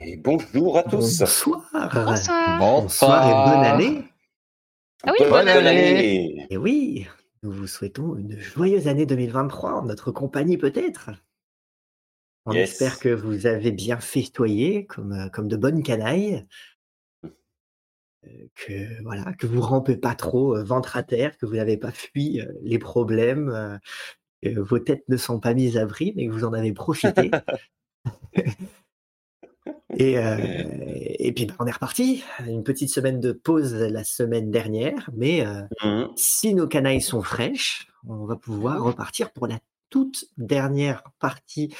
[0.00, 1.18] Et bonjour à tous.
[1.18, 1.90] Bonsoir.
[1.92, 2.58] Bonsoir.
[2.60, 4.04] Bonsoir et bonne année.
[5.02, 6.46] Ah oui, bonne, bonne année.
[6.50, 7.08] Et oui,
[7.42, 11.10] nous vous souhaitons une joyeuse année 2023 en notre compagnie peut-être.
[12.46, 12.70] On Yes.
[12.70, 16.46] espère que vous avez bien festoyé comme, euh, comme de bonnes canailles.
[17.24, 17.28] Euh,
[18.54, 21.90] Que voilà, que vous rampez pas trop euh, ventre à terre, que vous n'avez pas
[21.90, 23.76] fui euh, les problèmes, euh,
[24.42, 27.30] que vos têtes ne sont pas mises à prix, mais que vous en avez profité.
[29.98, 30.38] Et, euh,
[31.18, 32.22] et puis bah, on est reparti.
[32.46, 36.08] Une petite semaine de pause la semaine dernière, mais euh, Mhm.
[36.16, 39.58] si nos canailles sont fraîches, on va pouvoir repartir pour la
[39.90, 41.74] toute dernière partie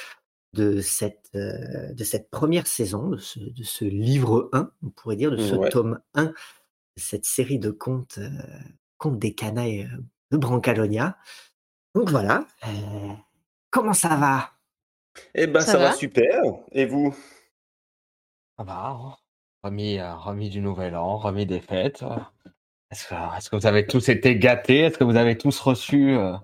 [0.53, 5.15] de cette, euh, de cette première saison, de ce, de ce livre 1, on pourrait
[5.15, 5.69] dire, de ce Ouais.
[5.69, 6.33] tome 1, de
[6.97, 8.29] cette série de contes, euh,
[8.97, 9.87] contes des canailles
[10.31, 11.17] de Brancalonia.
[11.95, 12.45] Donc voilà.
[12.67, 13.13] euh,
[13.69, 14.51] comment ça va?
[15.35, 16.41] Eh ben, ça, Ça va va super.
[16.71, 17.15] Et vous?
[18.59, 19.15] Ça va, hein.
[19.63, 22.03] remis, euh, remis du nouvel an, remis des fêtes.
[22.03, 22.17] euh.
[22.91, 24.79] Est-ce que, est-ce que vous avez tous été gâtés?
[24.79, 26.35] Est-ce que vous avez tous reçu euh,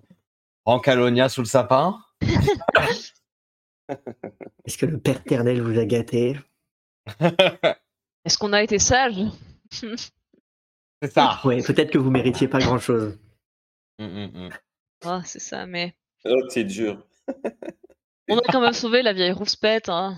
[0.66, 2.00] Brancalonia sous le sapin?
[3.90, 6.40] Est-ce que le Père Ternel vous a gâté?
[8.24, 9.18] Est-ce qu'on a été sage
[9.72, 11.42] C'est ça.
[11.44, 13.20] Ouais, peut-être que vous méritiez pas grand-chose.
[14.00, 14.50] Mm, mm, mm.
[15.04, 17.06] Ah, c'est ça, mais Oh, c'est dur.
[18.30, 19.90] on a quand même sauvé la vieille rouspette.
[19.90, 20.18] Hein.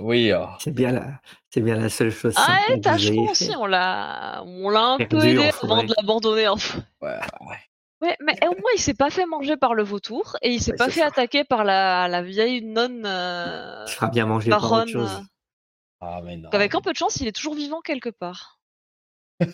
[0.00, 2.34] Oui, euh, C'est bien la, c'est bien la seule chose.
[2.36, 3.30] Ah, Tâcheron fait.
[3.30, 6.48] aussi, on l'a, on l'a un peu Perdu en aidé avant de l'abandonner.
[6.48, 6.80] Enfin.
[7.00, 7.56] ouais, ouais.
[8.02, 10.72] Ouais, mais au moins il s'est pas fait manger par le vautour et il s'est
[10.72, 11.06] Ouais, pas fait ça.
[11.06, 14.88] attaquer par la, la vieille nonne euh, Il bien manger par autre baronne.
[14.88, 15.22] chose.
[16.00, 16.50] Ah, mais non.
[16.50, 18.60] Avec un peu de chance, il est toujours vivant quelque part.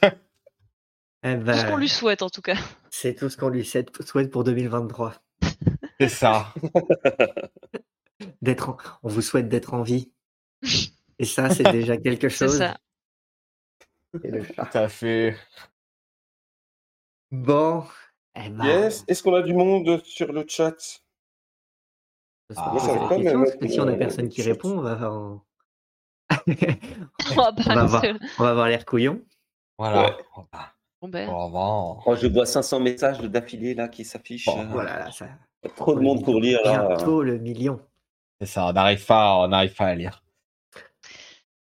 [1.22, 2.56] Eh Tout ce ben, qu'on lui souhaite en tout cas.
[2.88, 5.12] C'est tout ce qu'on lui souhaite souhaite pour 2023.
[6.00, 6.55] C'est ça.
[8.42, 10.11] D'être en- On vous souhaite d'être en vie.
[11.19, 12.58] Et ça, c'est déjà quelque C'est chose.
[12.58, 12.77] ça.
[14.25, 14.64] Et le chat.
[14.67, 15.36] Tout à fait.
[17.30, 17.85] Bon.
[18.35, 19.05] Eh ben, Yes.
[19.08, 20.74] Est-ce qu'on a du monde sur le chat?
[22.57, 25.45] Ah, ça va parce que si on a euh, personne qui répond, on va, en-
[26.46, 26.57] On va
[27.30, 29.23] on va avoir, balancer- on va avoir l'air couillon.
[29.79, 30.02] Voilà.
[30.05, 30.24] Ouais.
[30.35, 30.73] Voilà.
[31.01, 31.29] Bon, ben.
[32.06, 34.46] Oh, je vois 500 messages d'affilée là qui s'affichent.
[34.46, 35.29] Bon, Euh, Voilà, là, ça.
[35.77, 36.89] Trop de monde pour lire là.
[36.89, 37.80] Bientôt le million.
[38.40, 38.67] C'est ça.
[38.67, 40.23] On n'arrive pas, on n'arrive pas à lire.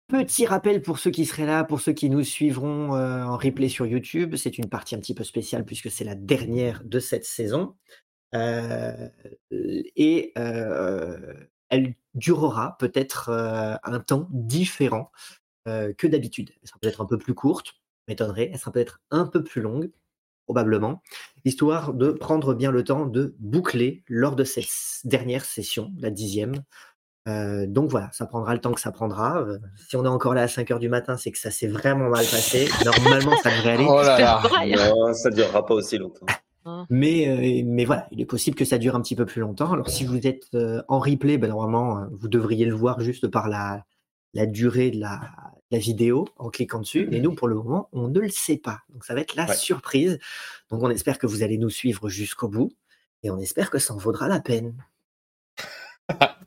[0.08, 3.68] Petit rappel pour ceux qui seraient là, pour ceux qui nous suivront euh, en replay
[3.68, 7.26] sur YouTube, c'est une partie un petit peu spéciale puisque c'est la dernière de cette
[7.26, 7.76] saison.
[8.34, 9.10] Euh,
[9.52, 11.34] et euh,
[11.68, 13.30] elle durera peut-être
[13.84, 15.12] un temps différent
[15.66, 16.52] que d'habitude.
[16.62, 17.74] Elle sera peut-être un peu plus courte,
[18.08, 18.50] m'étonnerait.
[18.54, 19.92] Elle sera peut-être un peu plus longue,
[20.46, 21.02] probablement,
[21.44, 24.70] histoire de prendre bien le temps de boucler lors de cette
[25.04, 26.64] dernière session, la dixième,
[27.28, 29.40] euh, donc voilà, ça prendra le temps que ça prendra.
[29.42, 31.68] Euh, si on est encore là à 5 heures du matin, c'est que ça s'est
[31.68, 32.68] vraiment mal passé.
[32.86, 33.86] Normalement, ça devrait aller.
[33.88, 34.90] Oh là là.
[34.90, 36.26] Non, ça durera pas aussi longtemps.
[36.90, 39.72] Mais, euh, mais voilà, il est possible que ça dure un petit peu plus longtemps.
[39.72, 43.48] Alors si vous êtes euh, en replay, ben, normalement, vous devriez le voir juste par
[43.48, 43.86] la,
[44.34, 45.22] la durée de la,
[45.72, 47.08] la vidéo en cliquant dessus.
[47.14, 48.80] Et nous, pour le moment, on ne le sait pas.
[48.90, 49.56] Donc ça va être la Ouais.
[49.56, 50.20] surprise.
[50.70, 52.72] Donc on espère que vous allez nous suivre jusqu'au bout.
[53.24, 54.74] Et on espère que ça en vaudra la peine.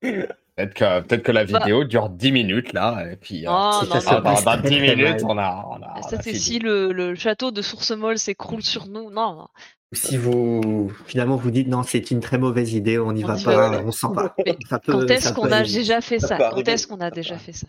[0.00, 1.58] Peut-être que, peut-être que la Bah.
[1.60, 3.10] vidéo dure 10 minutes là.
[3.12, 4.76] Et puis, euh, Oh, si non, ça se ah, non, dans, passe dans très, 10
[4.78, 5.64] très minutes, on a.
[5.70, 9.10] On a, Ça, c'est si le, le château de Sourcemol s'écroule sur nous.
[9.10, 9.48] Non.
[9.92, 13.70] Si vous finalement vous dites non, c'est une très mauvaise idée, on n'y va pas,
[13.70, 13.82] va.
[13.84, 16.36] on Ça peut- Quand est-ce peut qu'on a déjà fait Ça ça?
[16.36, 16.72] peut Quand arriver.
[16.72, 17.66] est-ce qu'on a déjà peut- fait ça?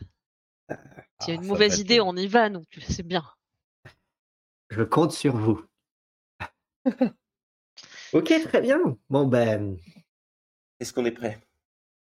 [0.70, 0.76] Ah,
[1.22, 2.64] S'il y a une mauvaise va être- idée, on y va, nous.
[2.70, 3.24] Tu sais bien.
[4.70, 5.62] Je compte sur vous.
[8.14, 8.80] ok, très bien.
[9.10, 9.78] Bon ben,
[10.80, 11.40] Est-ce qu'on est prêt?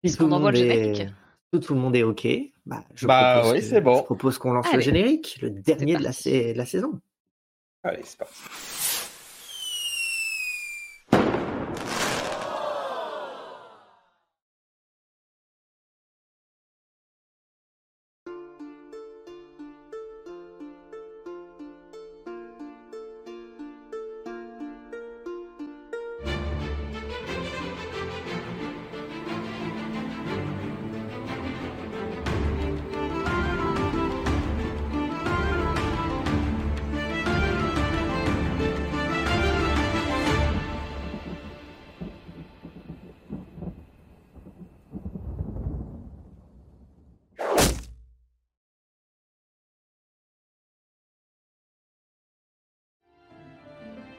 [0.03, 1.13] Est-ce tout le qu'on envoie monde le est générique?
[1.51, 2.27] tout, tout le monde est ok,
[2.65, 3.97] bah, je Bah propose oui, que- c'est bon.
[3.99, 6.99] Je propose qu'on lance le générique, le dernier de la saison.
[7.83, 8.33] Allez, c'est parti.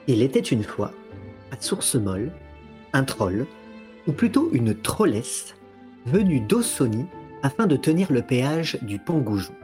[0.08, 0.92] Il était une fois,
[1.50, 2.30] à Source Molle,
[2.92, 3.46] un troll,
[4.06, 5.56] ou plutôt une trollesse,
[6.06, 7.06] venu d'Ossoni
[7.42, 9.54] afin de tenir le péage du pont Goujon.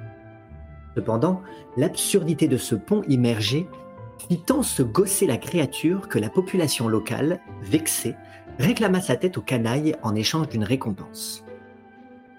[0.96, 1.42] Cependant,
[1.76, 3.68] l'absurdité de ce pont immergé
[4.28, 8.16] fit tant se gosser la créature que la population locale, vexée,
[8.58, 11.44] réclama sa tête aux canailles en échange d'une récompense.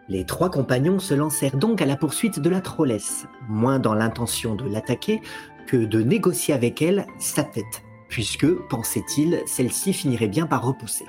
[0.09, 4.55] Les trois compagnons se lancèrent donc à la poursuite de la trollesse, moins dans l'intention
[4.55, 5.21] de l'attaquer
[5.67, 11.05] que de négocier avec elle sa tête, puisque, pensait-il, celle-ci finirait bien par repousser.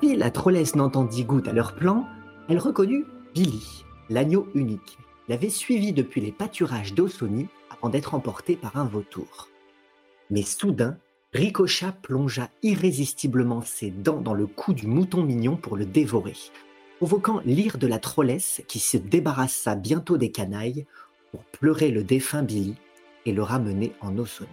[0.00, 2.06] Si la trollesse n'entendit goutte à leur plan,
[2.48, 4.98] elle reconnut Billy, l'agneau unique,
[5.28, 9.48] l'avait suivi depuis les pâturages d'Ossoni avant d'être emporté par un vautour.
[10.30, 10.98] Mais soudain,
[11.32, 16.36] Ricochat plongea irrésistiblement ses dents dans le cou du mouton mignon pour le dévorer,
[16.98, 20.86] provoquant l'ire de la trollesse qui se débarrassa bientôt des canailles
[21.30, 22.76] pour pleurer le défunt Billy
[23.26, 24.48] et le ramener en Ossoni.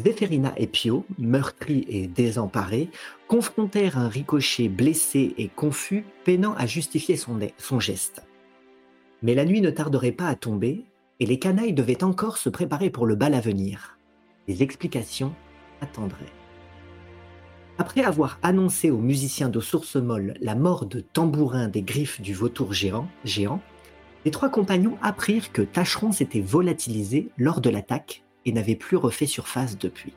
[0.00, 2.88] Zéphérina et Pio, meurtris et désemparés,
[3.28, 8.22] confrontèrent un ricochet blessé et confus, peinant à justifier son, son geste.
[9.22, 10.84] Mais la nuit ne tarderait pas à tomber,
[11.20, 13.98] et les canailles devaient encore se préparer pour le bal à venir.
[14.48, 15.34] Les explications
[15.80, 16.24] attendraient.
[17.78, 22.34] Après avoir annoncé aux musiciens de Source Molle la mort de Tambourin des griffes du
[22.34, 23.08] vautour géant
[24.24, 29.26] les trois compagnons apprirent que Tacheron s'était volatilisé lors de l'attaque et n'avait plus refait
[29.26, 30.12] surface depuis.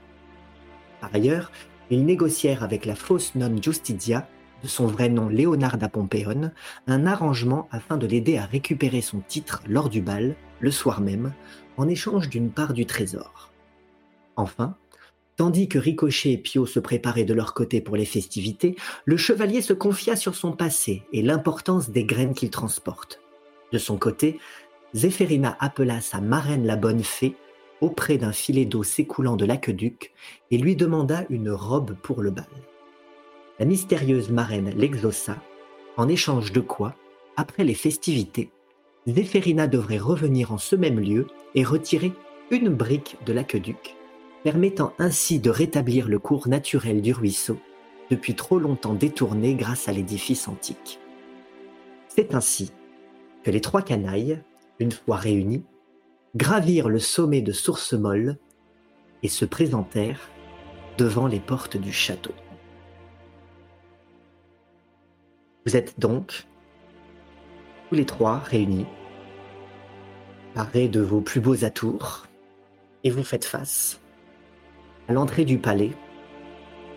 [1.01, 1.51] Par ailleurs,
[1.89, 4.27] ils négocièrent avec la fausse nonne Justitia,
[4.63, 6.51] de son vrai nom Leonarda Pompeon,
[6.87, 11.33] un arrangement afin de l'aider à récupérer son titre lors du bal, le soir même,
[11.77, 13.51] en échange d'une part du trésor.
[14.35, 14.75] Enfin,
[15.35, 18.75] tandis que Ricochet et Pio se préparaient de leur côté pour les festivités,
[19.05, 23.21] le chevalier se confia sur son passé et l'importance des graines qu'il transporte.
[23.71, 24.39] De son côté,
[24.93, 27.35] Zéphérina appela sa marraine la bonne fée
[27.81, 30.13] auprès d'un filet d'eau s'écoulant de l'aqueduc
[30.51, 32.45] et lui demanda une robe pour le bal.
[33.59, 35.37] La mystérieuse marraine l'exauça,
[35.97, 36.95] en échange de quoi,
[37.37, 38.49] après les festivités,
[39.07, 42.11] Zéphérina devrait revenir en ce même lieu et retirer
[42.51, 43.95] une brique de l'aqueduc,
[44.43, 47.57] permettant ainsi de rétablir le cours naturel du ruisseau,
[48.09, 50.99] depuis trop longtemps détourné grâce à l'édifice antique.
[52.07, 52.71] C'est ainsi
[53.43, 54.41] que les trois canailles,
[54.79, 55.63] une fois réunis,
[56.35, 58.37] gravirent le sommet de Source Molle
[59.23, 60.29] et se présentèrent
[60.97, 62.33] devant les portes du château.
[65.65, 66.45] Vous êtes donc
[67.89, 68.85] tous les trois réunis,
[70.53, 72.27] parés de vos plus beaux atours,
[73.03, 74.01] et vous faites face
[75.07, 75.91] à l'entrée du palais,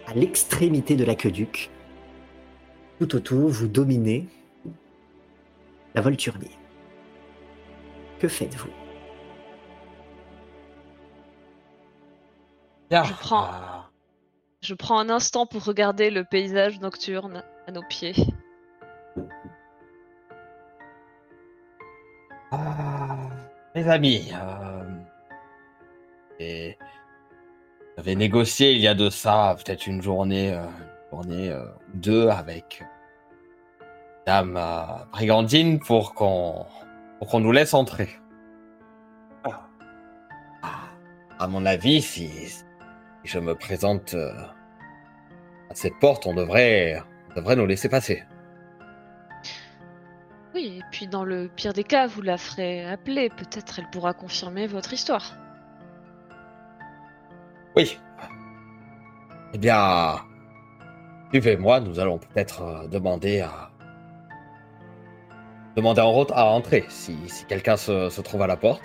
[0.06, 1.70] à l'extrémité de l'aqueduc.
[2.98, 4.26] Tout autour, vous dominez
[5.94, 6.56] la Volturnie.
[8.18, 8.77] Que faites-vous?
[12.90, 13.04] Bien.
[13.04, 13.90] Je prends- Ah,
[14.60, 18.14] Je prends un instant pour regarder le paysage nocturne à nos pieds.
[22.50, 23.16] ah,
[23.74, 24.84] mes amis, euh,
[26.40, 26.78] et
[27.96, 31.96] j'avais négocié il y a de ça peut-être une journée, euh, une journée euh, ou
[31.96, 32.84] deux avec
[34.26, 36.66] Dame euh, Brigandine pour qu'on
[37.18, 38.08] pour qu'on nous laisse entrer.
[39.44, 39.66] Ah.
[40.62, 40.68] Ah,
[41.40, 42.30] À mon avis, si
[43.24, 44.32] je me présente euh,
[45.70, 47.00] à cette porte, on devrait,
[47.30, 48.24] on devrait nous laisser passer.
[50.54, 53.28] Oui, et puis dans le pire des cas, vous la ferez appeler.
[53.28, 55.34] Peut-être elle pourra confirmer votre histoire.
[57.76, 57.98] Oui.
[59.52, 60.16] Eh bien,
[61.30, 63.70] suivez-moi, nous allons peut-être euh, demander à
[65.76, 68.82] demander en route à entrer si, si quelqu'un se, se trouve à la porte.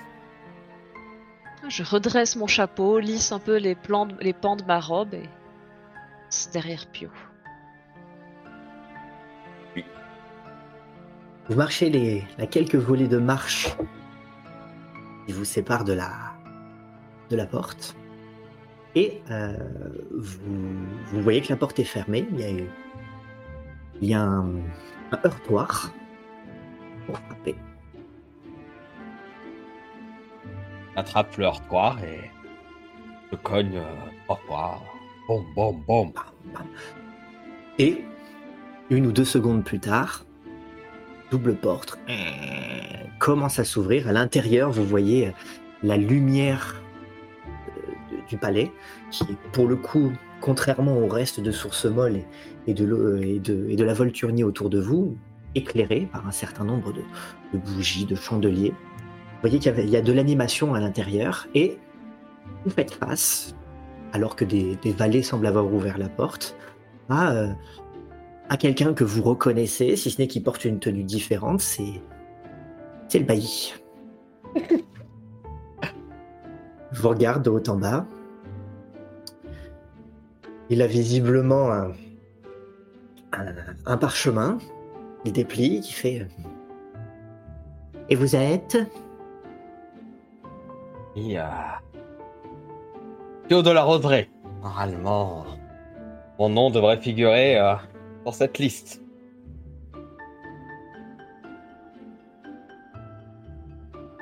[1.67, 5.29] Je redresse mon chapeau, lisse un peu les, pans de ma robe et
[6.29, 7.09] c'est derrière Pio.
[11.49, 13.75] Vous marchez les, la quelques volées de marche
[15.25, 16.11] qui vous séparent de la,
[17.29, 17.95] de la porte.
[18.95, 19.57] Et euh,
[20.11, 22.27] vous, voyez que la porte est fermée.
[22.31, 22.69] Il y a, eu-
[24.01, 24.55] il y a un,
[25.11, 25.91] un heurtoir
[27.05, 27.55] pour frapper.
[30.95, 32.29] Attrape le heurtoir et
[33.31, 34.81] se cogne euh, trois fois.
[35.27, 36.11] Bam, bam.
[37.79, 38.03] Et
[38.89, 40.25] une ou deux secondes plus tard,
[41.31, 42.13] double porte euh,
[43.19, 44.07] commence à s'ouvrir.
[44.07, 45.31] À l'intérieur, vous voyez
[45.81, 46.81] la lumière
[47.47, 48.71] euh, du palais,
[49.09, 52.19] qui pour le coup, contrairement au reste de Source Molle
[52.67, 55.17] et, de, la Volturnie autour de vous,
[55.55, 58.73] éclairée par un certain nombre de bougies, de chandeliers.
[59.43, 61.77] Vous voyez qu'il y, a de l'animation à l'intérieur et
[62.63, 63.53] vous faites face,
[64.13, 66.55] alors que des, valets semblent avoir ouvert la porte,
[67.09, 67.51] à, euh,
[68.47, 72.01] à quelqu'un que vous reconnaissez, si ce n'est qu'il porte une tenue différente, c'est.
[73.09, 73.73] C'est le bailli.
[76.93, 78.05] Je vous regarde de haut en bas.
[80.69, 81.91] Il a visiblement un,
[83.33, 83.53] un,
[83.85, 84.57] un parchemin.
[85.25, 86.29] Il déplie, qui fait.
[88.07, 88.77] Et vous êtes?
[91.15, 91.43] Et, euh...
[93.49, 94.29] De la Roseraie.
[94.63, 95.45] Normalement,
[96.39, 97.75] mon nom devrait figurer euh,
[98.23, 99.03] sur cette liste.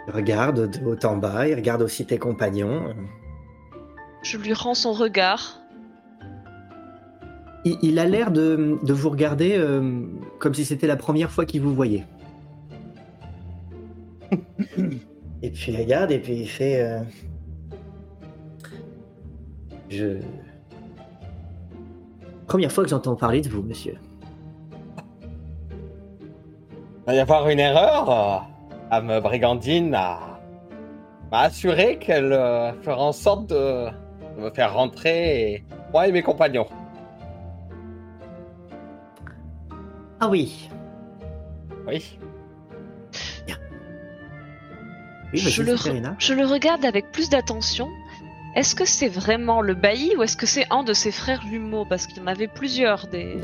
[0.08, 2.94] Il regarde de haut en bas, il regarde aussi tes compagnons.
[4.24, 5.62] Je lui rends son regard.
[7.64, 10.02] Il, il a l'air de, de vous regarder euh,
[10.40, 12.06] comme si c'était la première fois qu'il vous voyait.
[15.42, 16.82] et puis il regarde et puis il fait.
[16.82, 17.00] euh,
[19.90, 20.20] Je.
[22.48, 23.96] Première fois que j'entends parler de vous, monsieur?
[27.00, 28.10] Il va y avoir une erreur.
[28.10, 28.38] euh,
[29.02, 30.40] Mme Brigandine a-
[31.32, 33.88] m'a assuré qu'elle euh, fera en sorte de,
[34.38, 36.68] de me faire rentrer, et- moi et mes compagnons.
[40.20, 40.28] Ah.
[40.30, 40.70] Oui.
[41.88, 42.20] Oui,
[45.34, 45.76] je, le,
[46.20, 47.90] je le regarde avec plus d'attention.
[48.56, 51.86] Est-ce que c'est vraiment le bailli ou est-ce que c'est un de ses frères jumeaux?
[51.86, 53.38] Parce qu'il y en avait plusieurs des,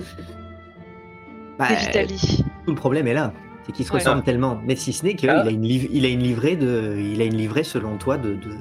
[1.58, 2.44] Bah, des Vitali.
[2.66, 3.34] tout le problème est là.
[3.66, 4.00] C'est qu'ils se Ouais.
[4.00, 4.60] ressemblent tellement.
[4.66, 5.42] Mais si ce n'est qu'il Ah.
[5.46, 8.34] a, une liv- il a une livrée de, il a une livrée selon toi de,
[8.36, 8.58] de, de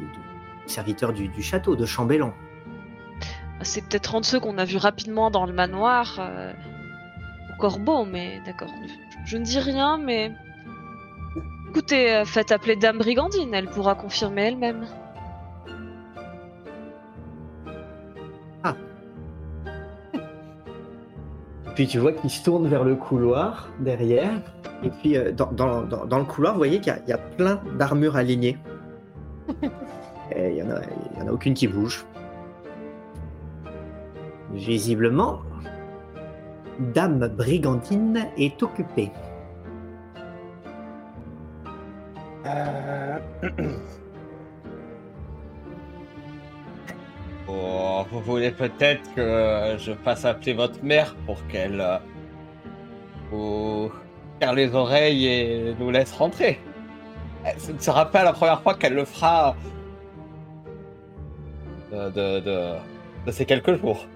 [0.66, 2.32] serviteur du, du château, de chambellan.
[3.62, 6.16] C'est peut-être un de ceux qu'on a vu rapidement dans le manoir.
[6.20, 6.52] euh,
[7.52, 8.68] au corbeau, mais d'accord.
[9.24, 10.32] Je, je ne dis rien, mais.
[11.76, 14.86] Écoutez, euh, faites appeler Dame Brigandine, elle pourra confirmer elle-même.
[21.74, 24.40] Puis tu vois qu'il se tourne vers le couloir derrière.
[24.82, 27.10] Et puis euh, dans, dans- dans- dans le couloir, vous voyez qu'il y a- il
[27.10, 28.56] y, a plein d'armures alignées.
[30.34, 32.04] Il n'y en a aucune qui bouge.
[34.52, 35.40] Visiblement,
[36.94, 39.12] Dame Brigandine est occupée.
[47.48, 51.98] Oh, vous voulez peut-être que je fasse appeler votre mère pour qu'elle euh,
[53.30, 53.92] vous
[54.40, 56.58] serre les oreilles et nous laisse rentrer.
[57.46, 59.54] Eh, Ce ne sera pas la première fois qu'elle le fera
[61.92, 64.06] de ces quelques jours.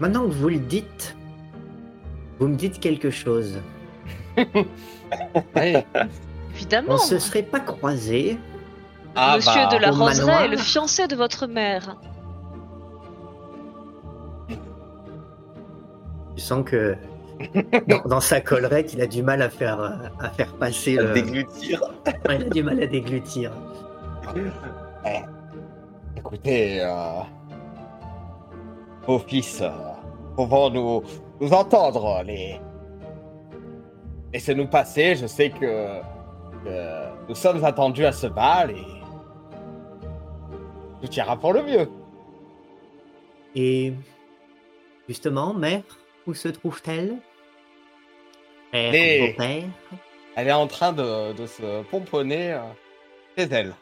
[0.00, 1.16] Maintenant que vous le dites,
[2.40, 3.60] vous me dites quelque chose.
[5.56, 5.76] Oui.
[6.54, 8.38] Évidemment, On se serait pas croisés.
[9.14, 11.96] Ah Monsieur bah, de la Roseraie est le fiancé de votre mère.
[16.36, 16.96] Tu sens que
[17.88, 19.80] dans, dans sa collerette, il a du mal à faire,
[20.18, 21.12] à faire passer À le...
[21.12, 21.82] déglutir.
[22.28, 23.52] Ouais, Il a du mal à déglutir.
[26.16, 27.20] Écoutez, euh,
[29.06, 29.70] vos fils euh,
[30.34, 31.02] pouvons nous,
[31.40, 32.22] nous entendre.
[32.24, 32.58] Les...
[34.34, 36.00] Laissez-nous passer, je sais que,
[36.64, 38.84] que nous sommes attendus à ce bal et
[41.00, 41.88] tout ira pour le mieux.
[43.54, 43.92] Et
[45.08, 45.82] justement, mère,
[46.26, 47.16] où se trouve-t-elle?
[48.72, 49.70] Père,
[50.34, 52.60] Elle est en train de, de se pomponner euh,
[53.38, 53.74] chez elle.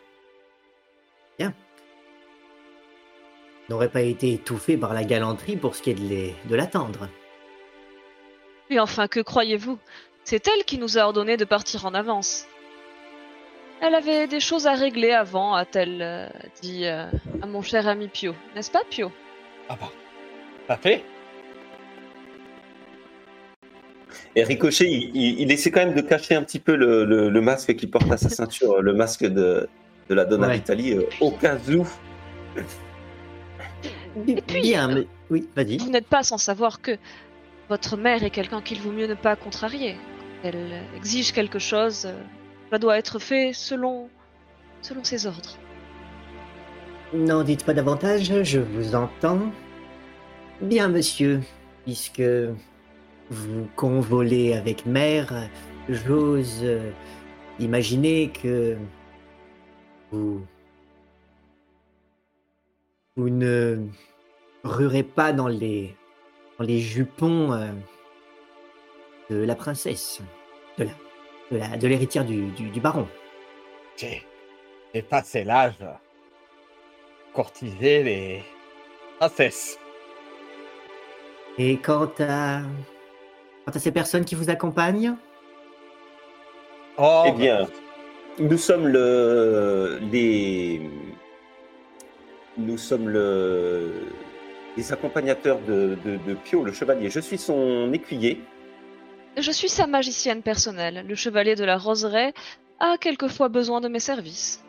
[3.71, 7.09] n'aurait pas été étouffée par la galanterie pour ce qui est de les- de l'attendre.
[8.69, 9.79] Et enfin, que croyez-vous?
[10.25, 12.47] C'est elle qui nous a ordonné de partir en avance.
[13.81, 16.29] Elle avait des choses à régler avant, a-t-elle euh,
[16.63, 17.07] dit euh,
[17.43, 18.35] à mon cher ami Pio.
[18.55, 19.11] N'est-ce pas, Pio?
[19.69, 19.91] Ah bah,
[20.69, 21.05] ça fait
[24.37, 27.29] Et Ricochet, il, il- il essaie quand même de cacher un petit peu le, le-
[27.29, 29.69] le masque qu'il porte à sa ceinture, le masque de,
[30.09, 30.55] de la Donna Ouais.
[30.55, 31.85] Vitali, euh, au cas où.
[34.25, 35.79] puis, Bien, mais oui, vas-y.
[35.79, 36.97] Vous n'êtes pas sans savoir que
[37.69, 39.97] votre mère est quelqu'un qu'il vaut mieux ne pas contrarier.
[40.43, 42.21] Elle euh, exige quelque chose, euh,
[42.67, 44.09] cela doit être fait selon,
[44.81, 45.57] selon ses ordres.
[47.13, 49.53] N'en dites pas davantage, je vous entends.
[50.61, 51.41] Bien, monsieur,
[51.85, 52.23] puisque
[53.31, 55.49] vous convolez avec mère,
[55.89, 56.91] j'ose euh,
[57.59, 58.77] imaginer que
[60.11, 60.45] vous,
[63.17, 63.87] vous ne
[64.65, 65.95] rurez pas dans les,
[66.59, 67.73] dans les jupons euh,
[69.33, 70.21] de la princesse,
[70.79, 70.91] de la,
[71.51, 73.09] de la- de l'héritière du, du- du baron.
[73.97, 74.23] J'ai
[74.95, 75.79] j'ai passé l'âge
[77.33, 78.43] courtiser les
[79.19, 79.79] princesses.
[81.59, 82.61] Et quant à,
[83.65, 85.15] quant à ces personnes qui vous accompagnent,
[86.99, 87.67] Oh, Eh bien,
[88.39, 90.83] nous sommes le, les,
[92.59, 93.93] nous sommes le,
[94.77, 97.09] les accompagnateurs de, de, de Pio, le chevalier.
[97.09, 98.43] Je suis son écuyer.
[99.39, 101.05] Je suis sa magicienne personnelle.
[101.09, 102.33] Le chevalier de la roseraie
[102.81, 104.63] a quelquefois besoin de mes services.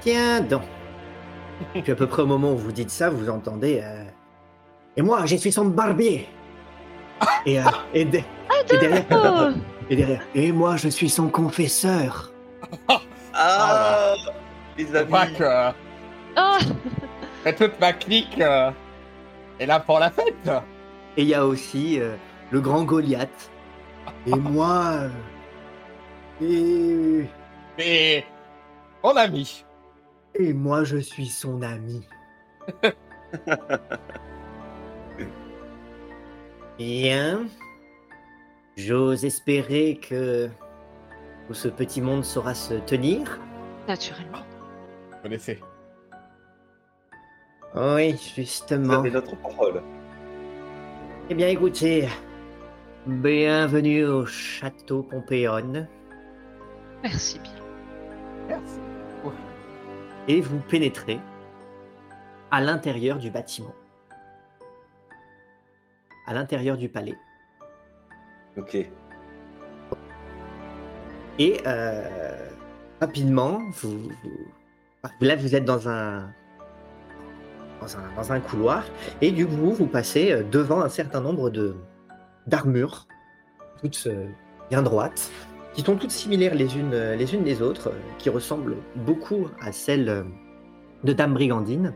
[0.00, 0.62] tiens donc.
[1.72, 3.80] Puis à peu près au moment où vous dites ça, vous entendez.
[3.82, 4.04] euh,
[4.96, 6.28] Et moi, je suis son barbier.
[7.46, 9.48] Et, euh, et, de- et derrière, Oh
[9.90, 10.22] et derrière.
[10.34, 12.32] Et moi, je suis son confesseur.
[13.32, 14.14] Ah,
[14.76, 15.06] les je amis.
[15.06, 15.74] crois que
[16.36, 16.58] Ah
[17.44, 18.70] que toute ma clique euh,
[19.60, 20.50] est là pour la fête.
[21.16, 22.16] Et il y a aussi euh,
[22.50, 23.50] le grand Goliath.
[24.26, 25.08] Et moi.
[26.42, 27.26] euh, Et,
[27.78, 28.24] Mais
[29.02, 29.64] mon ami,
[30.34, 32.06] et moi, je suis son ami.
[36.78, 37.46] Bien.
[38.76, 40.48] J'ose espérer que
[41.46, 43.38] tout ce petit monde saura se tenir.
[43.86, 44.38] Naturellement.
[45.10, 45.60] vous connaissez.
[47.76, 48.94] Oui, Vous justement.
[49.00, 49.82] avez notre parole.
[51.30, 52.08] Eh bien, écoutez,
[53.06, 55.86] bienvenue au château Pompéon.
[57.02, 57.52] Merci bien.
[58.48, 58.78] Merci.
[60.26, 61.20] Et vous pénétrez
[62.50, 63.74] à l'intérieur du bâtiment.
[66.26, 67.16] À l'intérieur du palais.
[68.56, 68.76] Ok.
[71.38, 72.48] Et euh,
[73.00, 76.30] rapidement, vous, vous- là vous êtes dans un,
[77.80, 78.84] dans un dans un couloir
[79.20, 81.74] et du coup vous passez euh, devant un certain nombre de
[82.46, 83.06] d'armures,
[83.80, 84.26] toutes euh,
[84.70, 85.30] bien droites,
[85.74, 89.48] qui sont toutes similaires les unes euh, les unes des autres, euh, qui ressemblent beaucoup
[89.60, 90.24] à celles
[91.04, 91.92] de Dame Brigandine,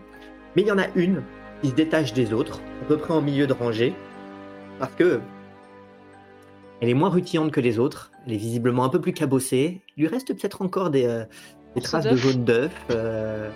[0.56, 1.22] mais il y en a une
[1.62, 3.94] qui se détache des autres, à peu près en milieu de rangée,
[4.78, 5.20] parce que
[6.80, 8.12] elle est moins rutilante que les autres.
[8.24, 9.80] Elle est visiblement un peu plus cabossée.
[9.96, 11.24] Il lui reste peut-être encore des, euh,
[11.74, 13.50] des traces de jaune d'œuf, euh,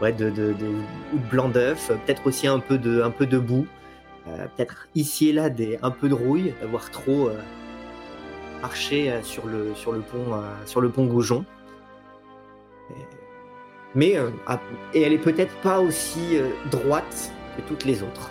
[0.00, 0.76] ouais, de, de, de-
[1.12, 1.88] ou de blanc d'œuf.
[2.06, 3.66] Peut-être aussi un peu de, un peu de boue.
[4.28, 7.40] Euh, peut-être ici et là des, un peu de rouille, d'avoir trop euh,
[8.62, 11.44] marché euh, sur le, sur le pont, sur le pont Goujon.
[13.94, 14.16] Mais
[14.94, 16.38] et elle est peut-être pas aussi
[16.70, 18.30] droite que toutes les autres.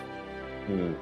[0.68, 0.92] Hmm.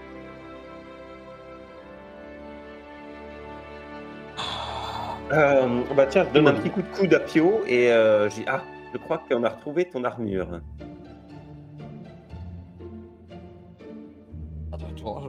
[5.32, 8.44] Euh, bah tiens, je donne un petit coup de coude à Pio et euh, j'ai
[8.46, 10.60] ah, je crois qu'on a retrouvé ton armure.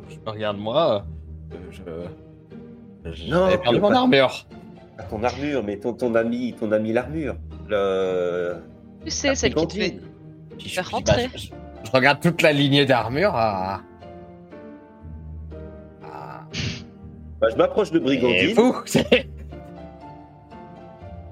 [0.09, 1.05] Je me regarde moi.
[1.53, 3.11] euh, Je.
[3.13, 4.45] je- Non, J'avais perdu pas- mon armure.
[4.97, 7.35] Ah, ton armure, mais ton, ton ami, ton ami l'armure.
[7.69, 8.55] Le...
[9.05, 9.79] Tu sais, celle qui te fait.
[9.91, 10.07] Brigandine.
[10.57, 11.27] Puis Faire je, rentrer.
[11.27, 11.47] bah, je-
[11.85, 13.81] je regarde toute la lignée d'armure à.
[16.03, 16.41] à-
[17.39, 18.55] Bah, je m'approche de Et Brigandine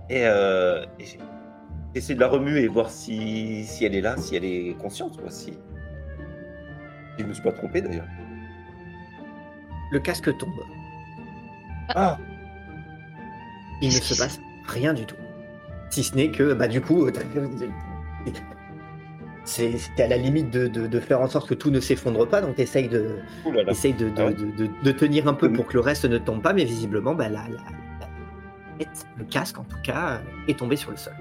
[0.09, 1.05] et, euh, et
[1.95, 5.31] j'essaie de la remuer, voir si, si elle est là, si elle est consciente, quoi,
[5.31, 5.45] si...
[5.53, 5.57] si
[7.17, 8.05] je me suis pas trompé d'ailleurs.
[9.91, 10.51] Le casque tombe.
[11.89, 12.17] Ah,
[13.81, 15.15] il ne se passe rien du tout.
[15.89, 17.07] Si ce n'est que, bah, du coup,
[19.45, 22.41] c'est à la limite de, de- de faire en sorte que tout ne s'effondre pas,
[22.41, 23.71] donc essaye de, oulala.
[23.71, 24.33] essaye de, de, Ah ouais.
[24.33, 27.13] de- de- de tenir un peu pour que le reste ne tombe pas, mais visiblement,
[27.13, 28.85] bah, la, la-
[29.17, 31.13] le casque en tout cas, est tombé sur le sol.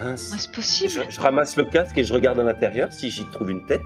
[0.00, 0.90] Ah, c'est possible.
[0.90, 3.82] Je, je ramasse le casque et je regarde à l'intérieur si j'y trouve une tête.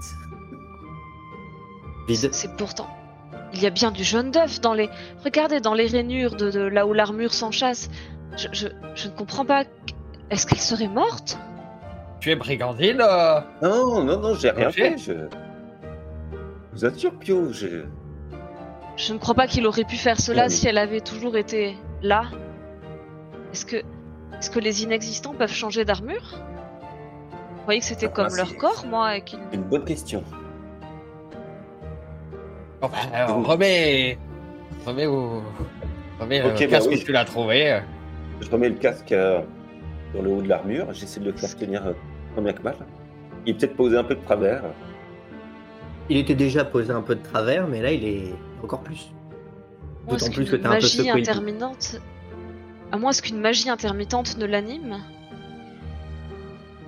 [2.31, 2.89] C'est pourtant.
[3.53, 4.89] Il y a bien du jaune d'œuf dans les.
[5.25, 7.89] Regardez, dans les rainures de, de là où l'armure s'enchasse.
[8.37, 9.63] Je, je, je ne comprends pas.
[10.29, 11.37] Est-ce qu'elle serait morte?
[12.19, 14.97] Tu es brigandine euh, Non, non, non, j'ai rien fait.
[14.97, 15.13] Je...
[15.13, 15.17] je
[16.73, 17.85] vous assure, Pio, je...
[18.97, 22.23] Je ne crois pas qu'il aurait pu faire cela si elle avait toujours été là.
[23.53, 23.77] Est-ce que.
[23.77, 26.39] Est-ce que les inexistants peuvent changer d'armure?
[27.31, 29.39] Vous voyez que c'était Ah, comme c'est- leur corps, moi, et qu'ils.
[29.49, 30.23] c'est une bonne question.
[32.81, 34.17] Bah, alors, remets.
[34.85, 35.43] Remets au.
[36.19, 36.99] Remets Ok, le bah casque oui.
[36.99, 37.81] que tu l'as trouvé.
[38.41, 39.41] Je remets le casque euh,
[40.13, 40.93] sur le haut de l'armure.
[40.93, 42.75] J'essaie de le faire tenir euh, bien que mal.
[43.45, 44.63] Il est peut-être posé un peu de travers.
[46.09, 49.11] Il était déjà posé un peu de travers, mais là, il est encore plus.
[50.09, 52.01] D'autant plus que t'as un peu magie secoué intermittente.
[52.91, 54.97] À moins est-ce qu'une magie intermittente ne l'anime?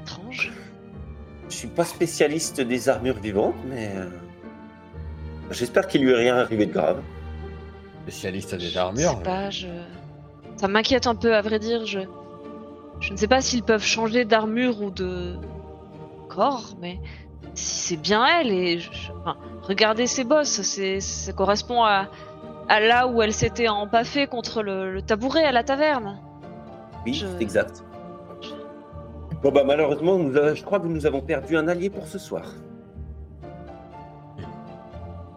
[0.02, 0.52] Étrange.
[1.50, 4.08] Je suis pas spécialiste des armures vivantes, mais euh,
[5.52, 7.02] j'espère qu'il lui est rien arrivé de grave.
[8.04, 9.12] Spécialiste des Je armures.
[9.18, 9.68] sais pas, je...
[10.58, 11.86] Ça m'inquiète un peu, à vrai dire.
[11.86, 12.00] Je,
[13.00, 15.36] je ne sais pas s'ils peuvent changer d'armure ou de
[16.30, 17.00] corps, mais
[17.54, 22.08] si c'est bien elle et je- je- enfin, regardez ses bosses, c'est ça correspond à,
[22.70, 26.20] à là où elle s'était empaffée contre le, le tabouret à la taverne.
[27.06, 27.84] Oui, Je- c'est exact.
[29.44, 32.20] Bon bah malheureusement, nous, euh, je crois que nous avons perdu un allié pour ce
[32.20, 32.44] soir.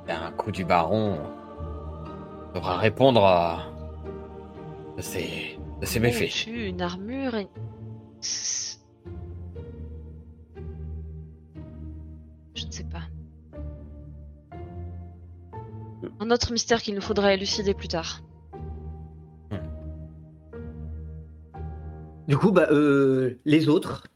[0.08, 1.18] Un coup du baron
[2.54, 3.64] devra répondre à
[4.96, 6.46] de ses, de ses méfaits.
[6.46, 7.34] Une armure.
[7.36, 7.48] et-
[12.54, 13.02] Je ne sais pas.
[16.20, 18.20] Un autre mystère qu'il nous faudra élucider plus tard.
[22.28, 24.06] Du coup, bah, euh, les autres,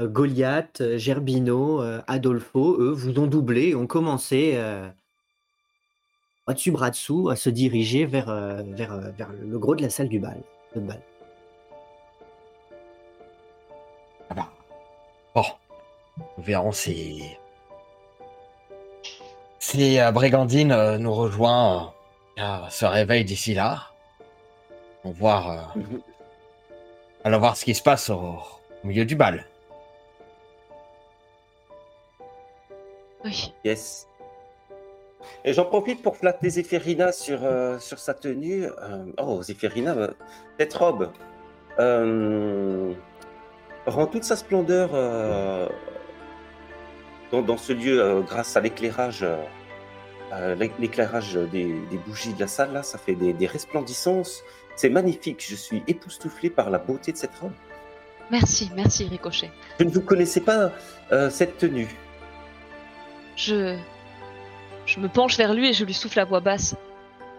[0.00, 4.88] euh, Goliath, euh, Gerbino, euh, Adolfo, eux, vous ont doublé et ont commencé euh,
[6.72, 10.08] bras dessous, à se diriger vers, euh, vers, euh, vers le gros de la salle
[10.08, 10.40] du bal.
[10.74, 11.00] de bal?
[14.30, 14.48] Ah bah.
[15.34, 15.44] Bon,
[16.38, 17.22] nous verrons si
[19.58, 21.92] si euh, Brigandine euh, nous rejoint,
[22.38, 23.90] euh, euh, se réveille d'ici là.
[25.04, 26.00] On va voir, euh, Mhm.
[27.24, 29.44] allons voir ce qui se passe au, au milieu du bal.
[33.24, 33.52] Oui.
[33.64, 34.06] Yes.
[35.44, 38.64] Et j'en profite pour flatter Zéphérina sur, euh, sur sa tenue.
[38.64, 40.08] Euh, oh, Zéphérina, euh,
[40.58, 41.10] cette robe
[41.78, 42.92] euh,
[43.86, 44.90] rend toute sa splendeur
[47.32, 49.24] dans, dans ce lieu grâce à l'éclairage.
[50.32, 54.42] l'éc- l'éclairage des, des bougies de la salle, là, ça fait des, des resplandissances.
[54.76, 55.44] C'est magnifique.
[55.48, 57.52] Je suis époustouflé par la beauté de cette robe.
[58.30, 59.50] Merci, merci Ricochet.
[59.78, 60.70] Je ne vous connaissais pas
[61.30, 61.88] cette tenue.
[63.36, 63.76] Je.
[64.90, 66.74] Je me penche vers lui et je lui souffle à voix basse.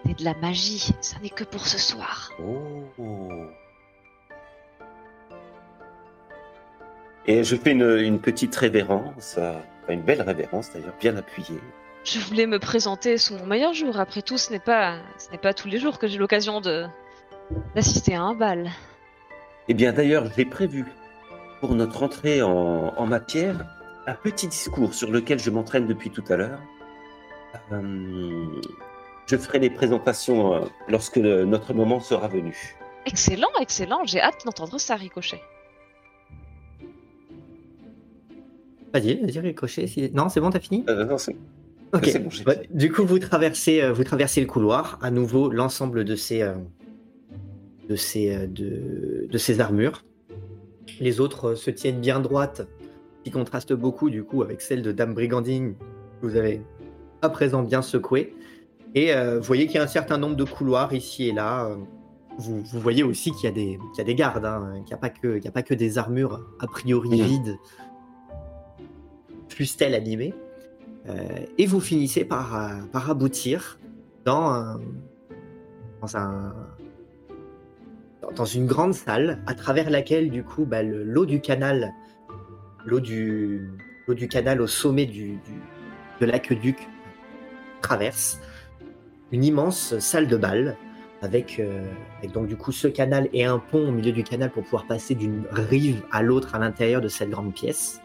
[0.05, 2.31] C'est de la magie, ça n'est que pour ce soir.
[2.39, 3.45] Oh.
[7.25, 9.51] Et je fais une, une petite révérence, euh,
[9.83, 11.59] enfin, une belle révérence d'ailleurs, bien appuyée.
[12.05, 13.99] Je voulais me présenter sous mon meilleur jour.
[13.99, 16.85] Après tout, ce n'est pas, ce n'est pas tous les jours que j'ai l'occasion de
[17.75, 18.71] d'assister à un bal.
[19.67, 20.85] Eh bien d'ailleurs, j'ai prévu
[21.59, 23.57] pour notre entrée en, en matière
[24.07, 26.59] un petit discours sur lequel je m'entraîne depuis tout à l'heure.
[27.71, 28.45] Euh,
[29.27, 32.55] je ferai les présentations euh, lorsque le- notre moment sera venu.
[33.05, 34.03] Excellent, excellent.
[34.05, 35.41] J'ai hâte d'entendre ça, Ricochet.
[38.93, 39.87] Vas-y, vas-y, Ricochet.
[39.87, 41.35] si- Non, c'est bon, t'as fini Euh, non, c'est-
[41.93, 42.05] Ok.
[42.05, 42.67] c'est bon, j'ai Ouais, fini.
[42.77, 44.99] du coup, vous traversez, euh, vous traversez le couloir.
[45.01, 46.55] À nouveau, l'ensemble de ces, euh,
[47.89, 50.03] de ces, euh, de, de ces armures.
[50.99, 52.67] Les autres euh, se tiennent bien droites,
[53.23, 55.75] qui contrastent beaucoup du coup avec celle de Dame Brigandine
[56.21, 56.61] que vous avez
[57.21, 58.35] à présent bien secouée.
[58.95, 61.65] Et euh, vous voyez qu'il y a un certain nombre de couloirs ici et là.
[61.65, 61.75] euh,
[62.37, 64.85] Vous, vous voyez aussi qu'il y a des, qu'il y a des gardes, hein, qu'il
[64.87, 67.27] n'y a, pas que- y a pas que des armures a priori Mhm.
[67.27, 67.57] vides,
[69.49, 70.33] fussent-elles animées.
[71.09, 71.15] Euh,
[71.57, 72.55] et vous finissez par,
[72.91, 73.79] par aboutir
[74.25, 74.79] dans, un-
[76.01, 76.53] dans, un,
[78.35, 81.91] dans- une grande salle à travers laquelle du coup bah, le- l'eau du canal,
[82.85, 83.69] l'eau du,
[84.07, 85.61] du canal au sommet du, du-
[86.21, 86.87] de l'aqueduc
[87.81, 88.39] traverse
[89.31, 90.77] une immense salle de bal
[91.21, 91.85] avec, euh,
[92.19, 94.85] avec donc du coup ce canal et un pont au milieu du canal pour pouvoir
[94.87, 98.01] passer d'une rive à l'autre à l'intérieur de cette grande pièce.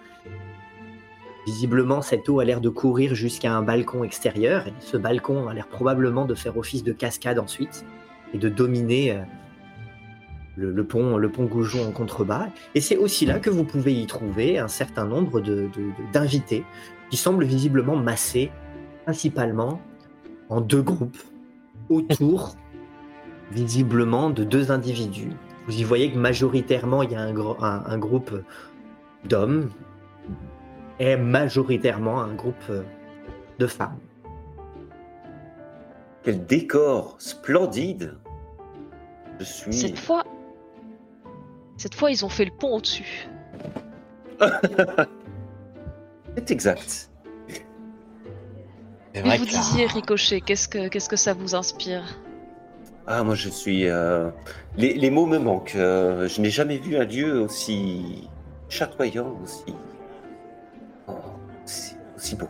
[1.46, 4.66] Visiblement, cette eau a l'air de courir jusqu'à un balcon extérieur.
[4.66, 7.84] Et ce balcon a l'air probablement de faire office de cascade ensuite
[8.34, 9.20] et de dominer euh,
[10.56, 12.48] le, pont, le pont Goujon en contrebas.
[12.74, 15.40] Et c'est aussi là que vous pouvez y trouver un certain nombre
[16.12, 16.64] d'invités
[17.10, 18.50] qui semblent visiblement massés
[19.11, 19.81] principalement
[20.49, 21.16] en deux groupes
[21.88, 22.57] autour
[23.53, 25.31] visiblement de deux individus.
[25.66, 28.42] Vous y voyez que majoritairement il y a un, gro- un- un groupe
[29.25, 29.71] d'hommes
[30.99, 32.73] et majoritairement un groupe
[33.61, 33.99] de femmes.
[36.25, 38.16] Quel décor splendide
[39.38, 39.73] Je suis...
[39.73, 40.25] Cette fois,
[41.77, 43.29] cette fois, ils ont fait le pont au-dessus.
[46.37, 47.11] C'est exact.
[49.24, 52.02] Mais vous que disiez, Ricochet, qu'est-ce que, qu'est-ce que ça vous inspire
[53.07, 53.88] Ah, moi je suis...
[53.88, 54.31] euh,
[54.76, 55.74] Les, les mots me manquent.
[55.76, 58.29] euh, Je n'ai jamais vu un lieu aussi
[58.68, 59.74] chatoyant, aussi...
[61.09, 61.12] oh,
[61.64, 62.48] aussi, aussi beau.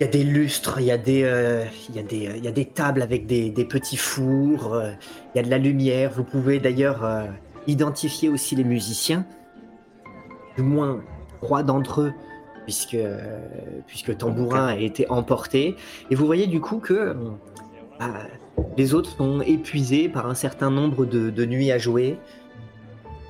[0.00, 2.44] Il y a des lustres, il y a des, euh, il y a des, il
[2.44, 4.92] y a des tables avec des, des petits fours, euh,
[5.34, 6.12] il y a de la lumière.
[6.14, 7.24] Vous pouvez d'ailleurs euh,
[7.66, 9.26] identifier aussi les musiciens,
[10.56, 11.00] du moins
[11.42, 12.12] trois d'entre eux,
[12.68, 13.38] puisque, euh,
[13.86, 15.74] puisque Tambourin a été emporté.
[16.10, 17.16] Et vous voyez du coup que
[17.98, 18.12] bah,
[18.76, 22.18] les autres sont épuisés par un certain nombre de, de nuits à jouer.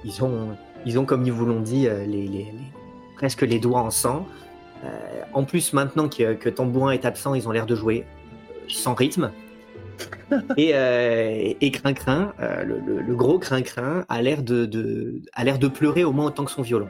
[0.05, 2.53] Ils ont, ils ont comme ils vous l'ont dit, euh, les, les- les-
[3.15, 4.27] presque les doigts en sang.
[4.85, 4.89] Euh,
[5.33, 8.07] en plus, maintenant que, que Tambourin est absent, ils ont l'air de jouer
[8.67, 9.31] sans rythme.
[10.57, 12.33] Et, euh, et Crin-Crin,
[12.67, 16.27] le, le- le gros Crin-Crin, a l'air de, de, a l'air de pleurer au moins
[16.27, 16.89] autant que son violon.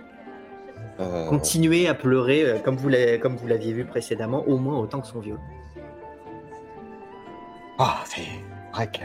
[1.00, 1.26] Oh.
[1.28, 5.00] Continuez à pleurer euh, comme vous l'avez- comme vous l'aviez vu précédemment, au moins autant
[5.00, 5.40] que son violon.
[7.78, 8.22] Ah, c'est
[8.72, 9.04] vrai que.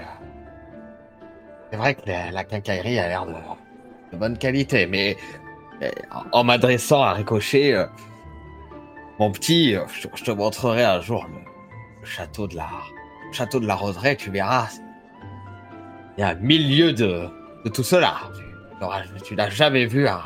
[1.70, 3.34] C'est vrai que la, la quincaillerie a l'air de,
[4.12, 5.18] de bonne qualité, mais
[5.84, 7.86] euh, en, en m'adressant à Ricochet, euh,
[9.20, 11.40] mon petit, euh, je, je te montrerai un jour le,
[12.02, 12.68] le château de la
[13.28, 14.70] le château de la Roseraie, tu verras.
[16.18, 17.28] Il y a mille lieues de,
[17.66, 18.16] de tout cela.
[19.16, 20.22] Tu, tu n'as jamais vu un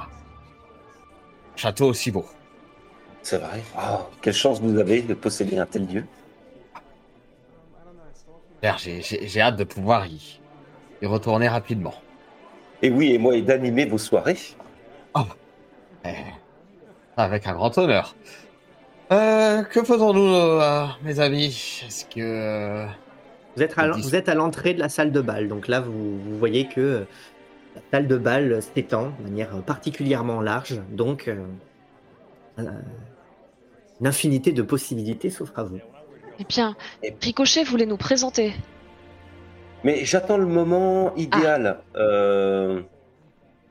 [1.57, 2.25] château aussi beau.
[3.23, 3.61] C'est vrai.
[3.77, 6.05] Oh, quelle chance vous avez de posséder un tel lieu.
[8.77, 10.39] J'ai hâte de pouvoir y,
[11.01, 11.93] y retourner rapidement.
[12.81, 14.37] Et oui, et moi, et d'animer vos soirées.
[16.05, 16.09] Eh,
[17.17, 18.15] Avec un grand honneur.
[19.11, 21.81] Euh, que faisons-nous, euh, mes amis?
[21.87, 22.85] Est-ce que...
[23.55, 25.47] Vous êtes à, Le l'en- dis- vous êtes à l'entrée de la salle de bal,
[25.47, 27.07] donc là vous, vous voyez que euh,
[27.77, 31.45] la salle de bal s'étend de manière particulièrement large, donc euh,
[32.59, 32.63] euh,
[34.01, 35.79] une infinité de possibilités s'offrent à vous.
[36.39, 38.53] Eh bien, Et- Ricochet voulait nous présenter.
[39.83, 41.79] Mais j'attends le moment idéal.
[41.95, 42.81] Euh,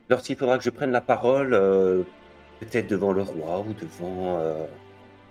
[0.09, 2.03] lorsqu'il faudra que je prenne la parole, euh,
[2.59, 4.65] peut-être devant le roi ou devant, euh,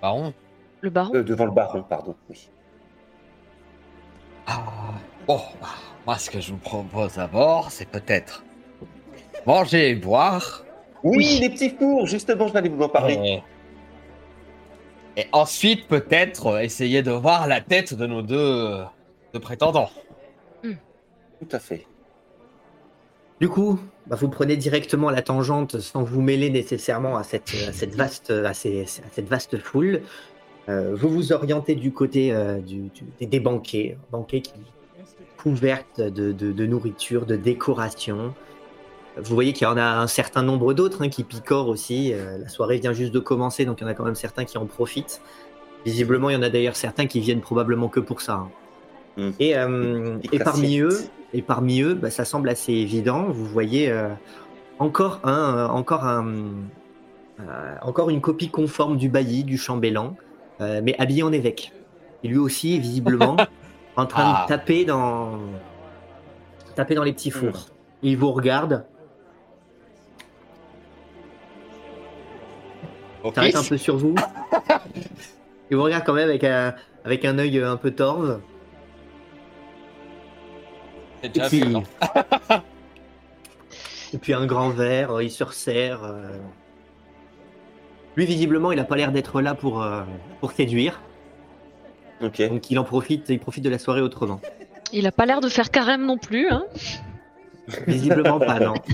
[0.02, 0.34] Baron
[0.82, 2.14] Le baron euh, devant le baron, pardon.
[2.30, 2.48] Oui.
[4.46, 4.62] Ah,
[5.26, 5.68] Bon, bah,
[6.06, 8.44] moi, ce que je vous propose d'abord, c'est peut-être
[9.46, 10.64] manger et boire.
[11.02, 11.38] oui, Oui.
[11.40, 13.42] les petits fours, justement, je vais vous en parler.
[15.16, 18.82] Et, et ensuite, peut-être euh, essayer de voir la tête de nos deux, euh,
[19.32, 19.90] deux prétendants.
[20.62, 21.87] Tout à fait.
[23.40, 27.72] Du coup, bah, vous prenez directement la tangente sans vous mêler nécessairement à cette, à
[27.74, 30.00] cette, vaste, à ces- à cette vaste foule.
[30.70, 34.54] Euh, vous vous orientez du côté euh, du- du- des, des banquets, banquets qui
[35.37, 38.35] couvertes de, de- de nourriture, de décoration.
[39.18, 42.12] Vous voyez qu'il y en a un certain nombre d'autres hein, qui picorent aussi.
[42.12, 44.44] Euh, la soirée vient juste de commencer, donc il y en a quand même certains
[44.44, 45.20] qui en profitent.
[45.87, 48.35] Visiblement, il y en a d'ailleurs certains qui viennent probablement que pour ça.
[48.35, 48.50] hein.
[49.16, 49.31] Mm.
[49.40, 50.98] Et, euh, et parmi eux,
[51.33, 53.24] et parmi eux, bah, ça semble assez évident.
[53.29, 54.09] Vous voyez euh,
[54.79, 56.26] encore un, encore un,
[57.83, 60.16] encore une copie conforme du bailli, du chambellan,
[60.61, 61.72] mais habillé en évêque.
[62.24, 63.37] Et lui aussi, visiblement,
[63.96, 64.42] en train Ah.
[64.44, 65.38] de taper dans,
[66.74, 67.66] taper dans les petits fours.
[68.02, 68.85] Il vous regarde,
[73.34, 74.14] s'arrête un peu sur vous.
[75.70, 78.40] Il vous regarde quand même avec un, avec un œil un peu torve.
[81.22, 81.82] Et déjà puis, fait, non
[84.14, 86.04] et puis un grand verre, euh, il se resserre.
[86.04, 86.36] euh.
[88.16, 90.02] Lui, visiblement, il n'a pas l'air d'être là pour, euh,
[90.40, 91.00] pour séduire.
[92.22, 92.40] Ok.
[92.48, 94.40] Donc il en profite, il profite de la soirée autrement.
[94.92, 96.48] Il a pas l'air de faire carême non plus.
[96.48, 96.64] Hein.
[97.86, 98.74] Visiblement pas, non.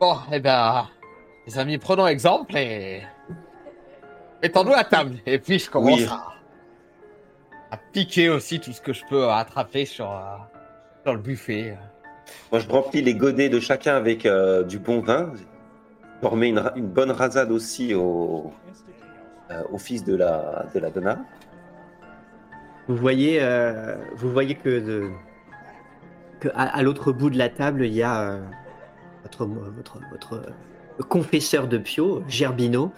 [0.00, 0.88] Bon, eh ben,
[1.46, 3.02] les amis, prenons exemple et
[4.42, 5.16] mettons-nous à table.
[5.26, 6.06] Et puis je commence Oui.
[6.10, 7.74] à...
[7.74, 10.36] à piquer aussi tout ce que je peux attraper sur, euh,
[11.04, 11.76] sur le buffet.
[12.50, 15.32] Moi, je remplis les godets de chacun avec euh, du bon vin.
[16.22, 18.52] Je remets une, une bonne rasade aussi au,
[19.50, 21.18] euh, au fils de la, de la donna.
[22.88, 25.10] Vous voyez, euh, vous voyez que, de-
[26.40, 28.40] que à, à l'autre bout de la table, il y a euh,
[29.22, 30.42] votre, votre, votre
[31.08, 32.92] confesseur de Pio, Gerbino.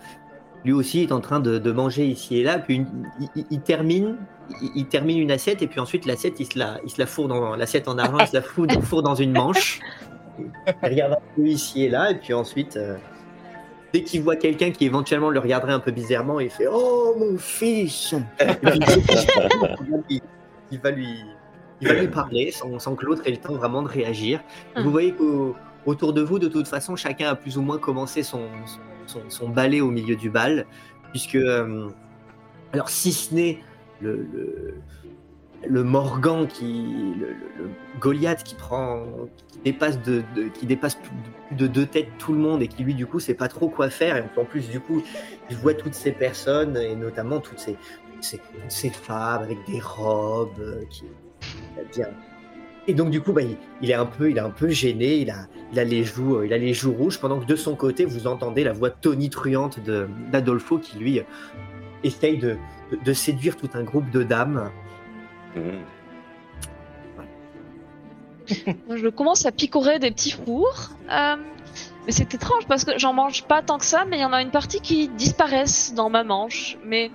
[0.64, 2.58] Lui aussi est en train de, de manger ici et là.
[2.58, 3.08] Puis une-
[3.50, 4.16] il, termine,
[4.60, 7.06] il, il termine une assiette et puis ensuite l'assiette, il se la, il se la
[7.06, 9.80] fourre dans l'assiette en argent, il se la fout- fourre dans une manche.
[10.38, 10.46] Il
[10.82, 12.76] regarde un peu ici et là et puis ensuite.
[12.76, 12.96] euh,
[13.92, 17.38] Dès qu'il voit quelqu'un qui éventuellement le regarderait un peu bizarrement, il fait Oh mon
[17.38, 18.70] fils puis,
[20.10, 20.20] il,
[20.70, 21.08] il va lui,
[21.80, 24.40] il va lui parler sans, sans que l'autre ait le temps vraiment de réagir.
[24.76, 24.82] Hum.
[24.84, 25.12] Vous voyez
[25.88, 28.42] qu'autour de vous, de toute façon, chacun a plus ou moins commencé son,
[29.06, 30.66] son, balai au milieu du bal,
[31.10, 31.88] puisque, euh,
[32.74, 33.58] alors si ce n'est
[34.02, 34.74] le,
[35.66, 37.34] le, Morgan qui, le,
[38.00, 39.02] Goliath qui prend,
[39.46, 40.22] qui dépasse de,
[40.52, 43.34] qui dépasse plus de, deux têtes tout le monde et qui lui du coup sait
[43.34, 45.02] pas trop quoi faire et en plus du coup
[45.50, 47.76] il voit toutes ces personnes et notamment toutes ces,
[48.90, 51.04] femmes avec des robes euh, qui.
[52.88, 53.42] Et donc du coup, bah,
[53.82, 55.18] il, est un peu, il est un peu gêné.
[55.18, 57.20] Il a, il a les joues, euh, il a les joues rouges.
[57.20, 59.78] Pendant que de son côté, vous entendez la voix tonitruante
[60.32, 61.24] d'Adolfo qui lui euh,
[62.02, 62.56] essaye de,
[63.12, 64.70] séduire tout un groupe de dames.
[68.86, 70.92] Moi, Je commence à picorer des petits fours.
[71.10, 71.36] Euh,
[72.06, 74.32] Mais c'est étrange parce que j'en mange pas tant que ça, mais il y en
[74.32, 76.78] a une partie qui disparaissent dans ma manche.
[76.86, 77.10] Mais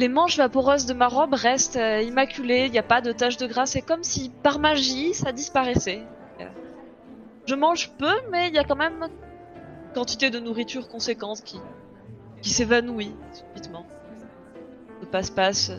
[0.00, 3.36] les manches vaporeuses de ma robe restent euh, immaculées, il n'y a pas de taches
[3.36, 3.66] de gras.
[3.66, 6.02] C'est comme si par magie ça disparaissait.
[7.46, 11.58] Je mange peu, mais il y a quand même une quantité de nourriture conséquente qui,
[12.42, 13.84] qui s'évanouit subitement.
[15.00, 15.72] Le passe-passe.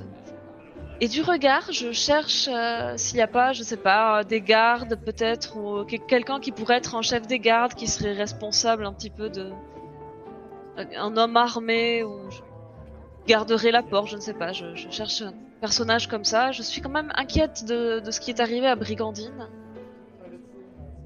[0.99, 4.99] Et du regard, je cherche euh, s'il n'y a pas, je sais pas, des gardes
[5.03, 8.93] peut-être, ou que- quelqu'un qui pourrait être un chef des gardes, qui serait responsable un
[8.93, 9.51] petit peu de.
[10.77, 12.19] Un homme armé, ou
[13.31, 14.51] je garderait la porte, je ne sais pas.
[14.51, 16.51] Je, je cherche un personnage comme ça.
[16.51, 19.47] Je suis quand même inquiète de, de ce qui est arrivé à Brigandine.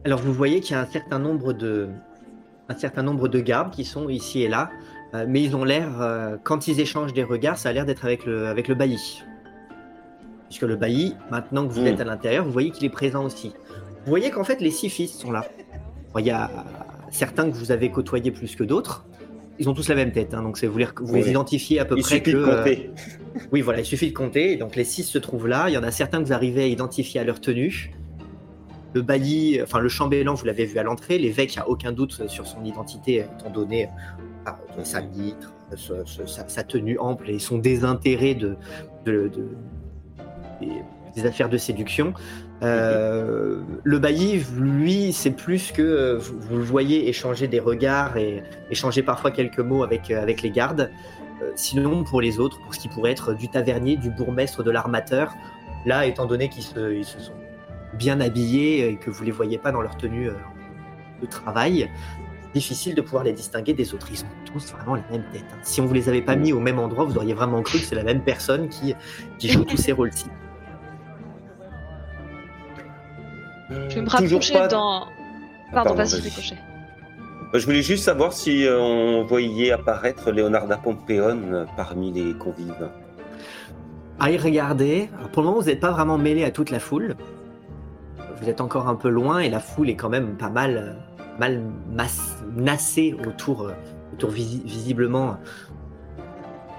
[0.06, 1.90] Alors vous voyez qu'il y a un certain nombre de,
[2.70, 4.72] un certain nombre de gardes qui sont ici et là,
[5.14, 8.06] euh, mais ils ont l'air, euh, quand ils échangent des regards, ça a l'air d'être
[8.06, 9.22] avec le, avec le bailli.
[10.50, 11.88] Puisque le bailli, maintenant que vous Mm.
[11.88, 13.50] êtes à l'intérieur, vous voyez qu'il est présent aussi.
[14.04, 15.46] Vous voyez qu'en fait les six fils sont là.
[16.14, 16.50] Bon, Il y a
[17.12, 19.06] certains que vous avez côtoyés plus que d'autres.
[19.58, 21.22] Ils ont tous la même tête, hein, donc c'est vous les, vous Oui.
[21.22, 22.32] les identifiez à peu Il près suffit que.
[22.32, 22.90] de euh, compter.
[23.54, 24.58] oui, voilà, il suffit de compter.
[24.58, 25.70] Donc les six se trouvent là.
[25.70, 27.92] Il y en a certains que vous arrivez à identifier à leur tenue.
[28.94, 31.18] Le bailli, enfin le chambellan, vous l'avez vu à l'entrée.
[31.18, 33.88] L'évêque, a aucun doute sur son identité, étant donné
[34.48, 34.52] euh,
[34.84, 38.56] sa mitre, de ce- ce- sa, sa tenue ample et son désintérêt de,
[39.06, 39.50] de- de-
[40.62, 40.70] des,
[41.16, 42.14] des affaires de séduction.
[42.64, 48.44] Euh, le bailli, lui, c'est plus que euh, vous, le voyez échanger des regards et
[48.72, 50.92] échanger parfois quelques mots avec, euh, avec les gardes.
[51.56, 55.34] Sinon, pour les autres, pour ce qui pourrait être du tavernier, du bourgmestre, de l'armateur,
[55.86, 57.34] là, étant donné qu'ils se, ils se sont
[57.94, 60.30] bien habillés et que vous les voyez pas dans leur tenue
[61.22, 61.92] de travail,
[62.54, 64.08] difficile de pouvoir les distinguer des autres.
[64.12, 65.44] Ils ont tous vraiment la même tête.
[65.52, 65.58] hein.
[65.62, 67.86] Si on vous les avait pas mis au même endroit, vous auriez vraiment cru que
[67.86, 68.96] c'est la même personne qui,
[69.38, 70.28] qui joue tous ces rôles-ci.
[73.70, 75.04] Je vais me Toujours rapprocher pas- dans.
[75.72, 76.22] Ah, Pardon, vas-y.
[77.52, 82.34] Bah, Je voulais juste savoir si euh, on voyait apparaître Leonarda Pompeon euh, parmi les
[82.34, 82.90] convives.
[84.20, 86.80] À y regarder, alors pour le moment, vous n'êtes pas vraiment mêlé à toute la
[86.80, 87.16] foule.
[88.42, 91.26] Vous êtes encore un peu loin et la foule est quand même pas mal, euh,
[91.40, 93.72] mal masse- nassée autour, euh,
[94.14, 95.38] autour visi- visiblement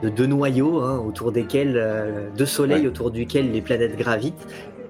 [0.02, 2.88] de deux noyaux, hein, autour desquels, euh, deux soleils Ouais.
[2.88, 4.46] autour duquel les planètes gravitent.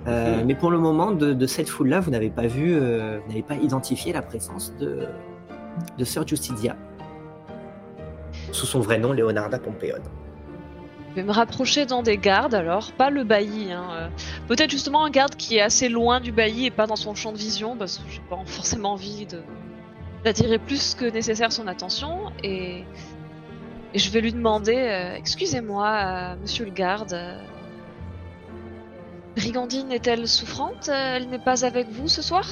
[0.06, 0.46] Euh, Mhm.
[0.46, 3.42] Mais pour le moment, de, de cette foule-là, vous n'avez pas vu, euh, vous n'avez
[3.42, 5.00] pas identifié la présence de,
[5.98, 6.76] de Sir Justitia.
[8.52, 10.02] Sous son vrai nom, Leonarda Pompeon.
[11.10, 13.72] Je vais me rapprocher dans des gardes alors, pas le bailli.
[13.72, 13.84] Hein.
[13.92, 14.08] euh,
[14.48, 17.32] Peut-être justement un garde qui est assez loin du bailli et pas dans son champ
[17.32, 19.26] de vision parce que j'ai pas forcément envie
[20.24, 22.84] d'attirer plus que nécessaire son attention et,
[23.94, 27.16] et je vais lui demander Excusez-moi, monsieur le garde,
[29.36, 30.88] Brigandine est-elle souffrante?
[30.92, 32.46] Elle n'est pas avec vous ce soir?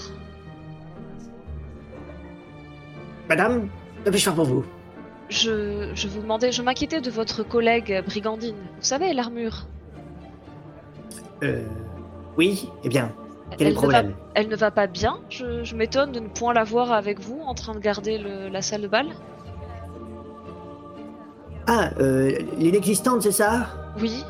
[3.28, 3.68] Madame,
[4.04, 4.64] que puis-je faire pour vous
[5.30, 8.56] je, je vous demandais, je m'inquiétais de votre collègue Brigandine.
[8.76, 9.66] Vous savez, l'armure.
[11.42, 11.64] Euh,
[12.36, 13.10] Oui, eh bien,
[13.56, 14.14] quel est le va problème?
[14.34, 15.18] Elle ne va pas bien?
[15.30, 18.48] Je, je m'étonne de ne point la voir avec vous en train de garder le-
[18.50, 19.06] la salle de bal.
[21.66, 23.68] Ah, euh, l'inexistante, c'est ça?
[23.98, 24.22] Oui.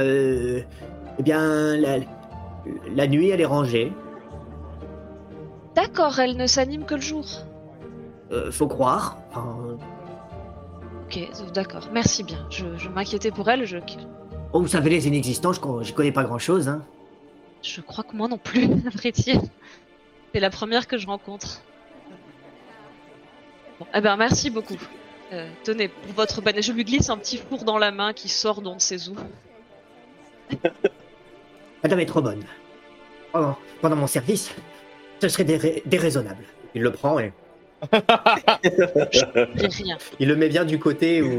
[0.00, 0.62] Euh,
[1.18, 1.98] eh bien, la,
[2.94, 3.92] la nuit, elle est rangée.
[5.74, 7.26] D'accord, elle ne s'anime que le jour.
[8.32, 9.18] Euh, faut croire.
[9.30, 9.56] Enfin,
[11.06, 11.18] Ok,
[11.54, 11.88] d'accord.
[11.92, 12.46] Merci bien.
[12.50, 13.64] Je, je m'inquiétais pour elle.
[13.64, 13.78] Je,
[14.52, 16.68] oh, vous savez, les inexistants, je, con- je connais pas grand-chose.
[16.68, 16.82] Hein.
[17.62, 19.40] je crois que moi non plus, à vrai dire.
[20.34, 21.62] C'est la première que je rencontre.
[23.80, 24.76] Bon, eh ben merci beaucoup.
[25.32, 26.60] Euh, tenez, pour votre bonne...
[26.60, 29.16] Je lui glisse un petit four dans la main qui sort d'on ne sait où.
[31.82, 32.42] Madame est trop bonne.
[33.32, 34.54] Pendant, pendant mon service,
[35.20, 36.44] ce serait déraisonnable.
[36.74, 37.32] Il le prend et
[40.18, 41.38] il le met bien du côté où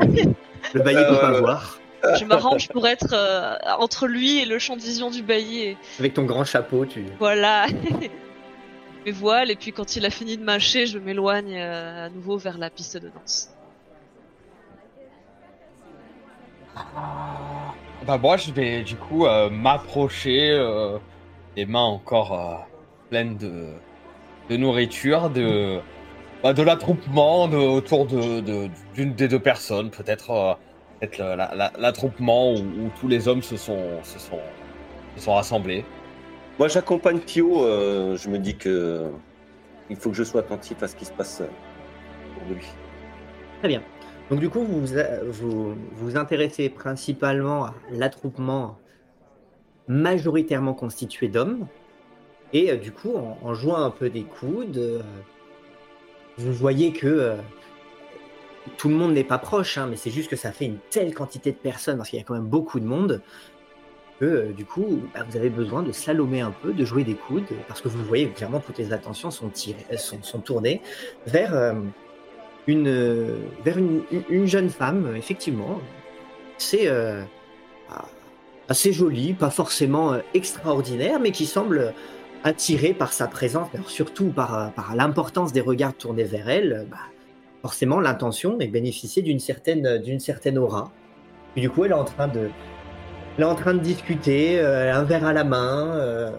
[0.74, 1.80] le bailli peut pas voir.
[2.18, 5.62] Je m'arrange pour être euh, entre lui et le champ de vision du bailli.
[5.64, 5.78] Et...
[6.00, 7.04] Avec ton grand chapeau, tu.
[7.20, 7.68] Voilà.
[9.06, 12.38] Mes voiles, et puis quand il a fini de mâcher, je m'éloigne euh, à nouveau
[12.38, 13.50] vers la piste de danse.
[18.08, 20.98] Bah moi je vais du coup euh, m'approcher, euh,
[21.56, 22.56] les mains encore euh,
[23.10, 23.74] pleines de,
[24.50, 25.80] de nourriture, de,
[26.42, 30.54] bah, de l'attroupement de- autour de, de- d'une des deux personnes, peut-être euh,
[31.00, 34.40] peut-être la- la- la- l'attroupement où, où tous les hommes se sont, se sont,
[35.16, 35.86] se sont rassemblés.
[36.58, 37.64] Moi, j'accompagne Pio.
[37.66, 39.12] euh, je me dis que
[39.90, 42.66] il faut que je sois attentif à ce qui se passe autour de lui.
[43.60, 43.82] Très bien.
[44.30, 44.86] Donc du coup, vous
[45.32, 48.78] vous, vous intéressez principalement à l'attroupement
[49.88, 51.68] majoritairement constitué d'hommes.
[52.54, 55.02] Et euh, du coup, en, jouant un peu des coudes, euh,
[56.38, 57.36] vous voyez que euh,
[58.78, 61.14] tout le monde n'est pas proche, hein, mais c'est juste que ça fait une telle
[61.14, 63.22] quantité de personnes, parce qu'il y a quand même beaucoup de monde,
[64.20, 67.16] que euh, du coup, bah, vous avez besoin de slalomer un peu, de jouer des
[67.16, 70.82] coudes, parce que vous voyez clairement toutes les attentions sont, euh, tournées
[71.26, 71.74] vers, euh,
[72.88, 75.80] euh, vers une, une- une jeune femme, effectivement.
[76.58, 77.22] C'est euh,
[78.68, 81.94] assez jolie, pas forcément euh, extraordinaire, mais qui semble
[82.44, 86.86] attirée par sa présence, surtout par, par l'importance des regards tournés vers elle.
[86.90, 86.98] bah,
[87.62, 90.92] forcément, l'intention est bénéficier d'une certaine, d'une certaine aura.
[91.56, 92.50] Et du coup, elle est en train de,
[93.38, 93.44] elle
[93.74, 96.32] de discuter, un verre à la main.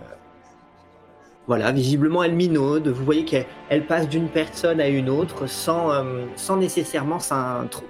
[1.47, 2.89] Voilà, visiblement, elle minaude.
[2.89, 7.67] Vous voyez qu'elle elle passe d'une personne à une autre sans, euh, sans nécessairement s'in-
[7.71, 7.85] trop,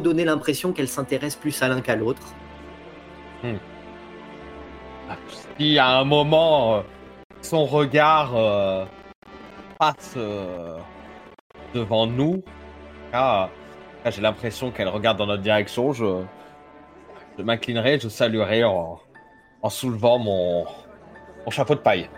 [0.00, 2.22] donner l'impression qu'elle s'intéresse plus à l'un qu'à l'autre.
[5.58, 6.80] Si à un moment, euh,
[7.42, 8.84] son regard euh,
[9.78, 10.16] passe
[11.74, 12.42] devant nous,
[13.12, 13.50] là,
[14.06, 16.22] j'ai l'impression qu'elle regarde dans notre direction, je,
[17.38, 18.98] je m'inclinerai, je saluerai en,
[19.68, 20.64] soulevant mon
[21.50, 22.08] chapeau de paille.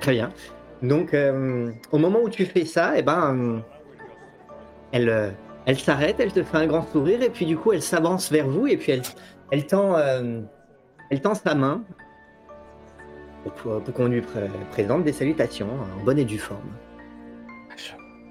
[0.00, 0.30] Très bien.
[0.82, 3.58] Donc, euh, au moment où tu fais ça, eh ben, euh,
[4.92, 5.30] elle, euh,
[5.66, 8.46] elle s'arrête, elle te fait un grand sourire, et puis du coup, elle s'avance vers
[8.46, 9.02] vous, et puis elle,
[9.50, 10.40] elle, tend, euh,
[11.10, 11.82] elle tend sa main
[13.56, 16.70] pour, qu'on lui pré- présente des salutations en bonne et due forme.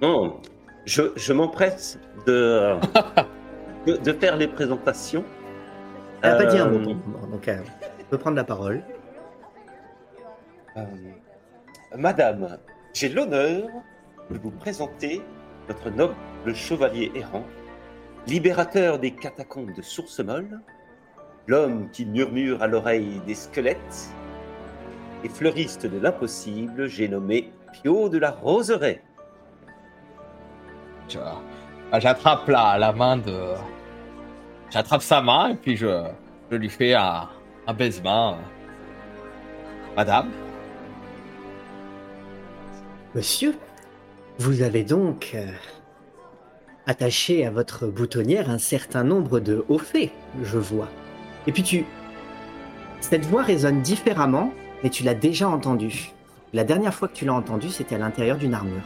[0.02, 0.40] Non,
[0.86, 2.76] je, je m'empresse de,
[3.88, 5.26] de, de faire les présentations.
[6.22, 6.80] Elle n'a pas dit un mot,
[7.32, 7.58] donc euh,
[8.00, 8.84] tu peux prendre la parole.
[11.98, 12.58] Euh, Madame,
[12.94, 13.68] j'ai l'honneur
[14.30, 15.22] de vous présenter
[15.68, 16.16] notre noble
[16.54, 17.46] chevalier errant,
[18.28, 20.62] libérateur des catacombes de Source-Molle,
[21.48, 24.10] l'homme qui murmure à l'oreille des squelettes,
[25.24, 29.02] et fleuriste de l'impossible, j'ai nommé Pio de la Roseraie.
[31.92, 33.54] Ah, J'attrape la, main de.
[34.70, 36.06] J'attrape sa main et puis je,
[36.52, 37.30] je lui fais un,
[37.66, 38.38] un baisement.
[39.96, 40.30] Madame,
[43.18, 43.56] Monsieur,
[44.38, 45.48] vous avez donc euh,
[46.86, 50.12] attaché à votre boutonnière un certain nombre de hauts faits,
[50.44, 50.88] je vois.
[51.48, 51.84] Et puis tu...
[53.02, 54.54] Cette voix résonne différemment,
[54.84, 56.12] mais tu l'as déjà entendue.
[56.54, 58.84] La dernière fois que tu l'as entendue, c'était à l'intérieur d'une armure.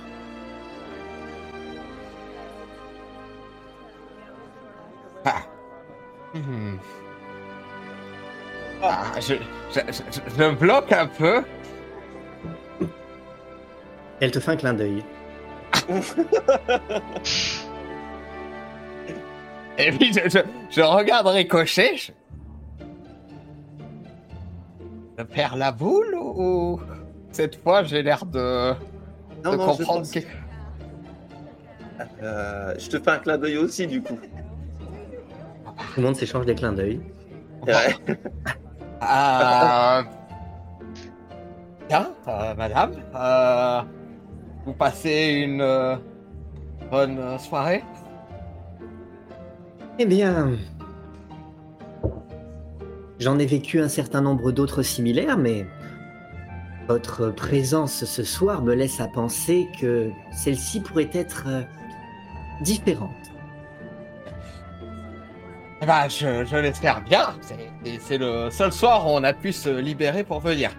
[6.33, 6.77] Hmm.
[8.81, 9.33] Ah, je,
[9.75, 11.43] je, je- je bloque un peu.
[14.21, 15.03] Elle te fait un clin d'œil.
[19.77, 21.97] Et puis je, je, je regarde Ricochet.
[21.97, 22.11] Je...
[25.17, 26.31] je perds la boule ou
[26.75, 26.79] ou
[27.31, 28.73] cette fois j'ai l'air de,
[29.43, 30.19] Non, de non, je, comprendre pense- que...
[32.21, 34.17] euh, je te fais un clin d'œil aussi, du coup.
[35.93, 37.01] Tout le monde s'échange des clins d'œil.
[37.65, 37.95] Ouais.
[39.01, 40.03] Euh...
[41.89, 42.91] Bien, euh, madame.
[43.15, 43.81] Euh...
[44.65, 45.95] Vous passez une euh,
[46.89, 47.83] bonne euh, soirée?
[49.99, 50.51] Eh bien...
[53.19, 55.67] J'en ai vécu un certain nombre d'autres similaires, mais
[56.87, 61.61] votre présence ce soir me laisse à penser que celle-ci pourrait être euh,
[62.61, 63.11] différente.
[65.83, 67.27] Eh ben, je, je l'espère bien.
[67.41, 70.71] C'est- le seul soir où on a pu se libérer pour venir.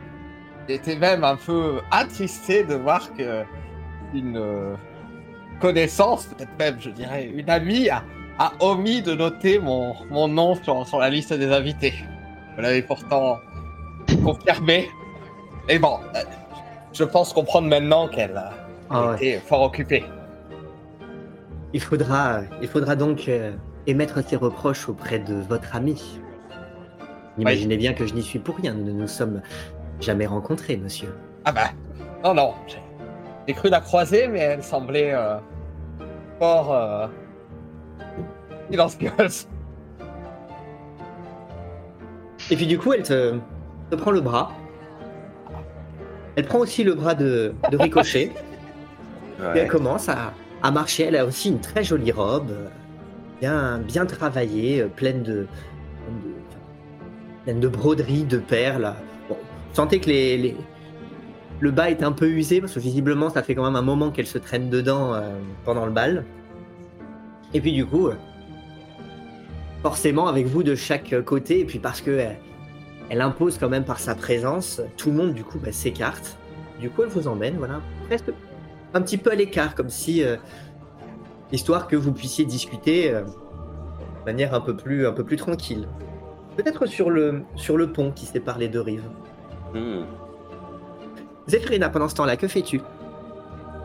[0.68, 3.45] J'étais même un peu attristé de voir que
[4.14, 4.74] une euh,
[5.60, 8.02] connaissance, peut-être même, je dirais, une amie, a,
[8.38, 11.94] a omis de noter mon, mon nom sur, sur la liste des invités.
[12.56, 13.38] Vous l'avez pourtant
[14.24, 14.88] confirmé.
[15.68, 16.20] Et bon, euh,
[16.92, 18.40] je pense comprendre maintenant qu'elle
[18.90, 19.14] Ah ouais.
[19.16, 20.04] été fort occupée.
[21.72, 23.52] Il faudra, il faudra donc euh,
[23.86, 26.20] émettre ses reproches auprès de votre ami.
[27.38, 28.74] Imaginez bien que je n'y suis pour rien.
[28.74, 29.40] Nous ne nous sommes
[30.00, 31.16] jamais rencontrés, monsieur.
[31.46, 31.70] Ah bah,
[32.22, 32.54] non, non.
[33.47, 35.36] J'ai- cru la croiser, mais elle semblait euh,
[36.38, 37.07] fort euh,
[38.70, 39.47] silencieuse.
[42.51, 43.34] Et puis du coup, elle te,
[43.90, 44.53] te prend le bras.
[46.36, 48.30] Elle prend aussi le bras de, de Ricochet.
[49.55, 50.32] Et elle commence à,
[50.62, 51.05] à marcher.
[51.05, 52.68] Elle a aussi une très jolie robe, euh,
[53.40, 55.47] bien, bien travaillée, euh, pleine de, de-
[57.45, 58.93] pleine de broderies, de perles.
[59.28, 60.57] Bon, vous sentez que les, les-
[61.62, 64.10] le bas est un peu usé parce que visiblement, ça fait quand même un moment
[64.10, 65.20] qu'elle se traîne dedans euh,
[65.64, 66.24] pendant le bal.
[67.54, 68.16] Et puis du coup, euh,
[69.80, 72.38] forcément, avec vous de chaque côté, et puis parce que elle,
[73.10, 76.36] elle impose quand même par sa présence, tout le monde du coup bah, s'écarte.
[76.80, 78.32] Du coup, elle vous emmène, voilà, presque
[78.92, 80.36] un petit peu à l'écart, comme si, euh,
[81.52, 85.86] histoire que vous puissiez discuter euh, de manière un peu plus, un peu plus tranquille.
[86.56, 89.08] Peut-être sur le, sur le pont qui sépare les deux rives.
[89.72, 90.02] Hmm.
[91.49, 92.80] Zephrina, pendant ce temps-là, que fais-tu?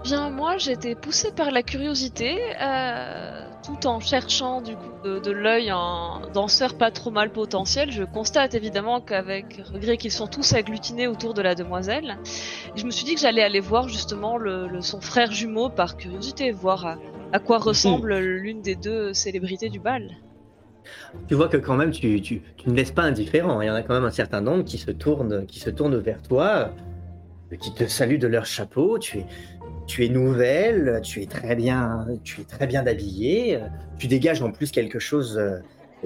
[0.03, 5.32] Bien, moi, j'étais poussée par la curiosité, euh, tout en cherchant du coup de, de
[5.32, 7.91] l'œil un danseur pas trop mal potentiel.
[7.91, 12.18] Je constate évidemment qu'avec regret qu'ils sont tous agglutinés autour de la demoiselle.
[12.76, 15.97] Je me suis dit que j'allais aller voir justement le, le- son frère jumeau par
[15.97, 16.97] curiosité, voir à,
[17.34, 20.10] à quoi ressemble l'une des deux célébrités du bal.
[21.28, 23.60] Tu vois que quand même, tu, tu, tu ne laisses pas indifférent.
[23.62, 25.97] Il y en a quand même un certain nombre qui se tournent, qui se tournent
[25.97, 26.70] vers toi,
[27.56, 29.00] qui te saluent de leur chapeau.
[29.00, 29.26] Tu es,
[29.86, 33.56] tu es nouvelle, tu es très bien, tu es très bien habillée.
[33.56, 33.68] euh,
[33.98, 35.60] Tu dégages en plus quelque chose, euh,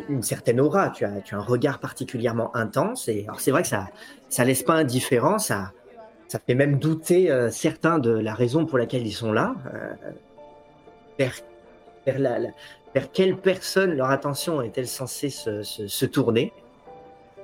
[0.08, 0.90] une certaine aura.
[0.92, 3.08] Tu as, tu as un regard particulièrement intense.
[3.08, 3.88] Et alors c'est vrai que ça,
[4.30, 5.40] ça laisse pas indifférent.
[5.40, 5.72] Ça,
[6.28, 9.56] ça fait même douter euh, certains de la raison pour laquelle ils sont là.
[9.74, 9.94] euh,
[11.20, 11.34] vers,
[12.06, 12.40] vers la-
[12.94, 16.52] vers quelle personne leur attention est-elle censée se, tourner?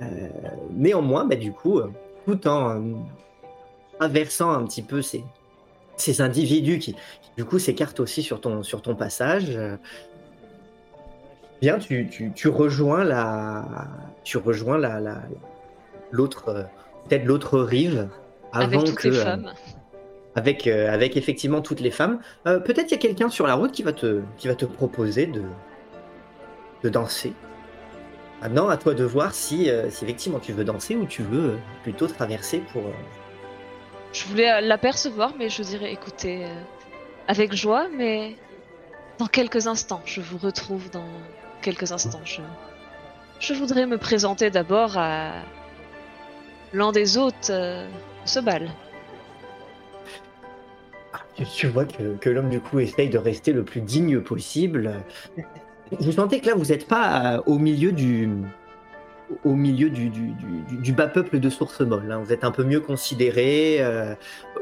[0.02, 0.06] Euh,
[0.70, 1.90] Néanmoins, bah, du coup, euh,
[2.26, 2.94] tout en euh,
[4.00, 5.24] inversant un petit peu ces,
[5.96, 9.76] ces individus qui, qui, du coup, s'écartent aussi sur ton, sur ton passage, euh,
[11.60, 13.64] bien, tu, tu, tu rejoins la,
[14.24, 15.22] tu rejoins la, la-
[16.10, 16.62] l'autre, euh,
[17.08, 18.08] peut-être l'autre rive
[18.52, 19.52] avant avec toutes que, les euh, femmes.
[20.36, 22.20] avec, euh, avec effectivement toutes les femmes.
[22.46, 24.64] Euh, Peut-être il y a quelqu'un sur la route qui va te, qui va te
[24.64, 25.42] proposer de,
[26.82, 27.32] de danser.
[28.40, 31.50] Maintenant, à toi de voir si, euh, si effectivement tu veux danser ou tu veux
[31.50, 32.82] euh, plutôt traverser pour.
[34.12, 36.62] Je voulais euh, l'apercevoir, mais je dirais, écoutez, euh,
[37.26, 38.36] avec joie, mais
[39.18, 40.00] dans quelques instants.
[40.04, 41.08] Je vous retrouve dans
[41.62, 42.20] quelques instants.
[42.24, 42.40] Je,
[43.40, 45.32] je voudrais me présenter d'abord à
[46.72, 48.70] l'un des hôtes euh, de ce bal.
[51.54, 54.92] Tu, vois que, que l'homme du coup essaye de rester le plus digne possible.
[56.00, 58.28] Vous sentez que là vous n'êtes pas euh, au milieu du
[59.44, 62.10] au milieu du, du, du- du bas peuple de source molle.
[62.10, 62.18] hein.
[62.24, 63.78] Vous êtes un peu mieux considéré.
[63.80, 64.14] euh,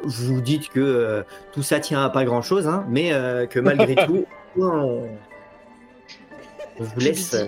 [0.03, 3.61] vous vous dites que euh, tout ça tient à pas grand chose, mais euh, que
[3.61, 4.27] malgré tout,
[4.59, 5.09] on,
[6.79, 7.47] on vous laisse, euh,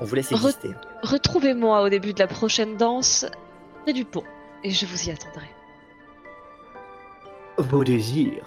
[0.00, 0.70] on vous laisse Re- exister.
[1.02, 3.26] Retrouvez-moi au début de la prochaine danse
[3.84, 4.24] près du pont,
[4.62, 5.46] et je vous y attendrai.
[7.58, 8.44] Vos désirs.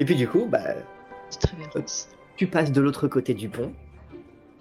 [0.00, 0.60] Et puis du coup, bah,
[1.30, 1.68] C'est très bien.
[2.36, 3.72] tu passes de l'autre côté du pont.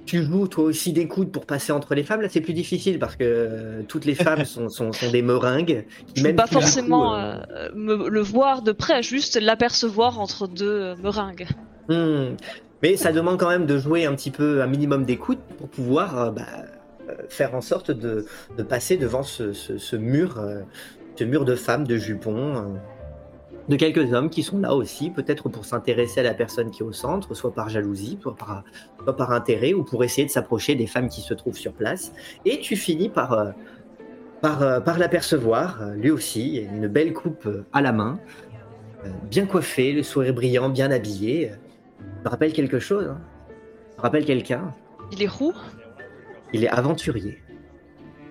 [0.05, 2.21] Tu joues toi aussi des coudes pour passer entre les femmes.
[2.21, 5.85] Là, c'est plus difficile parce que euh, toutes les femmes sont, sont, sont des meringues.
[6.13, 10.19] qui Je ne pas coup, forcément euh, euh, me, le voir de près, juste l'apercevoir
[10.19, 11.47] entre deux meringues.
[11.89, 12.35] hmm.
[12.83, 16.31] Mais ça demande quand même de jouer un petit peu, un minimum d'écoute pour pouvoir
[16.31, 16.43] bah,
[17.29, 18.25] faire en sorte de,
[18.57, 20.39] de passer devant ce, ce- ce mur,
[21.15, 22.61] ce mur de femmes, de jupons, euh,
[23.67, 26.85] de quelques hommes qui sont là aussi, peut-être pour s'intéresser à la personne qui est
[26.85, 28.63] au centre, soit par jalousie, soit par,
[29.03, 32.13] soit par intérêt, ou pour essayer de s'approcher des femmes qui se trouvent sur place.
[32.45, 33.51] Et tu finis par, euh,
[34.41, 38.19] par, euh, par l'apercevoir, euh, lui aussi, une belle coupe à la main,
[39.03, 41.51] euh, bien coiffé, le sourire brillant, bien habillé.
[42.23, 43.07] me rappelle quelque chose.
[43.09, 43.19] Hein?
[43.97, 44.73] Me rappelle quelqu'un?
[45.11, 45.53] Il est roux?
[46.53, 47.41] Il est aventurier.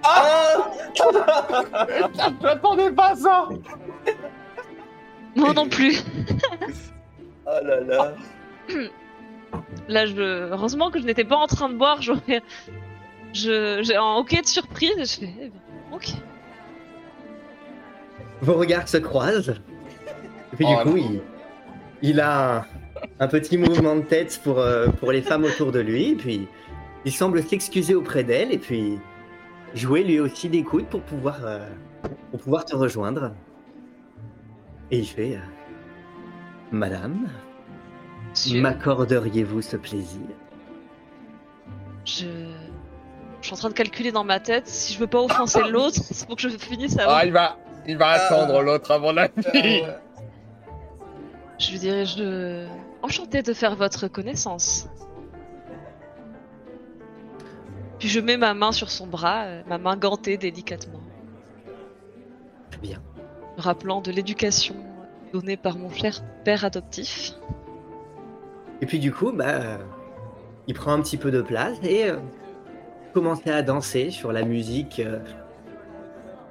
[0.94, 3.48] Je m'attendais pas à ça
[5.36, 5.98] Moi non plus.
[7.46, 8.14] Oh là là.
[9.88, 10.50] Là, je...
[10.50, 12.00] heureusement que je n'étais pas en train de boire.
[12.02, 12.42] j'aurais-
[13.32, 13.80] Je...
[13.82, 14.90] J'ai un hockey de surprise.
[14.98, 15.60] et Je fais, eh bien,
[15.92, 16.06] ok.
[18.40, 19.50] Vos regards se croisent.
[20.52, 21.20] Et puis Oh, du coup, non.
[22.02, 22.64] il, il a un,
[23.20, 26.10] un petit mouvement de tête pour, euh, pour les femmes autour de lui.
[26.10, 26.48] Et puis,
[27.04, 28.52] il semble s'excuser auprès d'elle.
[28.52, 28.98] Et puis,
[29.74, 31.60] jouer lui aussi des coudes pour pouvoir, euh,
[32.30, 33.32] pour pouvoir te rejoindre.
[34.90, 35.40] Et il fait euh,
[36.70, 37.28] Madame,
[38.52, 40.20] m'accorderiez-vous ce plaisir?
[42.04, 42.26] Je...
[43.40, 45.96] je suis en train de calculer dans ma tête si je veux pas offenser l'autre,
[46.02, 47.12] c'est pour que je finisse avant.
[47.14, 47.56] Ah, il va,
[47.86, 49.82] il va attendre l'autre avant la nuit.
[51.58, 52.66] Je lui dirais, je...
[53.02, 54.88] Enchanté de faire votre connaissance.
[57.98, 61.00] Puis je mets ma main sur son bras, euh, ma main gantée délicatement,
[62.70, 63.02] Très bien.
[63.56, 64.74] Rappelant de l'éducation
[65.32, 67.32] donnée par mon cher père adoptif.
[68.80, 69.78] Et puis du coup, bah, euh,
[70.66, 72.16] il prend un petit peu de place et euh,
[73.12, 75.18] commence à danser sur la musique euh,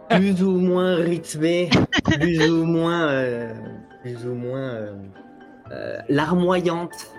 [0.10, 1.70] plus ou moins rythmée,
[2.20, 3.54] plus ou moins, euh,
[4.02, 4.90] plus ou moins
[6.08, 7.12] larmoyante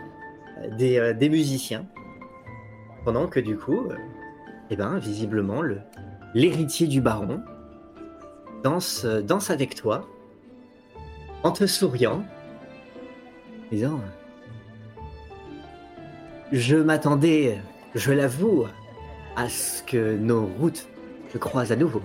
[0.78, 1.86] des, des musiciens.
[3.04, 3.88] Pendant que du coup,
[4.70, 5.80] eh ben, visiblement, le
[6.34, 7.40] l'héritier du baron
[8.64, 10.08] danse, euh, danse avec toi.
[11.44, 12.24] en te souriant,
[13.70, 14.00] disant
[16.50, 17.58] Je m'attendais,
[17.94, 18.64] je l'avoue,
[19.36, 20.88] à ce que nos routes
[21.32, 22.00] se croisent à nouveau.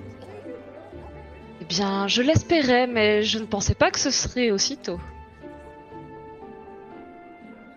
[1.61, 4.99] Eh bien, je l'espérais, mais je ne pensais pas que ce serait aussitôt.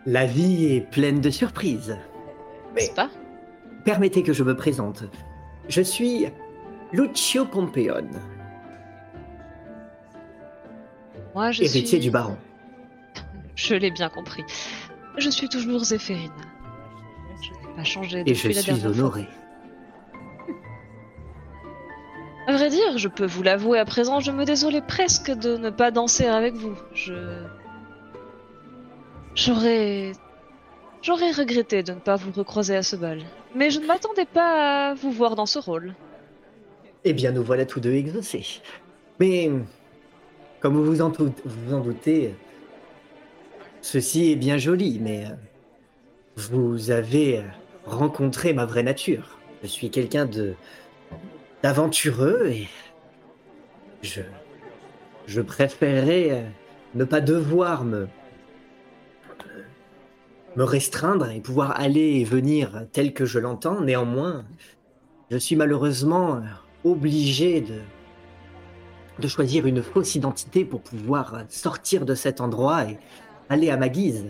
[0.04, 1.96] La vie est pleine de surprises.
[2.74, 3.10] N'est-ce pas?
[3.84, 5.04] Permettez que je me présente.
[5.68, 6.26] Je suis
[6.92, 8.08] Lucio Pompeon,
[11.34, 11.98] Moi, je héritier suis...
[12.00, 12.36] du baron.
[13.54, 14.44] Je l'ai bien compris.
[15.18, 16.30] Je suis toujours Zéphérine.
[17.42, 18.90] Je n'ai pas changé depuis Et je la suis dernière fois.
[19.02, 19.26] honoré.
[22.48, 25.70] À vrai dire, je peux vous l'avouer à présent, je me désolais presque de ne
[25.70, 26.74] pas danser avec vous.
[26.92, 27.44] Je.
[29.34, 30.12] J'aurais.
[31.02, 33.22] J'aurais regretté de ne pas vous recroiser à ce bal.
[33.56, 35.94] Mais je ne m'attendais pas à vous voir dans ce rôle.
[37.04, 38.60] Eh bien, nous voilà tous deux exaucés.
[39.18, 39.50] Mais,
[40.62, 42.36] comme vous vous en, doutez,
[43.80, 45.34] ceci est bien joli, mais euh,
[46.36, 47.42] vous avez euh,
[47.84, 49.40] rencontré ma vraie nature.
[49.64, 50.28] Je suis quelqu'un
[51.62, 52.68] d'aventureux et
[54.02, 54.20] je
[55.26, 56.42] je préférerais euh,
[56.94, 58.06] ne pas devoir me
[60.56, 63.80] restreindre et pouvoir aller et venir tel que je l'entends.
[63.80, 64.44] Néanmoins,
[65.30, 66.40] je suis malheureusement
[66.84, 67.80] obligé de,
[69.22, 72.98] de choisir une fausse identité pour pouvoir sortir de cet endroit et
[73.48, 74.26] aller à ma guise.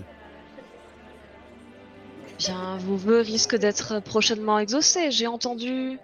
[2.38, 5.10] Bien, vos vœux risquent d'être prochainement exaucés.
[5.10, 5.98] J'ai entendu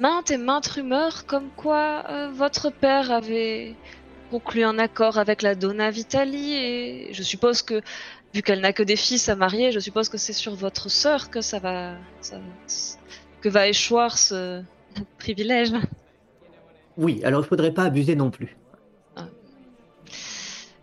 [0.00, 3.74] maintes et maintes rumeurs comme quoi euh, votre père avait
[4.30, 7.82] conclu un accord avec la Donna Vitali et je suppose que,
[8.34, 11.30] vu qu'elle n'a que des fils à marier, je suppose que c'est sur votre sœur
[11.30, 11.94] que ça va,
[13.42, 14.62] que va échoir ce
[15.18, 15.72] privilège.
[16.96, 18.56] Oui, alors il faudrait pas abuser non plus.
[19.16, 19.26] Ah.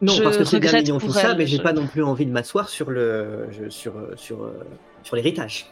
[0.01, 1.73] Non, Je parce que c'est bien mignon tout pour ça, elle, mais j'ai je- pas
[1.73, 4.49] non plus envie de m'asseoir sur le sur sur
[5.03, 5.67] sur l'héritage.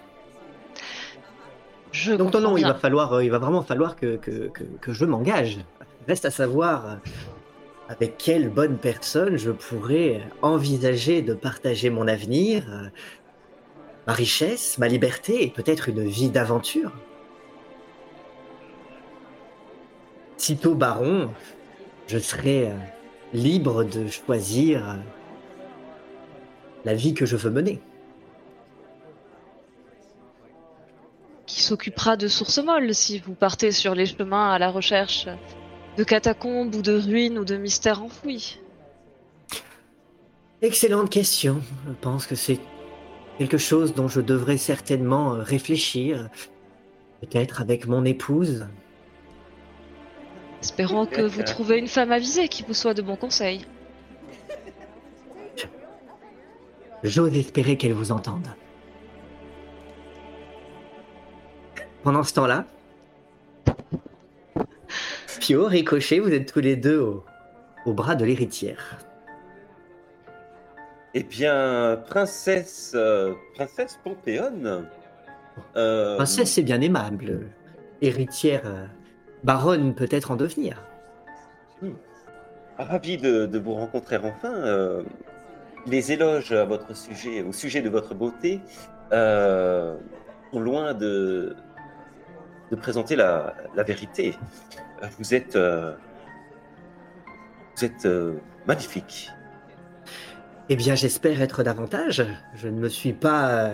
[1.91, 4.63] Je Donc non, non, il va falloir, euh, il va vraiment falloir que, que, que,
[4.63, 5.57] que je m'engage.
[6.07, 6.95] Reste à savoir euh,
[7.89, 12.89] avec quelle bonne personne je pourrais envisager de partager mon avenir, euh,
[14.05, 16.91] ma richesse, ma liberté et peut-être une vie d'aventure.
[20.37, 21.31] Sitôt baron,
[22.07, 22.75] je serai euh,
[23.33, 24.93] libre de choisir euh,
[26.85, 27.81] la vie que je veux mener.
[31.47, 35.27] qui s'occupera de sources molles si vous partez sur les chemins à la recherche
[35.97, 38.59] de catacombes ou de ruines ou de mystères enfouis.
[40.61, 41.61] Excellente question.
[41.87, 42.59] Je pense que c'est
[43.37, 46.29] quelque chose dont je devrais certainement euh, réfléchir.
[47.21, 48.67] Peut-être avec mon épouse.
[50.67, 53.65] Espérons que vous trouvez une femme avisée qui vous soit de bons conseils.
[57.03, 58.49] J'ose espérer qu'elle vous entende.
[62.03, 62.65] Pendant ce temps-là,
[65.39, 67.23] Pio, Ricochet, vous êtes tous les deux au,
[67.85, 68.97] au bras de l'héritière.
[71.13, 74.85] Eh bien, princesse, euh, princesse Pompéone.
[75.77, 77.47] euh, Princesse, c'est bien aimable.
[78.01, 78.85] Héritière, euh,
[79.47, 80.83] baronne peut-être en devenir.
[82.77, 84.53] Ravi de, de vous rencontrer enfin.
[84.53, 85.01] euh,
[85.87, 88.59] les éloges à votre sujet, au sujet de votre beauté,
[89.13, 89.95] euh,
[90.51, 91.55] sont loin de,
[92.71, 94.35] de présenter la, la vérité.
[95.01, 95.93] Euh, Vous êtes, euh,
[97.75, 98.33] vous êtes euh,
[98.67, 99.31] magnifique.
[100.69, 102.25] Eh bien, j'espère être davantage.
[102.53, 103.73] Je ne me suis pas, euh,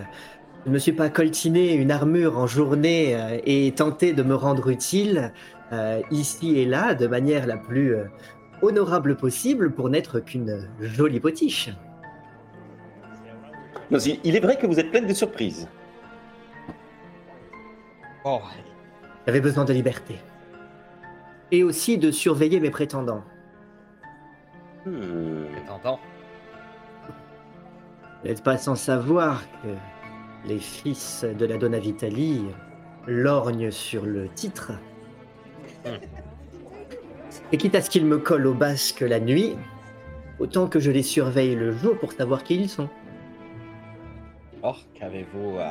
[0.64, 4.36] je ne me suis pas coltiné une armure en journée euh, et tenté de me
[4.36, 5.32] rendre utile
[5.72, 8.04] euh, ici et là de manière la plus euh,
[8.62, 11.70] honorable possible pour n'être qu'une jolie potiche.
[13.90, 15.68] Non, il il est vrai que vous êtes pleine de surprises.
[18.24, 18.40] Bon,
[19.26, 20.16] J'avais besoin de liberté
[21.50, 23.22] et aussi de surveiller mes prétendants.
[24.86, 25.44] Hmm.
[25.66, 26.00] t'entends
[28.22, 29.68] Vous n'êtes pas sans savoir que
[30.46, 32.44] les fils de la Donna Vitali
[33.06, 34.72] lorgnent sur le titre.
[37.52, 39.54] Et quitte à ce qu'ils me collent au basque la nuit,
[40.38, 42.88] autant que je les surveille le jour pour savoir qui ils sont.
[44.62, 45.68] Or, qu'avez-vous euh,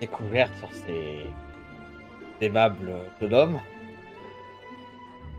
[0.00, 1.26] découvert sur ces
[2.40, 3.60] aimables jeunes hommes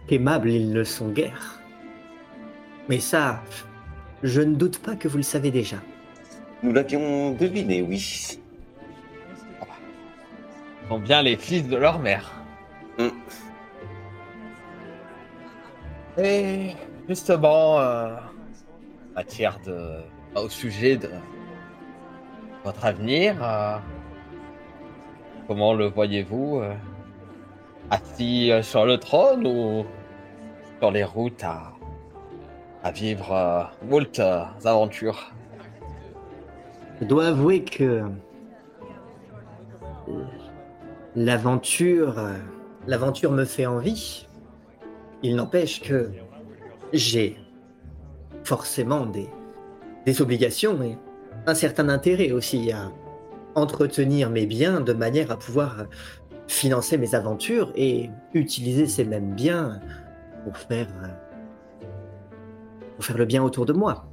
[0.09, 1.59] Aimables, ils ne sont guère.
[2.88, 3.41] Mais ça,
[4.22, 5.78] je ne doute pas que vous le savez déjà.
[6.61, 8.38] Nous l'avions deviné, oui.
[10.82, 12.32] Ils sont bien les fils de leur mère.
[12.99, 13.09] Hmm.
[16.18, 16.76] Et
[17.07, 19.99] Justement, euh, en matière de.
[20.36, 21.09] au sujet de
[22.64, 23.76] votre avenir, euh,
[25.47, 26.74] comment le voyez-vous euh,
[27.89, 29.86] Assis sur le trône ou
[30.80, 31.74] sur les routes à,
[32.84, 34.22] à vivre moult
[34.64, 35.34] aventures?
[37.01, 38.03] Je dois avouer que
[41.18, 42.16] l'aventure,
[42.88, 44.26] l'aventure me fait envie.
[45.24, 46.11] Il n'empêche que
[46.91, 47.38] j'ai
[48.43, 49.30] forcément des,
[50.05, 50.97] des obligations et
[51.47, 52.91] un certain intérêt aussi à
[53.55, 55.86] entretenir mes biens de manière à pouvoir
[56.47, 59.80] financer mes aventures et utiliser ces mêmes biens
[60.43, 60.88] pour faire,
[62.95, 64.05] pour faire le bien autour de moi,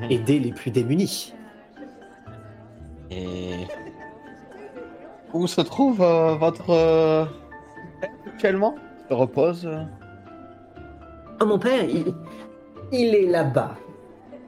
[0.00, 0.10] Mhm.
[0.10, 1.34] aider les plus démunis.
[3.10, 3.66] Et
[5.32, 7.24] où se trouve euh, votre euh,
[8.26, 8.74] actuellement?
[9.08, 9.68] Se repose
[11.40, 11.84] Oh, mon père,
[12.92, 13.76] il, est là-bas.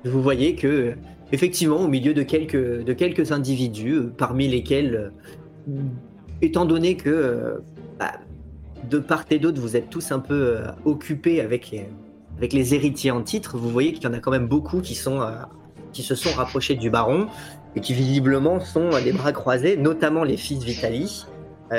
[0.05, 0.95] Vous voyez que,
[1.31, 5.13] effectivement, au milieu de quelques, individus, euh, parmi lesquels,
[5.69, 5.83] euh,
[6.43, 7.59] étant donné que, euh,
[7.99, 8.15] bah,
[8.89, 13.57] de part et d'autre, vous êtes tous un peu occupés avec les, héritiers en titre,
[13.57, 17.29] vous voyez qu'il y en a quand même beaucoup qui, se sont rapprochés du baron
[17.77, 21.25] et qui visiblement sont les bras croisés, notamment les fils Vitali,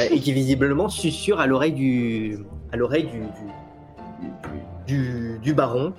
[0.09, 2.37] et qui visiblement susurrent à l'oreille du,
[4.91, 5.93] du, du baron,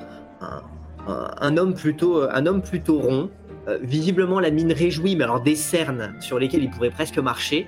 [1.06, 3.30] un, homme plutôt, un homme plutôt rond,
[3.68, 7.66] euh, visiblement la mine réjouie, mais alors des cernes sur lesquelles il pourrait presque marcher,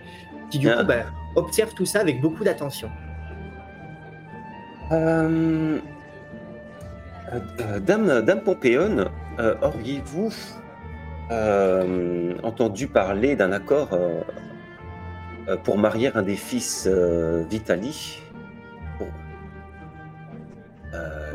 [0.50, 0.76] qui du Ah.
[0.80, 1.04] coup bah,
[1.36, 2.90] observe tout ça avec beaucoup d'attention.
[4.92, 5.78] Euh,
[7.32, 9.06] euh, euh, Dame, Dame Pompéone,
[9.38, 10.32] euh, auriez-vous
[11.32, 14.20] euh, entendu parler d'un accord euh,
[15.48, 18.23] euh, pour marier un des fils euh, Vitali Pour-
[20.95, 21.34] Euh,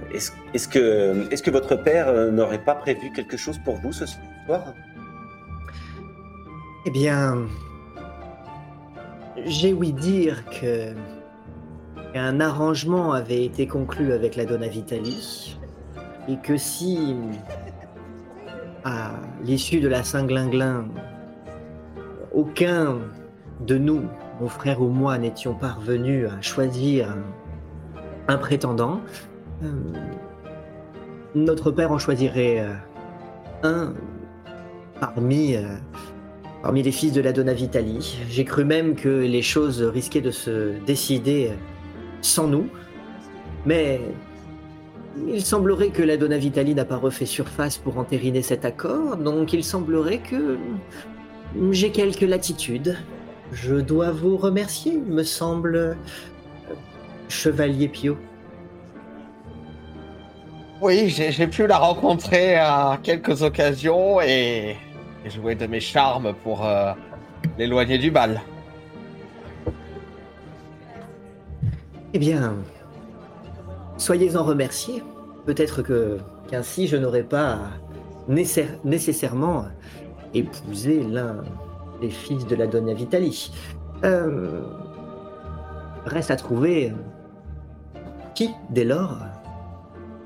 [0.54, 4.74] Est-ce que, votre père euh, n'aurait pas prévu quelque chose pour vous ce soir?
[6.86, 7.38] Eh bien,
[9.46, 10.94] j'ai ouï dire que
[12.16, 15.58] un arrangement avait été conclu avec la Donna Vitali
[16.28, 17.16] et que si,
[18.84, 19.12] à
[19.44, 20.86] l'issue de la Saint-Glinglin,
[22.34, 22.98] aucun
[23.66, 24.04] de nous,
[24.40, 27.16] mon frère ou moi, n'étions parvenus à choisir
[28.28, 29.02] un, prétendant,
[31.36, 32.74] notre père en choisirait euh,
[33.64, 33.94] un
[35.00, 35.76] parmi, euh,
[36.62, 38.18] parmi les fils de la Donna Vitali.
[38.30, 41.52] J'ai cru même que les choses risquaient de se décider
[42.22, 42.68] sans nous,
[43.66, 44.02] mais
[45.28, 49.54] il semblerait que la Donna Vitali n'a pas refait surface pour entériner cet accord, donc
[49.54, 50.58] il semblerait que
[51.72, 52.98] j'ai quelques latitudes.
[53.52, 55.94] Je dois vous remercier, me semble, euh,
[57.30, 58.18] Chevalier Pio.
[60.82, 64.78] Oui, j'ai pu la rencontrer à quelques occasions et,
[65.26, 66.94] et jouer de mes charmes pour euh,
[67.58, 68.40] l'éloigner du bal.
[72.14, 72.56] Eh bien,
[73.98, 75.04] soyez-en remerciés.
[75.46, 76.18] Peut-être que
[76.50, 77.58] qu'ainsi je n'aurais pas
[78.30, 79.66] nécessaire- nécessairement
[80.34, 81.44] épousé l'un
[82.00, 83.52] des fils de la Donna Vitali.
[84.06, 84.62] Euh,
[86.06, 86.94] reste à trouver
[88.34, 89.18] qui, dès lors,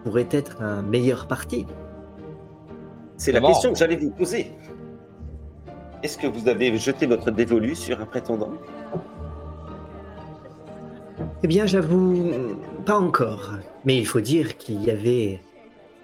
[0.04, 1.66] pourrait être un meilleur parti.
[3.18, 4.51] C'est la question que j'allais vous poser.
[6.01, 8.54] Est-ce que vous avez jeté votre dévolu sur un prétendant?
[11.43, 12.32] Eh bien, j'avoue,
[12.86, 13.51] pas encore.
[13.86, 15.39] Mais il faut dire qu'il y avait,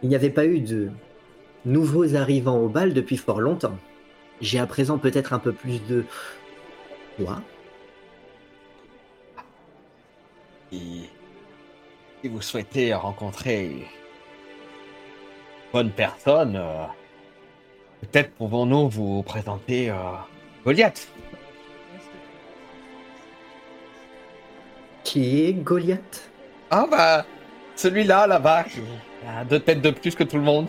[0.02, 0.90] il n'y avait pas eu de
[1.66, 3.78] nouveaux arrivants au bal depuis fort longtemps.
[4.40, 6.06] J'ai à présent peut-être un peu plus de.
[10.72, 11.10] Et
[12.22, 13.84] si vous souhaitez rencontrer une
[15.72, 16.86] bonne personne, euh,
[18.02, 19.96] peut-être pouvons-nous vous présenter euh,
[20.66, 21.08] Goliath.
[25.04, 26.30] Qui est Goliath?
[26.70, 27.26] Ah bah,
[27.76, 28.82] celui-là, là-bas, qui
[29.28, 30.68] a deux têtes de plus que tout le monde.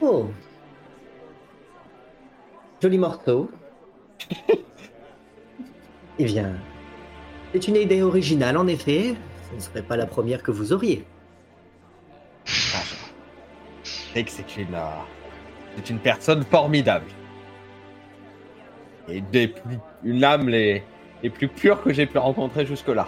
[0.00, 0.28] Oh,
[2.82, 3.50] joli morceau.
[6.18, 6.56] eh bien,
[7.60, 9.14] c'est une idée originale en effet.
[9.50, 11.04] Ce ne serait pas la première que vous auriez.
[12.46, 12.82] Ah,
[13.84, 14.78] je sais que c'est une, euh,
[15.76, 17.06] c'est une personne formidable.
[19.08, 20.82] Et des plus, une âme les,
[21.22, 23.06] les plus pures que j'ai pu rencontrer jusque-là.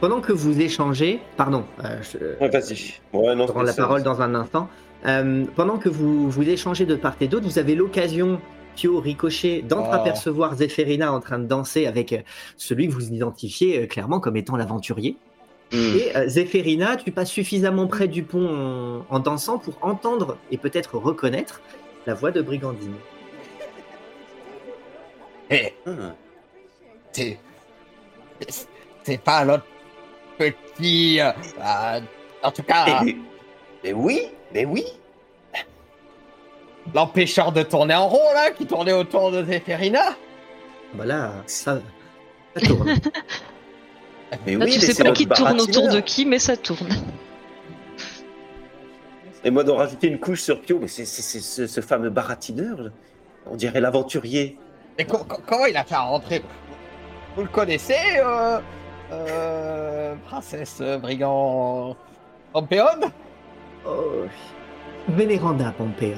[0.00, 2.94] Pendant que vous échangez, pardon, euh, je- Ouais, Vas-y.
[3.12, 4.68] Ouais, non, Je rends la parole dans un instant.
[5.06, 8.40] Euh, pendant que vous, vous échangez de part et d'autre, vous avez l'occasion,
[8.76, 12.18] Pio Ricochet, d'entreapercevoir Zéphérina en train de danser avec euh,
[12.56, 15.16] celui que vous identifiez euh, clairement comme étant l'aventurier.
[15.72, 15.76] Hmm.
[15.96, 18.48] Et euh, Zéphérina, tu passes suffisamment près du pont
[19.10, 21.60] en, en dansant pour entendre et peut-être reconnaître
[22.06, 22.94] la voix de Brigandine.
[25.50, 26.14] Et Ah.
[27.12, 27.38] c'est.
[28.48, 28.68] c'est-
[29.04, 29.64] C'est pas l'autre
[30.38, 31.20] petit.
[31.20, 32.00] euh, euh,
[32.42, 33.16] en tout cas, Eh, mais,
[33.84, 34.20] mais oui,
[34.54, 34.84] mais oui.
[36.94, 40.16] L'empêcheur de tourner en rond, là, qui tournait autour de Zéphérina.
[40.94, 41.80] Voilà, ça,
[42.56, 42.94] ça tourne.
[44.46, 46.56] Mais Là, oui, tu mais sais c'est pas qui tourne autour de qui, mais ça
[46.56, 46.88] tourne.
[49.44, 52.80] Et moi, d'en rajouter une couche sur Pio, mais c'est ce, fameux baratineur.
[52.80, 52.90] là.
[53.46, 54.56] On dirait l'aventurier.
[54.98, 56.42] Et co- co- comment il a fait à rentrer?
[57.36, 58.58] Vous le connaissez, euh,
[59.12, 61.96] euh, princesse euh, brigand
[62.52, 62.84] Pompéon
[63.86, 64.24] Oh,
[65.08, 66.16] Vénéranda Pompéon.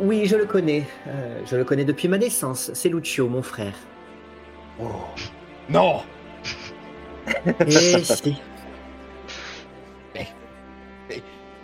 [0.00, 0.84] Oui, je le connais.
[1.06, 2.70] Euh, je le connais depuis ma naissance.
[2.74, 3.74] C'est Lucio, mon frère.
[5.70, 6.02] Non
[7.66, 8.40] Et si.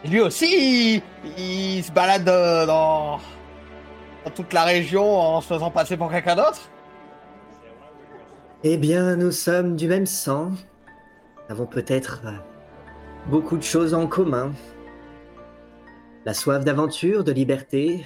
[0.05, 1.03] Lui aussi, il,
[1.39, 6.69] il se balade dans, dans toute la région en se faisant passer pour quelqu'un d'autre
[8.63, 10.51] Eh bien, nous sommes du même sang.
[10.51, 10.57] Nous
[11.49, 12.21] avons peut-être
[13.27, 14.53] beaucoup de choses en commun.
[16.25, 18.05] La soif d'aventure, de liberté,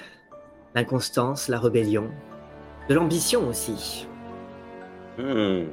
[0.75, 2.11] l'inconstance, la rébellion,
[2.89, 4.07] de l'ambition aussi.
[5.19, 5.67] Hmm.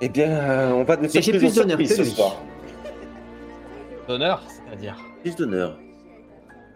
[0.00, 2.10] Eh bien, euh, on va de Mais j'ai plus d'honneur que ce lui.
[2.10, 2.36] soir.
[4.06, 4.96] D'honneur, c'est-à-dire.
[5.22, 5.78] Plus d'honneur.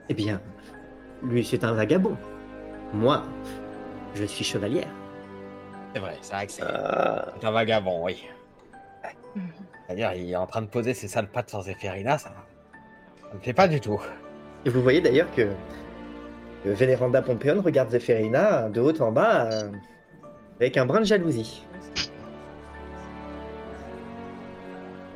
[0.09, 0.41] Eh bien,
[1.23, 2.17] lui, c'est un vagabond.
[2.93, 3.23] Moi,
[4.15, 4.89] je suis chevalière.
[5.95, 7.27] C'est vrai, c'est vrai que c'est Ah.
[7.39, 8.25] c'est un vagabond, oui.
[9.91, 12.31] C'est-à-dire, il est en train de poser ses sales pattes sur Zéphérina, ça,
[13.29, 14.01] ça me plaît pas du tout.
[14.65, 15.49] Et vous voyez d'ailleurs que,
[16.65, 19.69] Vénéranda Pompéon regarde Zéphérina de haut en bas euh,
[20.61, 21.67] avec un brin de jalousie.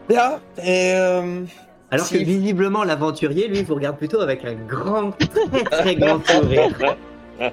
[0.08, 1.44] Bien, et euh,
[1.92, 2.18] Alors Si.
[2.18, 6.96] que visiblement l'aventurier, lui, vous regarde plutôt avec un grand, très très grand sourire.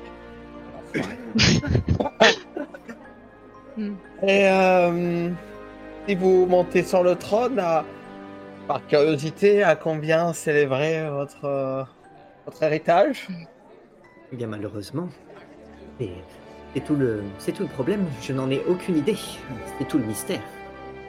[4.23, 5.29] Et euh,
[6.07, 7.85] si vous montez sur le trône, à-
[8.67, 11.83] par curiosité, à combien s'élèverait votre, euh,
[12.45, 13.27] votre héritage?
[14.31, 15.09] Eh bien malheureusement,
[15.99, 16.11] et
[16.73, 18.05] c'est tout le, tout le problème.
[18.21, 19.17] Je n'en ai aucune idée.
[19.77, 20.41] C'est tout le mystère.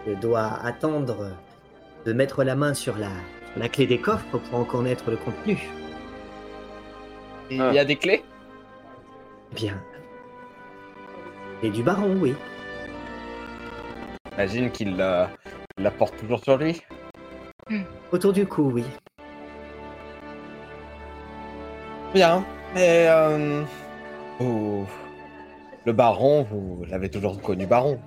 [0.07, 1.31] Je dois attendre
[2.05, 3.11] de mettre la main sur la,
[3.57, 5.69] la clé des coffres pour en connaître le contenu.
[7.51, 8.25] Il y a des clés?
[9.53, 9.81] Eh bien,
[11.63, 12.35] et du baron, oui.
[14.33, 16.83] J'imagine qu'il il la porte toujours sur lui.
[18.13, 18.85] Autour du cou, oui.
[22.15, 22.45] Bien,
[22.77, 23.63] et euh,
[24.39, 24.87] vous-
[25.85, 27.99] le baron, vous l'avez toujours connu baron.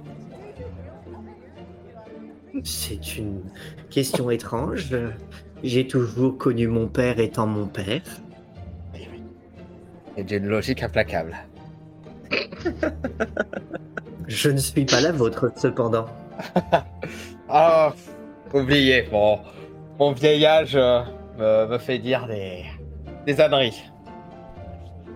[2.63, 3.41] C'est une
[3.89, 4.95] question étrange.
[5.63, 8.01] J'ai toujours connu mon père étant mon père.
[10.17, 11.35] Et j'ai une logique implacable.
[14.27, 16.05] Je ne suis pas la vôtre, cependant.
[17.47, 17.93] Ah,
[18.53, 19.39] oubliez, mon,
[19.99, 21.01] mon vieil âge euh,
[21.37, 22.63] me, me fait dire des,
[23.27, 23.83] des âneries.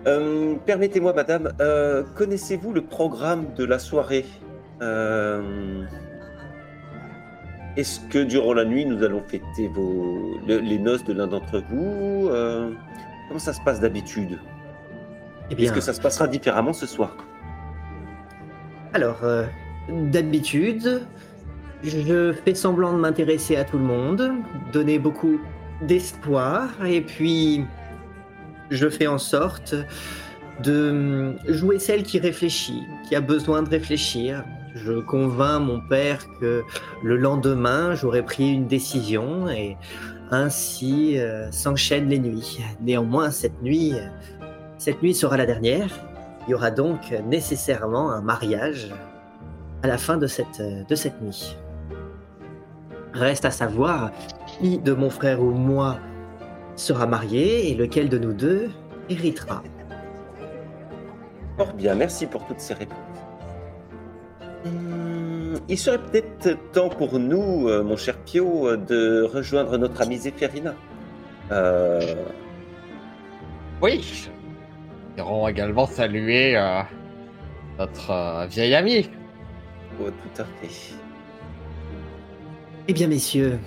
[0.06, 4.24] Euh, Permettez-moi, madame, euh, connaissez-vous le programme de la soirée?
[4.80, 5.82] Euh,
[7.76, 10.38] Est-ce que durant la nuit, nous allons fêter vos...
[10.46, 12.28] le- les noces de l'un d'entre vous?
[12.28, 12.70] Euh,
[13.26, 14.38] Comment ça se passe d'habitude?
[15.50, 17.16] Eh Est-ce que ça se passera différemment ce soir?
[18.92, 19.46] Alors, euh,
[19.88, 21.02] d'habitude,
[21.82, 24.32] je fais semblant de m'intéresser à tout le monde,
[24.72, 25.40] donner beaucoup
[25.82, 27.64] d'espoir, et puis
[28.70, 29.74] je fais en sorte
[30.62, 34.44] de jouer celle qui réfléchit, qui a besoin de réfléchir.
[34.74, 36.62] Je convainc mon père que
[37.02, 39.76] le lendemain, j'aurai pris une décision et
[40.30, 42.60] ainsi euh, s'enchaînent les nuits.
[42.80, 43.94] Néanmoins, cette nuit,
[44.78, 46.09] cette nuit sera la dernière.
[46.50, 48.92] Il y aura donc nécessairement un mariage
[49.84, 51.56] à la fin de cette, de cette nuit.
[53.12, 54.10] Reste à savoir
[54.48, 56.00] qui de mon frère ou moi
[56.74, 58.68] sera marié et lequel de nous deux
[59.08, 59.62] héritera.
[61.56, 62.98] Fort bien, merci pour toutes ces réponses.
[64.66, 70.00] Hum, il serait peut-être temps pour nous, euh, mon cher Pio, euh, de rejoindre notre
[70.02, 70.74] amie Zéphérina.
[71.52, 72.00] Euh,
[73.80, 74.00] Oui.
[75.20, 76.80] Irons également saluer euh,
[77.78, 79.10] notre euh, vieil ami.
[80.00, 80.94] oh, tout à fait.
[82.88, 83.58] Eh bien, messieurs,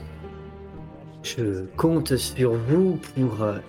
[1.22, 3.60] je compte sur vous pour euh,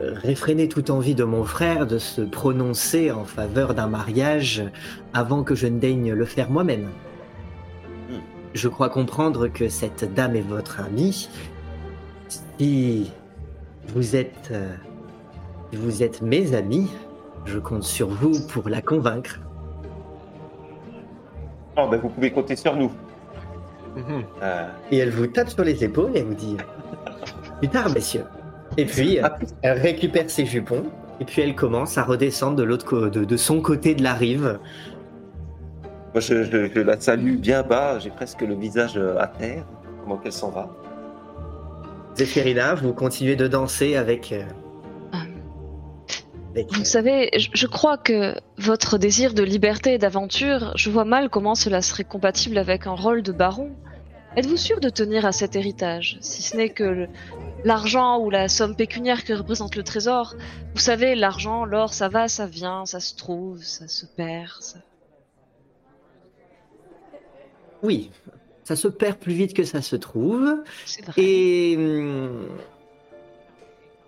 [0.00, 4.64] réfréner toute envie de mon frère de se prononcer en faveur d'un mariage
[5.12, 6.88] avant que je ne daigne le faire moi-même.
[8.54, 11.28] je crois comprendre que cette dame est votre amie.
[12.28, 13.10] Si
[13.88, 14.74] vous êtes, euh,
[15.70, 16.90] si vous êtes mes amis,
[17.44, 19.40] je compte sur vous pour la convaincre.
[21.76, 22.90] Oh, ben, vous pouvez compter sur nous.
[23.96, 24.24] Mhm.
[24.42, 26.56] Euh, Et elle vous tape sur les épaules et vous dit
[27.58, 28.24] Plus tard, messieurs.
[28.76, 29.28] Et puis, euh,
[29.62, 30.84] elle récupère ses jupons.
[31.20, 34.58] Et puis, elle commence à redescendre de, l'autre de, de son côté de la rive.
[36.12, 37.98] moi, je, je- je la salue bien bas.
[38.00, 39.64] J'ai presque le visage euh, à terre.
[40.02, 40.68] Comment qu'elle s'en va?
[42.16, 44.32] Zéphirina, vous continuez de danser avec.
[46.70, 51.28] Vous savez, je, je crois que votre désir de liberté et d'aventure, je vois mal
[51.28, 53.72] comment cela serait compatible avec un rôle de baron.
[54.36, 57.06] Êtes-vous sûr de tenir à cet héritage, si ce n'est que
[57.64, 60.34] l'argent ou la somme pécuniaire que représente le trésor
[60.74, 64.50] Vous savez, l'argent, l'or, ça va, ça vient, ça se trouve, ça se perd.
[64.60, 64.78] ça-
[67.82, 68.10] Oui,
[68.64, 70.62] ça se perd plus vite que ça se trouve.
[70.86, 71.14] C'est vrai.
[71.22, 72.46] Et hum,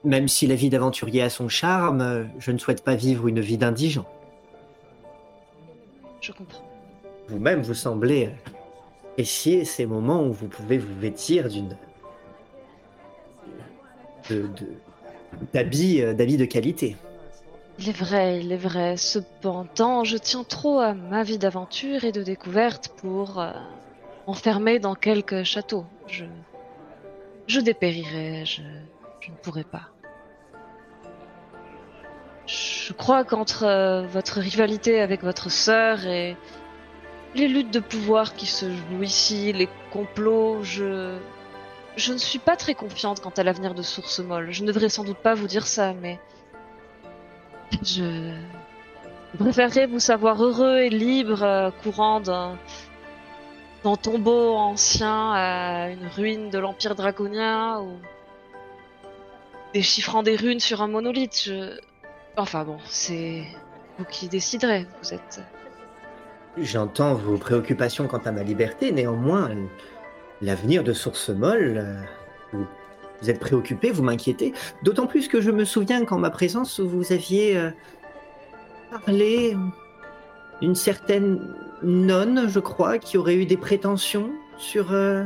[0.07, 3.41] même si la vie d'aventurier a son charme, euh, je ne souhaite pas vivre une
[3.41, 4.07] vie d'indigent.
[6.21, 6.63] Je comprends.
[7.29, 8.51] Vous-même, vous semblez euh,
[9.13, 11.77] apprécier ces moments où vous pouvez vous vêtir d'une
[14.31, 14.73] de- de-
[15.53, 16.97] d'habits euh, d'habits de qualité.
[17.79, 18.97] Il est vrai, il est vrai.
[18.97, 23.51] Cependant, je tiens trop à ma vie d'aventure et de découverte pour euh,
[24.27, 25.85] m'enfermer dans quelque château.
[26.07, 26.25] Je,
[27.47, 28.63] je dépérirais, je,
[29.21, 29.91] je ne pourrais pas.
[32.47, 36.37] Je crois qu'entre euh, votre rivalité avec votre sœur et
[37.35, 41.19] les luttes de pouvoir qui se jouent ici, les complots, je,
[41.97, 44.53] je ne suis pas très confiante quant à l'avenir de Source Molle.
[44.53, 46.21] Je ne devrais sans doute pas vous dire ça, mais
[47.83, 48.33] je
[49.33, 52.59] je préférerais vous savoir heureux et libre, euh, courant d'un
[53.85, 57.99] d'un tombeau ancien à une ruine de l'Empire draconien ou
[59.75, 61.43] déchiffrant des runes sur un monolithe.
[61.45, 61.79] Je...
[62.37, 63.45] Enfin bon, c'est
[63.99, 64.87] vous qui déciderez.
[65.03, 65.41] Vous êtes.
[66.59, 69.67] J'entends vos préoccupations quant à ma liberté, néanmoins, euh,
[70.43, 72.03] l'avenir de Source Molle, euh,
[73.23, 74.53] vous, êtes préoccupé, vous m'inquiétez.
[74.83, 77.71] D'autant plus que je me souviens qu'en ma présence, vous aviez euh,
[78.91, 79.57] parlé
[80.61, 85.25] d'une certaine nonne, je crois, qui aurait eu des prétentions sur, euh,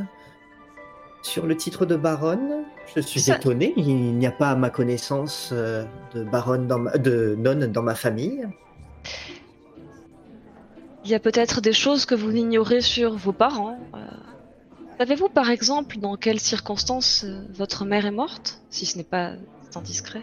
[1.22, 2.64] sur le titre de baronne.
[2.94, 6.78] Je suis Ça- étonné, il n'y a pas à ma connaissance euh, de baronne dans
[6.78, 8.46] ma- de nonne dans ma famille.
[11.04, 13.78] Il y a peut-être des choses que vous ignorez sur vos parents.
[13.94, 13.98] euh.
[14.98, 19.32] Savez-vous par exemple dans quelles circonstances euh, votre mère est morte, si ce n'est pas
[19.74, 20.22] indiscret?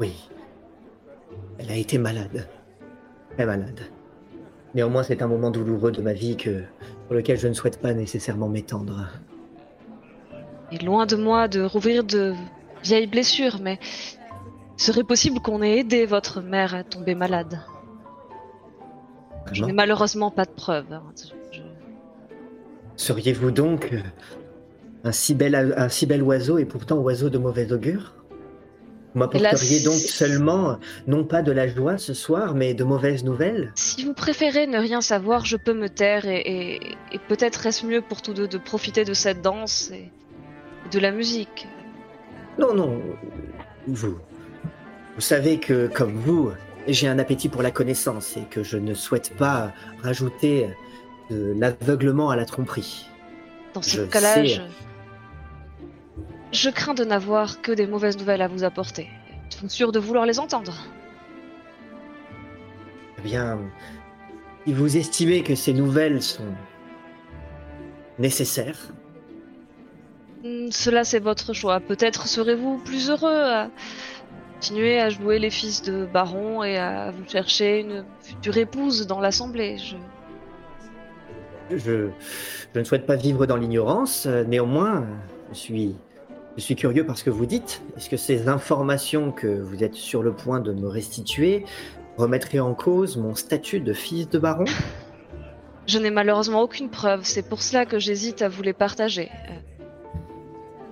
[0.00, 0.12] Oui.
[1.58, 2.48] Elle a été malade.
[3.36, 3.80] Très malade.
[4.74, 6.64] Néanmoins, c'est un moment douloureux de ma vie que,
[7.06, 9.06] sur lequel je ne souhaite pas nécessairement m'étendre.
[10.74, 12.34] Et loin de moi de rouvrir de
[12.82, 13.78] vieilles blessures, mais
[14.76, 17.60] serait possible qu'on ait aidé votre mère à tomber malade?
[19.52, 20.98] Je n'ai malheureusement pas de preuves.
[21.52, 21.60] Je-
[22.96, 24.00] Seriez-vous donc euh,
[25.04, 28.14] un si, bel, un si bel oiseau et pourtant oiseau de mauvais augure?
[29.12, 33.70] Vous m'apporteriez donc seulement, non pas de la joie ce soir, mais de mauvaises nouvelles?
[33.76, 36.80] Si vous préférez ne rien savoir, je peux me taire et, et-
[37.12, 40.10] et peut-être est-ce mieux pour tous deux de profiter de cette danse et
[40.90, 41.66] de la musique.
[42.58, 43.00] Non, non.
[43.86, 44.16] Vous.
[45.14, 46.52] Vous savez que, comme vous,
[46.88, 49.72] j'ai un appétit pour la connaissance et que je ne souhaite pas
[50.02, 50.68] rajouter
[51.30, 53.08] de l'aveuglement à la tromperie.
[53.74, 54.60] Dans ce cas-là, je...
[56.52, 59.08] je crains de n'avoir que des mauvaises nouvelles à vous apporter.
[59.46, 60.74] Êtes-vous sûr de vouloir les entendre
[63.18, 63.58] Eh bien,
[64.66, 66.54] si vous estimez que ces nouvelles sont
[68.18, 68.93] nécessaires,
[70.70, 71.80] Cela, c'est votre choix.
[71.80, 73.70] Peut-être serez-vous plus heureux à
[74.54, 79.20] continuer à jouer les fils de baron et à vous chercher une future épouse dans
[79.20, 79.78] l'assemblée.
[79.78, 79.96] Je...
[81.74, 82.08] je,
[82.74, 84.26] je ne souhaite pas vivre dans l'ignorance.
[84.26, 85.06] euh, Néanmoins,
[85.50, 85.96] je suis,
[86.58, 87.82] je suis curieux par ce que vous dites.
[87.96, 91.64] Est-ce que ces informations que vous êtes sur le point de me restituer
[92.18, 94.66] remettraient en cause mon statut de fils de baron?
[95.86, 97.20] Je n'ai malheureusement aucune preuve.
[97.24, 99.30] C'est pour cela que j'hésite à vous les partager.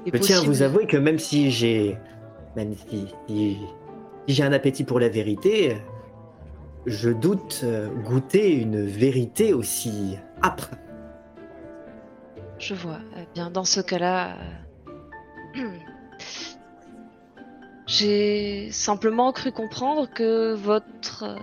[0.07, 1.99] Je tiens à vous avouer que même si j'ai,
[2.57, 3.59] même si, si-
[4.27, 5.77] si j'ai un appétit pour la vérité,
[6.87, 10.71] je doute euh, goûter une vérité aussi âpre.
[12.59, 12.99] Je vois.
[13.17, 14.37] Eh bien, dans ce cas-là,
[15.57, 15.63] euh,
[17.87, 21.37] j'ai simplement cru comprendre que votre euh,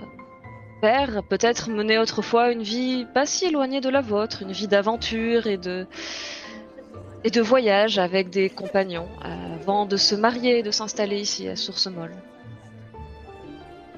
[0.82, 5.48] père peut-être menait autrefois une vie pas si éloignée de la vôtre, une vie d'aventure
[5.48, 5.88] et de
[7.24, 11.56] et de voyage avec des compagnons avant de se marier et de s'installer ici à
[11.56, 12.16] Source Molle.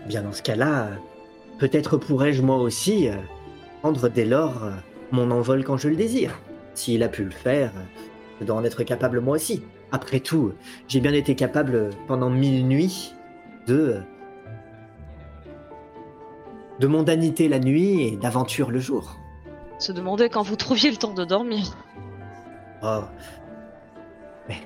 [0.08, 0.90] Bien dans ce cas-là,
[1.60, 3.16] peut-être pourrais-je moi aussi euh,
[3.82, 4.72] prendre dès lors euh,
[5.12, 6.40] mon envol quand je le désire.
[6.74, 7.72] S'il a pu le faire,
[8.40, 9.62] je dois en être capable moi aussi.
[9.92, 10.54] Après tout,
[10.88, 13.14] j'ai bien été capable pendant mille nuits
[13.68, 14.02] de
[16.80, 19.18] de mondanité la nuit et d'aventure le jour.
[19.78, 21.78] Se demander quand vous trouviez le temps de dormir.
[22.84, 23.04] Oh.
[24.50, 24.58] Mais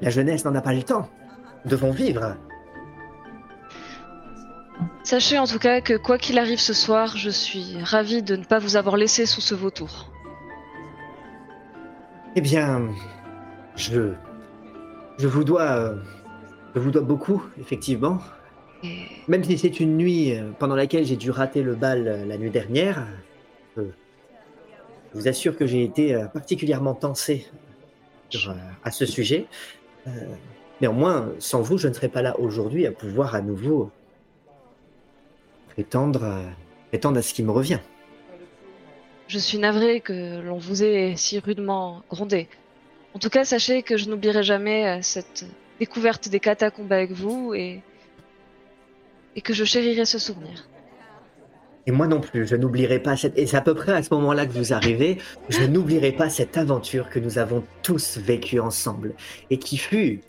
[0.00, 1.08] la jeunesse n'en a pas le temps.
[1.64, 2.36] Nous devons vivre.
[5.02, 8.44] Sachez en tout cas que quoi qu'il arrive ce soir, je suis ravi de ne
[8.44, 10.10] pas vous avoir laissé sous ce vautour.
[12.36, 12.88] Eh bien,
[13.76, 14.12] je
[15.18, 15.94] je vous dois
[16.74, 18.18] je vous dois beaucoup, effectivement.
[18.82, 22.50] Et Même si c'est une nuit pendant laquelle j'ai dû rater le bal la nuit
[22.50, 23.06] dernière,
[23.76, 23.90] euh,
[25.12, 27.46] je vous assure que j'ai été euh, particulièrement tensé
[28.34, 28.52] euh,
[28.84, 29.46] à ce sujet.
[30.06, 30.10] Euh,
[30.80, 33.90] néanmoins, sans vous, je ne serais pas là aujourd'hui à pouvoir à nouveau
[35.70, 36.42] prétendre,
[36.88, 37.80] prétendre à ce qui me revient.
[39.28, 42.48] je suis navré que l'on vous ait si rudement grondé.
[43.14, 45.44] En tout cas, sachez que je n'oublierai jamais cette
[45.78, 47.82] découverte des catacombes avec vous et
[49.42, 50.69] que je chérirai ce souvenir.
[51.86, 53.38] Et moi non plus, je n'oublierai pas cette...
[53.38, 55.18] Et c'est à peu près à ce moment-là que vous arrivez,
[55.48, 59.14] je n'oublierai pas cette aventure que nous avons tous vécue ensemble
[59.48, 60.20] et qui fut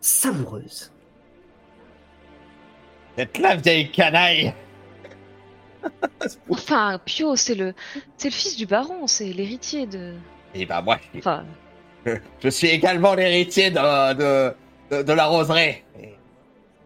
[0.00, 0.92] savoureuse.
[3.16, 4.54] Cette la vieille canaille
[6.48, 7.74] Enfin, Pio, c'est le
[8.16, 10.14] c'est le fils du baron, c'est l'héritier de.
[10.54, 11.44] Et bah moi, je, Enfin,
[12.42, 14.54] je suis également l'héritier de, de,
[14.90, 15.84] de, de la roseraie.
[16.00, 16.14] Et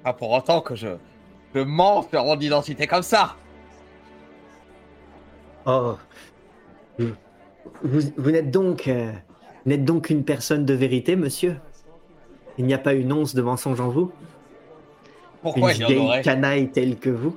[0.02, 0.88] pas pour autant que je,
[1.54, 3.36] je mens sur mon identité comme ça.
[5.71, 5.97] Oh,
[6.99, 9.12] vous, vous, n'êtes donc, euh,
[9.66, 11.57] n'êtes donc une personne de vérité, monsieur?
[12.57, 14.11] Il n'y a pas une once de mensonge en vous?
[15.43, 17.37] Pourquoi Une il y en aurait canaille telle que vous?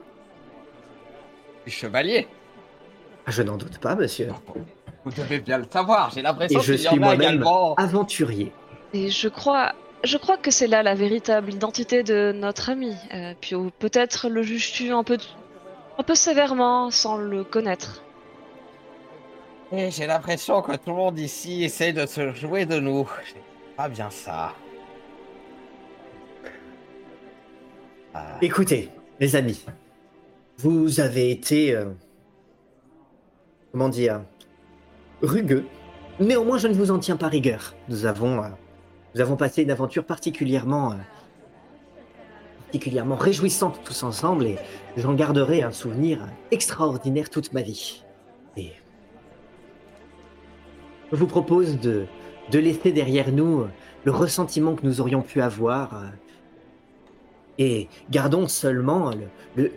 [1.65, 2.25] Je suis chevalier.
[3.25, 4.29] Ah, Je n'en doute pas, monsieur.
[5.03, 6.09] Vous devez bien le savoir.
[6.11, 7.75] J'ai l'impression Et je suis moi-même également.
[7.75, 8.51] aventurier.
[8.93, 9.73] et je crois
[10.03, 12.95] je crois que c'est là la véritable identité de notre ami.
[13.13, 15.17] Euh, Pio, peut-être le juges-tu un peu
[15.99, 18.01] un peu sévèrement sans le connaître.
[19.73, 23.09] Et j'ai l'impression que tout le monde ici essaie de se jouer de nous.
[23.77, 24.53] Pas bien ça.
[28.13, 28.89] Ah, Écoutez,
[29.21, 29.63] les amis,
[30.57, 31.85] vous avez été, euh,
[33.71, 34.21] comment dire,
[35.21, 35.65] rugueux.
[36.19, 37.73] Néanmoins, je ne vous en tiens pas rigueur.
[37.87, 38.49] Nous avons, euh,
[39.15, 40.95] nous avons passé une aventure particulièrement, euh,
[42.65, 44.57] particulièrement réjouissante tous ensemble, et
[44.97, 48.03] j'en garderai un souvenir extraordinaire toute ma vie.
[51.11, 52.05] Je vous propose de,
[52.53, 53.65] laisser derrière nous
[54.03, 55.95] le ressentiment que nous aurions pu avoir.
[55.95, 56.07] euh,
[57.57, 59.11] et gardons seulement
[59.55, 59.71] le,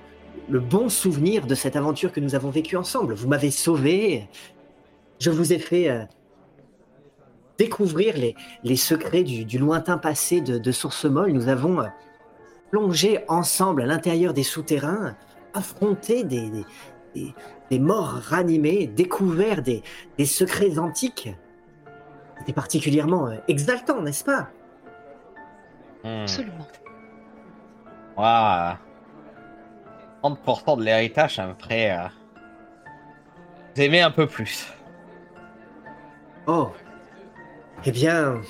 [0.49, 3.15] le- bon souvenir de cette aventure que nous avons vécue ensemble.
[3.15, 4.29] Vous m'avez sauvé,
[5.19, 6.05] je vous ai fait euh,
[7.59, 8.15] découvrir
[8.63, 11.33] les, secrets du, lointain passé de, Source Molle.
[11.33, 11.87] Nous avons euh,
[12.71, 15.17] plongé ensemble à l'intérieur des souterrains,
[15.53, 16.51] affronté des-
[17.71, 19.83] des morts ranimés, découvert des,
[20.19, 21.35] des secrets antiques.
[22.39, 24.49] C'était particulièrement euh, exaltant, n'est-ce pas?
[26.05, 26.23] Hmm.
[26.23, 26.67] Absolument.
[28.19, 28.73] Euh,
[30.23, 32.07] 30% de l'héritage, ça me ferait euh,
[33.75, 34.73] vous aimer un peu plus.
[36.47, 36.71] Oh.
[37.87, 38.41] Eh bien,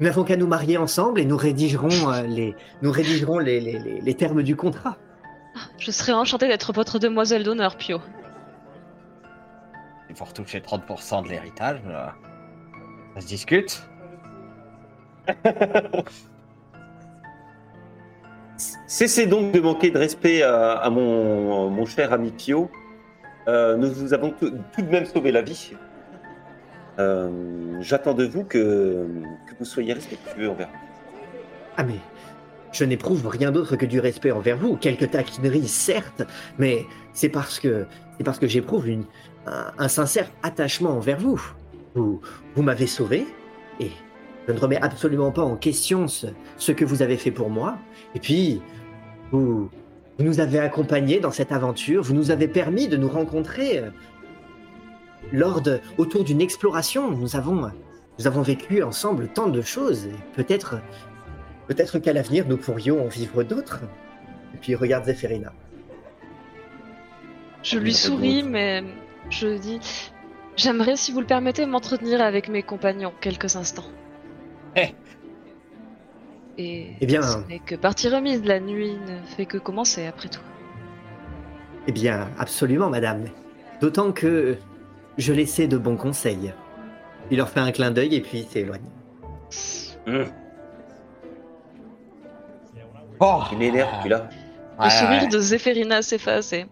[0.00, 3.78] nous n'avons qu'à nous marier ensemble et nous rédigerons euh, les, nous rédigerons les, les-
[3.78, 4.96] les- les termes du contrat.
[5.78, 8.00] Je serais enchanté d'être votre demoiselle d'honneur, Pio.
[10.10, 12.06] Et pour toucher 30% de l'héritage, euh,
[13.14, 13.82] ça se discute.
[18.86, 22.70] Cessez donc de manquer de respect à, à mon, mon cher ami Pio.
[23.48, 25.72] Euh, nous vous avons tout, tout de même sauvé la vie.
[26.98, 29.06] Euh, J'attends de vous que,
[29.46, 30.68] que vous soyez respectueux envers.
[31.76, 31.98] Ah mais,
[32.72, 36.22] je n'éprouve rien d'autre que du respect envers vous, quelques taquineries certes,
[36.58, 37.86] mais c'est parce que
[38.16, 38.86] c'est parce que j'éprouve
[39.46, 41.40] un, sincère attachement envers vous.
[41.94, 42.20] Vous,
[42.54, 43.26] vous m'avez sauvé
[43.80, 43.90] et
[44.46, 47.78] je ne remets absolument pas en question ce, que vous avez fait pour moi.
[48.14, 48.60] Et puis,
[49.30, 49.70] vous,
[50.18, 53.90] vous nous avez accompagnés dans cette aventure, vous nous avez permis de nous rencontrer euh,
[55.32, 57.10] lors de, autour d'une exploration.
[57.10, 57.70] Nous avons,
[58.18, 60.08] nous avons vécu ensemble tant de choses.
[60.34, 60.76] Peut-être
[61.72, 63.80] Peut-être qu'à l'avenir, nous pourrions en vivre d'autres.
[64.54, 65.54] Et puis regarde Zéphérina.
[67.62, 68.84] Je lui souris, mais
[69.30, 69.80] je dis
[70.54, 73.86] J'aimerais, si vous le permettez, m'entretenir avec mes compagnons quelques instants.
[74.76, 74.88] Eh.
[76.58, 80.28] Et Eh bien- ce n'est que partie remise, la nuit ne fait que commencer après
[80.28, 80.42] tout.
[81.86, 83.24] Eh bien, absolument, madame.
[83.80, 84.58] D'autant que
[85.16, 86.52] je laissais de bons conseils.
[87.30, 88.82] Il leur fait un clin d'œil et puis il s'éloigne.
[90.06, 90.26] Hum,
[93.24, 94.28] Oh, il m'énerve, celui-là.
[94.78, 95.28] Le Ouais, sourire ouais.
[95.28, 96.66] de Zéphérina s'efface et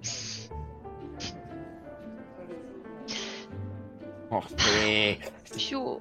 [4.33, 5.19] Oh, c'est-
[5.57, 6.01] Pio,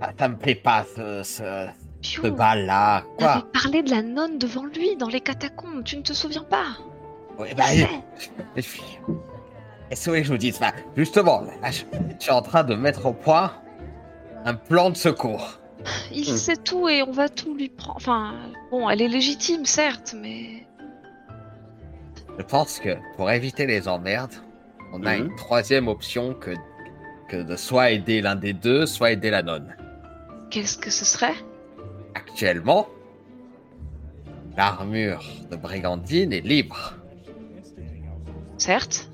[0.00, 1.66] ça, ça me plaît pas ce, ce,
[2.00, 3.02] Pio, ce bal-là.
[3.18, 6.66] Quoi parlé de la nonne devant lui dans les catacombes, tu ne te souviens pas
[7.38, 7.64] Ouais, bah,
[8.56, 8.82] je suis-
[9.90, 11.82] Qu'est-ce que vous voulez que je vous dise Bah, Justement, là, je,
[12.18, 13.52] je suis en train de mettre au point
[14.44, 15.58] un plan de secours.
[16.12, 16.36] Il Hmm.
[16.36, 17.96] sait tout et on va tout lui prendre.
[17.96, 18.34] Enfin,
[18.70, 20.66] bon, elle est légitime, certes, mais.
[22.38, 24.34] Je pense que pour éviter les emmerdes,
[24.92, 25.26] on a Mhm.
[25.26, 26.52] une troisième option que,
[27.28, 29.74] que de soit aider l'un des deux, soit aider la nonne.
[30.50, 31.34] Qu'est-ce que ce serait?
[32.14, 32.86] Actuellement,
[34.56, 36.94] l'armure de Brigandine est libre.
[38.56, 39.08] Certes.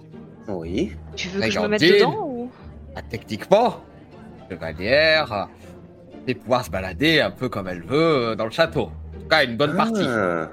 [0.49, 0.93] Oui.
[1.17, 2.51] Tu veux que je me mette dedans ou?
[2.97, 3.77] Ah, techniquement,
[4.51, 5.45] chevalière euh,
[6.27, 8.91] et pouvoir se balader un peu comme elle veut euh, dans le château.
[9.17, 10.05] En tout cas, une bonne partie.
[10.07, 10.49] Ah.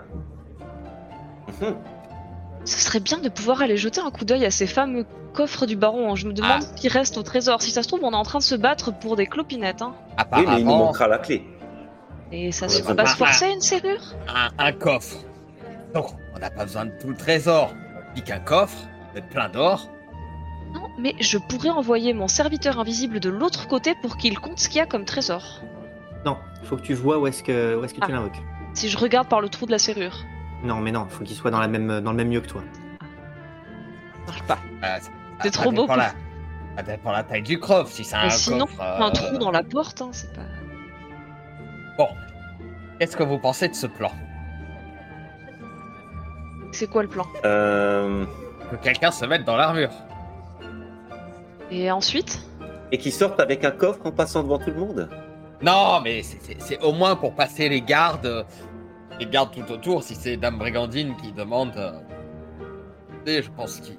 [2.64, 5.76] Ce serait bien de pouvoir aller jeter un coup d'œil à ces fameux coffres du
[5.76, 6.16] baron.
[6.16, 6.62] Je me demande Ah.
[6.62, 7.62] ce qui reste au trésor.
[7.62, 9.82] Si ça se trouve, on est en train de se battre pour des clopinettes.
[9.82, 9.94] Hein.
[9.96, 11.44] Oui, Apparemment, mais il nous manquera la clé.
[12.32, 14.14] Et ça Ouais, se ça pas se forcer une serrure?
[14.30, 15.18] Un, un coffre.
[15.96, 17.72] Donc, on n'a pas besoin de tout le trésor.
[17.74, 18.78] On pique un coffre,
[19.16, 19.90] met plein d'or.
[20.98, 24.78] Mais je pourrais envoyer mon serviteur invisible de l'autre côté pour qu'il compte ce qu'il
[24.78, 25.62] y a comme trésor.
[26.26, 28.12] Non, faut que tu vois où est-ce que, où est-ce que tu Ah.
[28.12, 28.42] l'invoques.
[28.74, 30.16] Si je regarde par le trou de la serrure.
[30.64, 32.62] Non, mais non, faut qu'il soit dans, la même, dans le même lieu que toi.
[33.00, 34.58] Ça marche pas.
[34.84, 35.10] Euh, ça-
[35.44, 36.12] C'est trop beau pour- La,
[36.78, 37.92] ça dépend la taille du coffre.
[37.92, 38.82] Si c'est un Mais sinon, coffre.
[38.82, 40.42] Un euh, trou dans la porte, hein, c'est pas.
[41.98, 42.08] Bon.
[43.00, 44.12] Qu'est-ce que vous pensez de ce plan?
[46.72, 47.26] C'est quoi le plan?
[47.46, 48.26] Euh,
[48.70, 49.90] Que quelqu'un se mette dans l'armure.
[51.72, 52.40] Et ensuite
[52.92, 55.10] Et qui sortent avec un coffre en passant devant tout le monde
[55.62, 58.26] Non, mais c'est- au moins pour passer les gardes.
[58.26, 58.44] euh,
[59.20, 61.74] Les gardes tout autour, si c'est Dame Brigandine qui demande.
[61.78, 61.92] euh,
[63.28, 63.98] et je pense qu'ils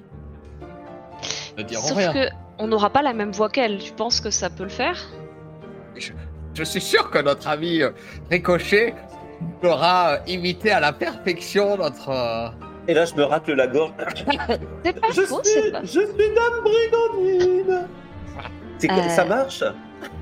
[1.57, 2.11] ne diront Sauf rien.
[2.13, 2.29] que
[2.59, 3.77] on n'aura pas la même voix qu'elle.
[3.79, 4.97] Tu penses que ça peut le faire?
[6.55, 7.91] Je suis sûr que notre ami euh,
[8.29, 8.93] Ricochet
[9.63, 12.53] aura euh, imité à la perfection notre.
[12.87, 13.93] Et là, je me racle la gorge.
[14.83, 15.43] C'est pas Je pas.
[15.43, 17.87] suis, je suis Dame Brigandine
[18.89, 19.63] Euh, ça marche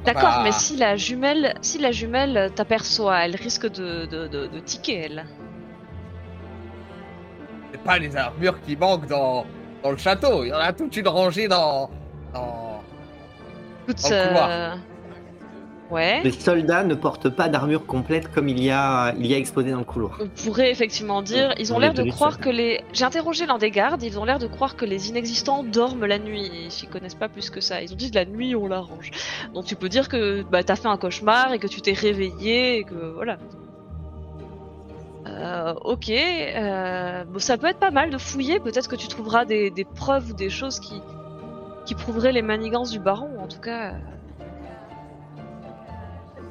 [0.06, 0.42] D'accord, Bah.
[0.44, 5.06] mais si la jumelle, si la jumelle t'aperçoit, elle risque de, de, de, de tiquer,
[5.06, 5.26] elle.
[7.72, 9.46] C'est pas les armures qui manquent dans,
[9.84, 10.44] dans le château.
[10.44, 11.90] Il y en a toute une rangée dans.
[12.34, 12.84] dans...
[13.88, 14.50] Écoute, Dans le couloir.
[14.52, 14.76] euh,
[15.92, 16.22] ouais.
[16.24, 19.72] Les soldats ne portent pas d'armure complète comme il y a, il y a exposé
[19.72, 20.18] dans le couloir.
[20.20, 22.82] On pourrait effectivement dire, ils ont On l'air de croire que les.
[22.94, 26.20] J'ai interrogé l'un des gardes, ils ont l'air de croire que les inexistants dorment la
[26.20, 26.50] nuit.
[26.66, 27.82] Ils s'y connaissent pas plus que ça.
[27.82, 29.12] Ils ont dit de la nuit on l'arrange.
[29.54, 32.78] Donc tu peux dire que bah, t'as fait un cauchemar et que tu t'es réveillé
[32.78, 33.38] et que voilà.
[35.28, 38.60] Euh, ok, euh, bon, ça peut être pas mal de fouiller.
[38.60, 41.02] Peut-être que tu trouveras des, des preuves ou des choses qui
[41.86, 43.40] qui prouveraient les manigances du baron.
[43.40, 43.98] En tout cas, euh,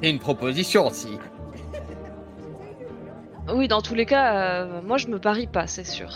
[0.01, 1.19] C'est une proposition si.
[3.53, 6.09] oui, dans tous les cas, euh, moi je me parie pas, c'est sûr.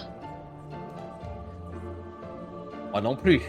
[2.92, 3.42] Moi non plus.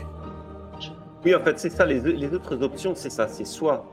[1.25, 1.85] Oui, en fait, c'est ça.
[1.87, 3.27] Les, les autres options, c'est ça.
[3.29, 3.85] C'est soit,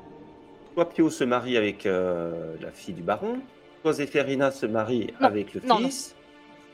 [0.74, 3.38] soit Pio se marie avec euh, la fille du baron,
[3.82, 6.16] soit Zéphérina se marie Non, avec le non, fils,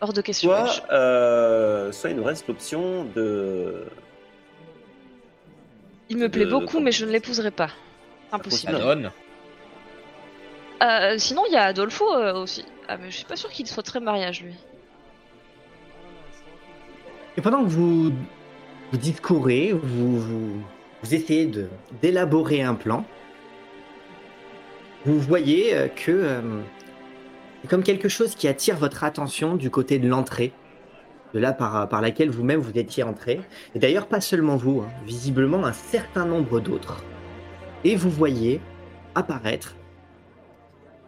[0.01, 0.49] Hors de question.
[0.49, 3.85] soit, Je- euh, soit il nous reste l'option de.
[6.09, 7.67] Il me plaît de- beaucoup, mais je ne l'épouserai pas.
[8.31, 8.73] Ça Impossible.
[8.79, 9.11] donne.
[10.81, 12.65] Euh, sinon, il y a Adolfo euh, aussi.
[12.87, 14.55] Ah, mais je suis pas sûr qu'il souhaiterait le mariage, lui.
[17.37, 18.11] Et pendant que vous,
[18.91, 20.63] vous discourez, vous, vous,
[21.13, 21.51] essayez
[22.01, 23.05] d'élaborer un plan,
[25.05, 26.41] vous voyez euh, que
[27.67, 30.53] comme quelque chose qui attire votre attention du côté de l'entrée,
[31.33, 33.41] de là par, par laquelle vous-même vous étiez entré.
[33.75, 37.03] Et d'ailleurs, pas seulement vous, hein, visiblement un certain nombre d'autres.
[37.83, 38.61] Et vous voyez
[39.13, 39.75] apparaître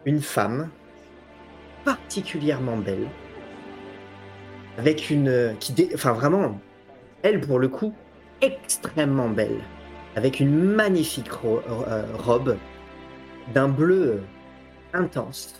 [0.04, 0.68] une femme
[1.84, 3.06] particulièrement belle,
[4.78, 6.58] avec une qui dé- enfin vraiment
[7.22, 7.92] elle pour le coup
[8.40, 9.58] extrêmement belle
[10.16, 12.56] avec une magnifique euh, robe
[13.54, 14.22] d'un bleu
[14.92, 15.54] intense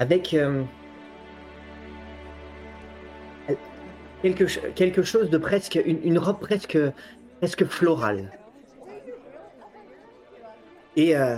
[0.00, 0.62] avec euh,
[4.22, 6.78] quelque, ch- quelque chose de presque, une, une robe presque,
[7.38, 8.32] presque florale.
[10.96, 11.36] Et euh,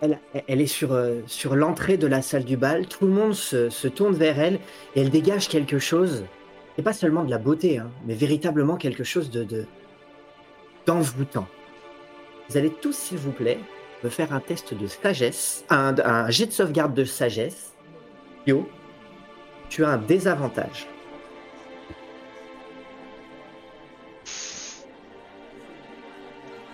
[0.00, 2.86] elle, est sur, euh, sur l'entrée de la salle du bal.
[2.86, 4.54] Tout le monde se, tourne vers elle
[4.94, 6.24] et elle dégage quelque chose.
[6.78, 9.66] Et pas seulement de la beauté, hein, mais véritablement quelque chose de de-
[10.84, 11.46] d'envoûtant.
[12.48, 13.58] Vous allez tous, s'il vous plaît,
[14.04, 17.72] me faire un test de sagesse, un, un jet de sauvegarde de sagesse.
[18.46, 18.68] Yo,
[19.68, 20.86] tu as un désavantage.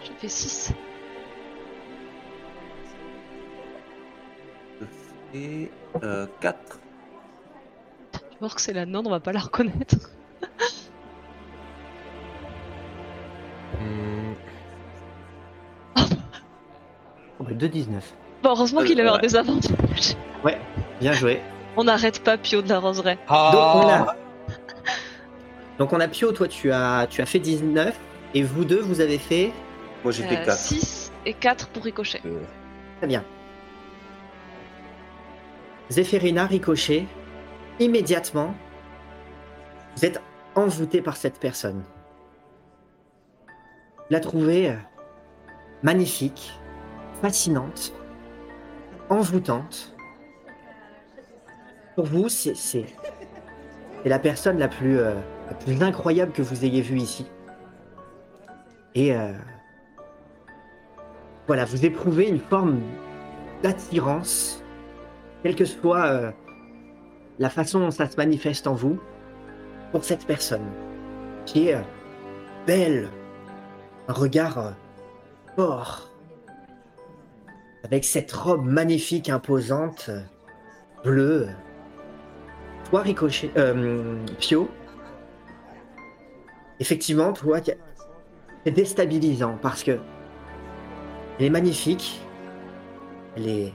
[0.04, 0.72] J'ai fait 6.
[5.34, 5.70] Et
[6.40, 6.80] 4.
[8.12, 9.96] Tu vas voir que c'est la nonne, on va pas la reconnaître?
[13.80, 14.34] Hmm,
[17.38, 17.86] Oh, bah, 2,19.
[18.42, 19.20] Bon, heureusement Euh, qu'il avait un ouais.
[19.20, 20.16] désavantage.
[21.00, 21.40] Bien joué.
[21.76, 23.16] On n'arrête pas Pio de la roseraie.
[23.16, 24.16] Donc, on Ah, a,
[25.78, 27.98] donc on a Pio, toi tu as, tu as fait 19
[28.34, 29.52] et vous deux vous avez fait
[30.04, 30.56] Moi j'ai fait 4.
[30.56, 32.20] 6 Euh, et 4 pour Ricochet.
[32.98, 33.24] très bien.
[35.92, 37.06] Zéphérina, Ricochet,
[37.78, 38.54] immédiatement,
[39.94, 40.22] vous êtes
[40.54, 41.84] envoûté par cette personne.
[44.08, 44.76] La trouvez euh,
[45.82, 46.58] magnifique,
[47.20, 47.92] fascinante,
[49.10, 49.94] envoûtante.
[51.94, 52.86] Pour vous, c'est
[54.06, 55.14] la personne la plus, euh,
[55.48, 57.26] la plus incroyable que vous ayez vue ici.
[58.94, 59.34] Et euh,
[61.46, 62.80] voilà, vous éprouvez une forme
[63.62, 64.61] d'attirance,
[65.42, 66.30] quelle que soit euh,
[67.38, 68.98] la façon dont ça se manifeste en vous,
[69.90, 70.66] pour cette personne,
[71.44, 71.82] qui est euh,
[72.66, 73.08] belle,
[74.08, 74.70] un regard euh,
[75.56, 76.10] fort,
[77.84, 80.10] avec cette robe magnifique, imposante,
[81.02, 81.48] bleue.
[82.88, 83.50] Toi, Ricochet,
[84.38, 84.68] Pio,
[86.78, 87.58] effectivement, toi,
[88.64, 89.98] c'est déstabilisant parce que
[91.38, 92.20] elle est magnifique,
[93.36, 93.74] elle est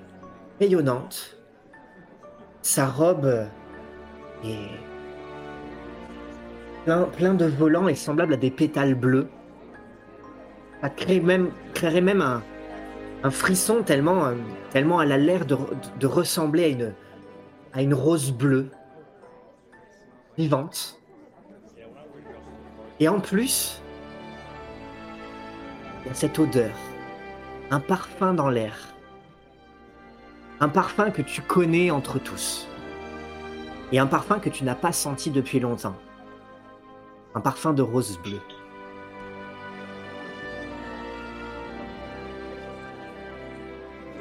[0.60, 1.37] rayonnante,
[2.68, 3.48] sa robe
[4.44, 4.70] est
[7.16, 9.30] plein, de volants et semblable à des pétales bleus.
[10.82, 14.36] Ça crée même, créerait même un, frisson tellement, euh,
[14.70, 16.94] tellement elle a l'air de, ressembler à une,
[17.74, 18.70] à une rose bleue,
[20.38, 21.00] vivante.
[23.00, 23.82] Et en plus,
[26.06, 26.76] il cette odeur,
[27.72, 28.97] un parfum dans l'air.
[30.60, 32.68] Un parfum que tu connais entre tous.
[33.92, 35.96] Et un parfum que tu n'as pas senti depuis longtemps.
[37.36, 38.42] Un parfum de rose bleue.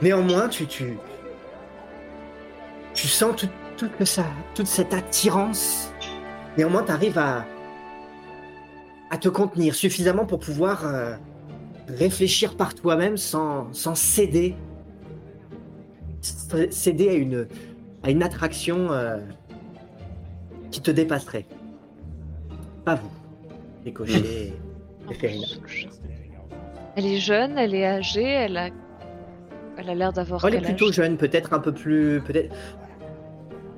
[0.03, 0.99] Néanmoins, tu, tu,
[2.93, 3.47] tu sens
[4.05, 5.91] ça, toute cette attirance.
[6.59, 7.47] Néanmoins, tu arrives à,
[9.19, 11.17] te contenir suffisamment pour pouvoir euh,
[11.89, 14.55] réfléchir par toi-même sans, sans céder,
[16.71, 17.47] céder à une,
[18.03, 19.19] à une attraction euh,
[20.71, 21.47] qui te dépasserait.
[22.85, 23.11] Pas vous,
[23.85, 24.53] les cochers
[25.11, 25.47] et Férina.
[26.97, 28.69] Elle est jeune, elle est âgée, elle a,
[29.77, 30.45] elle a l'air d'avoir.
[30.45, 32.55] Elle est plutôt âge jeune, peut-être un peu plus, peut-être,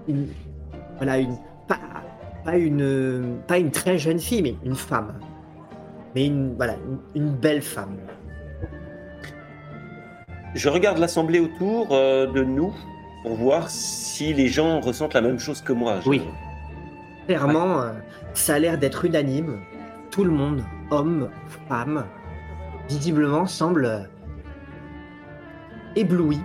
[0.07, 0.29] une-
[0.99, 1.79] voilà, une pas,
[2.45, 5.19] pas une pas une très jeune fille, mais une femme,
[6.15, 6.75] mais une voilà,
[7.15, 7.97] une, une belle femme.
[10.59, 12.72] Je regarde l'assemblée autour euh, de nous
[13.22, 16.01] pour voir si les gens ressentent la même chose que moi.
[16.02, 16.22] Je- Oui.
[17.26, 17.93] Clairement, euh,
[18.35, 19.60] ça a l'air d'être unanime.
[20.10, 21.30] Tout le monde, hommes,
[21.68, 22.05] femmes,
[22.89, 24.01] visiblement semble euh,
[25.97, 26.40] ébloui.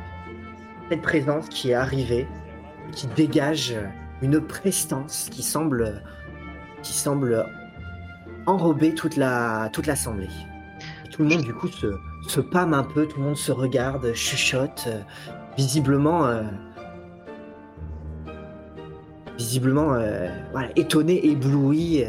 [0.89, 2.27] Cette présence qui est arrivée,
[2.91, 3.73] qui dégage
[4.21, 6.03] une prestance qui semble,
[6.83, 7.45] qui semble
[8.45, 10.29] enrober toute la toute l'assemblée.
[11.11, 11.87] Tout le monde du coup se,
[12.27, 14.99] se pâme un peu, tout le monde se regarde, chuchote, euh,
[15.57, 16.25] visiblement.
[16.25, 16.43] euh,
[19.37, 22.03] visiblement euh, voilà, étonné, ébloui,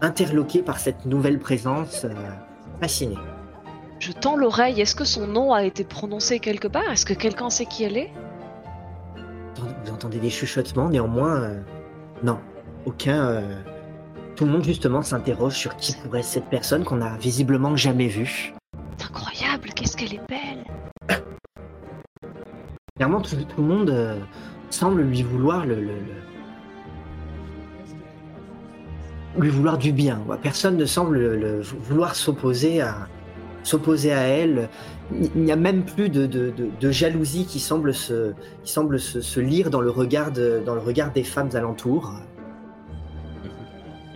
[0.00, 2.06] interloqué par cette nouvelle présence,
[2.80, 3.16] fasciné.
[3.98, 4.80] Je tends l'oreille.
[4.80, 6.90] Est-ce que son nom a été prononcé quelque part?
[6.90, 8.12] Est-ce que quelqu'un sait qui elle est?
[9.84, 11.60] Vous entendez des chuchotements, néanmoins, euh,
[12.22, 12.38] non,
[12.86, 13.26] aucun.
[13.26, 13.62] euh,
[14.36, 18.08] tout le monde justement s'interroge sur qui pourrait être cette personne qu'on a visiblement jamais
[18.08, 18.54] vue.
[20.02, 20.64] Qu'elle est belle
[22.96, 24.18] Clairement, tout, tout le monde euh,
[24.68, 25.82] semble lui vouloir le, le-
[29.36, 30.20] le- lui vouloir du bien.
[30.26, 30.38] quoi.
[30.38, 33.06] Personne ne semble le- le- vouloir s'opposer à
[33.62, 34.68] s'opposer à elle.
[35.12, 38.32] Il n'y a même plus de, de- de- de jalousie qui semble se
[38.64, 42.12] qui semble se, se lire dans le regard de- dans le regard des femmes alentours.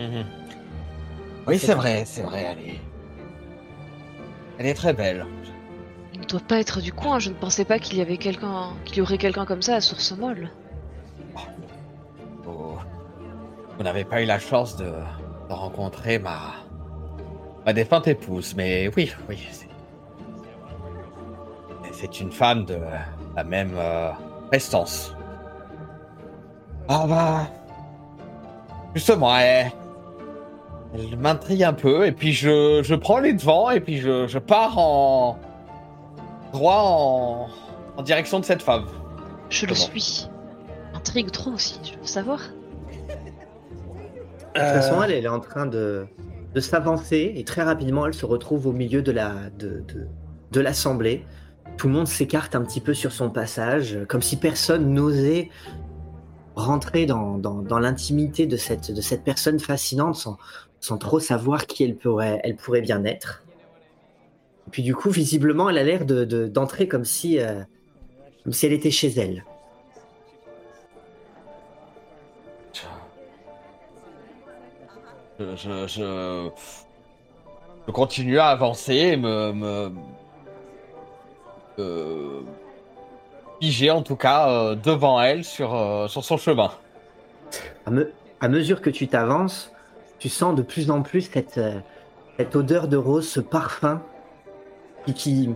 [0.01, 0.25] Mhm.
[1.47, 2.81] Oui, c'est vrai, c'est vrai, elle est...
[4.59, 5.25] Elle est très belle.
[6.17, 8.71] Il ne doit pas être du coin, je ne pensais pas qu'il y avait quelqu'un,
[8.87, 10.49] qu'il y aurait quelqu'un comme ça à Source Molle.
[12.43, 12.79] Vous,
[13.77, 14.91] vous n'avez pas eu la chance de,
[15.51, 16.39] rencontrer ma...
[17.67, 19.47] ma défunte épouse, mais oui, oui.
[19.53, 19.69] c'est-
[21.93, 22.79] C'est une femme de
[23.37, 24.11] la même euh,
[24.49, 25.15] prestance.
[26.89, 27.47] Ah bah...
[28.95, 29.71] Justement, elle,
[30.95, 34.39] elle m'intrigue un peu, et puis je, je prends les devants, et puis je, je
[34.39, 35.39] pars en...
[36.53, 37.49] droit en,
[37.97, 38.87] en direction de cette femme.
[39.51, 40.29] Je le suis.
[40.95, 42.41] Intrigue trop aussi, je veux savoir.
[44.55, 46.07] De toute façon, elle, elle est en train de,
[46.55, 50.07] de s'avancer et très rapidement, elle se retrouve au milieu de la de, de,
[50.51, 51.27] de l'assemblée.
[51.77, 55.51] Tout le monde s'écarte un petit peu sur son passage, comme si personne n'osait
[56.55, 60.39] rentrer dans, dans, dans l'intimité de cette, de cette personne fascinante sans,
[60.81, 63.43] sans trop savoir qui elle pourrait, elle pourrait bien être.
[64.67, 67.63] Et puis du coup, visiblement, elle a l'air de, de- d'entrer comme si, euh,
[68.45, 69.45] comme si elle était chez elle.
[75.39, 76.49] Je, je, je,
[77.87, 79.93] je continue à avancer et me, me,
[81.79, 82.43] me
[83.61, 86.71] figer en tout cas euh, devant elle sur, euh, sur son chemin.
[87.85, 88.11] À, me-
[88.41, 89.73] à mesure que tu t'avances,
[90.19, 91.61] tu sens de plus en plus cette,
[92.39, 94.01] cette odeur de rose, ce parfum
[95.07, 95.51] qui, qui,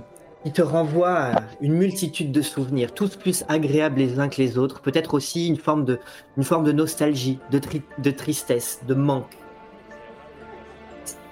[0.45, 4.57] qui te renvoie à une multitude de souvenirs, tous plus agréables les uns que les
[4.57, 5.99] autres, peut-être aussi une forme de,
[6.39, 9.37] une forme de nostalgie, de, tri- de tristesse, de manque.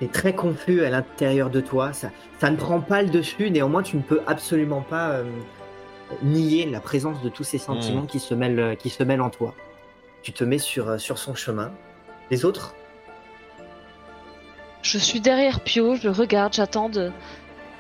[0.00, 3.82] C'est très confus à l'intérieur de toi, ça, ça ne prend pas le dessus, néanmoins
[3.82, 5.24] tu ne peux absolument pas euh,
[6.22, 9.30] nier la présence de tous ces sentiments qui, se mêlent, euh, qui se mêlent en
[9.30, 9.54] toi.
[10.22, 11.72] Tu te mets sur, euh, sur son chemin.
[12.30, 12.74] Les autres?
[14.82, 17.10] Je suis derrière Pio, je regarde, j'attends de,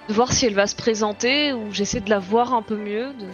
[0.08, 3.12] de voir si elle va se présenter ou j'essaie de la voir un peu mieux,
[3.12, 3.26] de,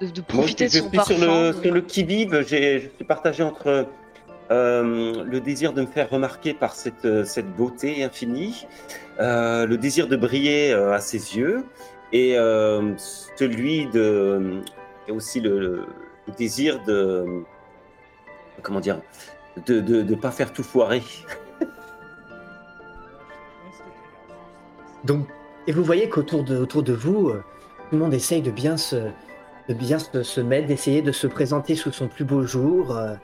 [0.00, 1.14] de, de- de Moi, profiter je de son parfum.
[1.16, 2.44] sur le, de- sur le qui-vive.
[2.46, 3.86] J'ai- Je suis partagé entre
[4.50, 8.66] euh, le désir de me faire remarquer par cette, euh, cette beauté infinie,
[9.20, 11.64] euh, le désir de briller euh, à ses yeux,
[12.12, 12.36] et
[13.36, 14.62] celui de.
[15.06, 17.42] et aussi le, le désir de.
[18.62, 18.98] Comment dire
[19.66, 21.02] De ne pas faire tout foirer.
[25.66, 27.42] Et vous voyez qu'autour de, autour de vous, euh,
[27.90, 28.96] tout le monde essaye de bien se,
[29.68, 32.96] de bien se, mettre, d'essayer de se présenter sous son plus beau jour.
[32.96, 33.14] euh,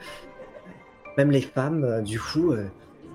[1.17, 2.57] même les femmes, euh, du coup, ne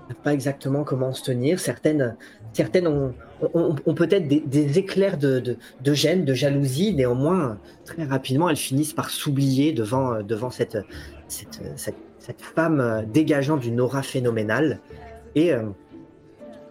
[0.09, 1.59] savent pas exactement comment se tenir.
[1.59, 2.15] Certaines,
[2.53, 3.13] certaines ont,
[3.53, 5.39] ont- peut-être des, éclairs de,
[5.81, 6.93] de, gêne, de jalousie.
[6.93, 10.77] Néanmoins, très rapidement, elles finissent par s'oublier devant, devant cette,
[11.27, 14.79] cette, cette, cette femme dégageant d'une aura phénoménale.
[15.35, 15.53] Et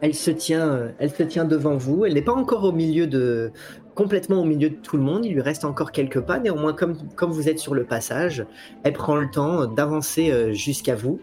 [0.00, 2.04] elle se tient, euh, elle se tient devant vous.
[2.04, 3.52] Elle n'est pas encore au milieu de,
[3.94, 5.26] complètement au milieu de tout le monde.
[5.26, 6.38] Il lui reste encore quelques pas.
[6.38, 8.46] Néanmoins, comme, comme vous êtes sur le passage,
[8.82, 11.20] elle prend le temps d'avancer euh, jusqu'à vous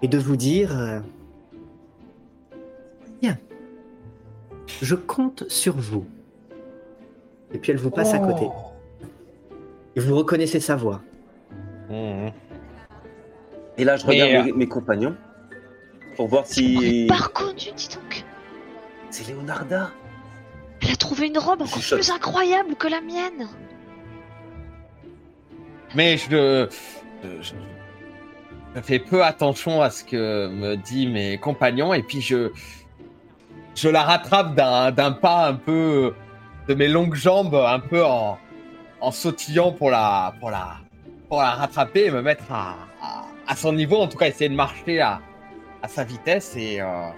[0.00, 1.00] et de vous dire euh,
[3.20, 3.38] Bien,
[4.80, 6.06] je compte sur vous.
[7.52, 8.48] Et puis elle vous passe à côté.
[9.94, 11.02] Et vous reconnaissez sa voix.
[11.90, 12.32] Mhm.
[13.76, 15.14] Et là, je regarde euh, mes, mes compagnons
[16.16, 17.06] pour voir si.
[17.08, 18.24] pas reconnu, dis donc.
[19.10, 19.90] C'est Leonarda.
[20.82, 23.48] Elle a trouvé une robe encore plus incroyable que la mienne.
[25.94, 26.66] Mais je,
[27.22, 27.52] je,
[28.74, 32.50] je fais peu attention à ce que me disent mes compagnons et puis je,
[33.74, 36.14] je la rattrape d'un d'un pas un peu
[36.68, 38.38] de mes longues jambes, un peu en,
[39.00, 40.76] en sautillant pour la, pour, la,
[41.28, 44.48] pour la rattraper et me mettre à, à, à son niveau, en tout cas essayer
[44.48, 45.20] de marcher à,
[45.82, 47.10] à sa vitesse et euh,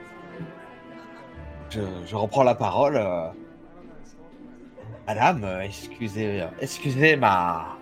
[1.70, 2.96] je, reprends la parole.
[2.96, 3.28] euh.
[5.06, 7.76] Madame, euh, excusez, excusez ma,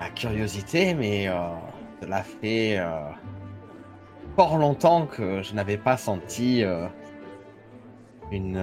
[0.00, 1.28] ma curiosité, mais
[2.00, 2.80] cela fait
[4.34, 6.64] fort longtemps que je n'avais pas senti
[8.32, 8.60] une,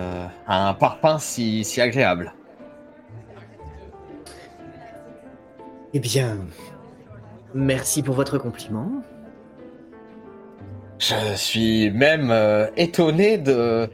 [0.48, 0.78] un
[1.20, 2.34] si, si agréable.
[5.94, 6.38] Eh bien,
[7.54, 9.04] merci pour votre compliment.
[11.02, 13.90] Je suis même euh, étonné de,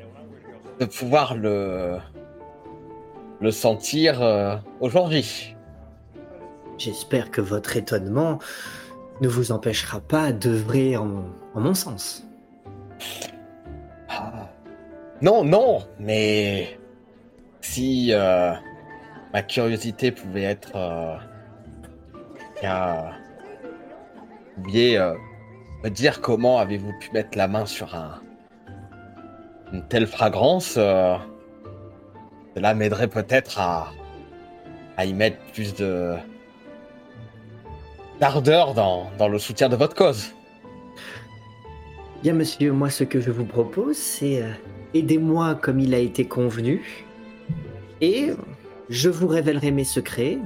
[0.77, 1.99] de pouvoir le,
[3.39, 5.55] le sentir euh, aujourd'hui.
[6.77, 8.39] J'espère que votre étonnement
[9.21, 11.23] ne vous empêchera pas d'œuvrer en,
[11.55, 12.27] en mon sens.
[14.09, 14.49] Ah.
[15.21, 16.77] Non, non, mais
[17.61, 18.51] si euh,
[19.31, 21.15] ma curiosité pouvait être euh,
[22.65, 23.11] euh,
[25.89, 28.21] dire comment avez-vous pu mettre la main sur un,
[29.73, 31.15] une telle fragrance, euh,
[32.55, 33.91] cela m'aiderait peut-être à,
[35.03, 36.15] y mettre plus de
[38.19, 40.33] d'ardeur dans, dans le soutien de votre cause.
[42.23, 44.51] Bien, monsieur, moi, ce que je vous propose, c'est euh,
[44.95, 47.05] aidez-moi comme il a été convenu,
[48.01, 48.31] et
[48.89, 50.39] je vous révélerai mes secrets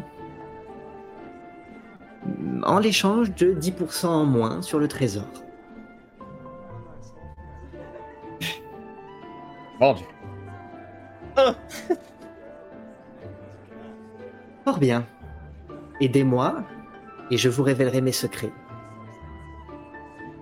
[2.64, 5.28] en l'échange de 10% en moins sur le trésor.
[9.80, 10.04] Vendu.
[14.66, 15.06] Fort bien.
[16.00, 16.64] Aidez-moi
[17.32, 18.52] et je vous révélerai mes secrets.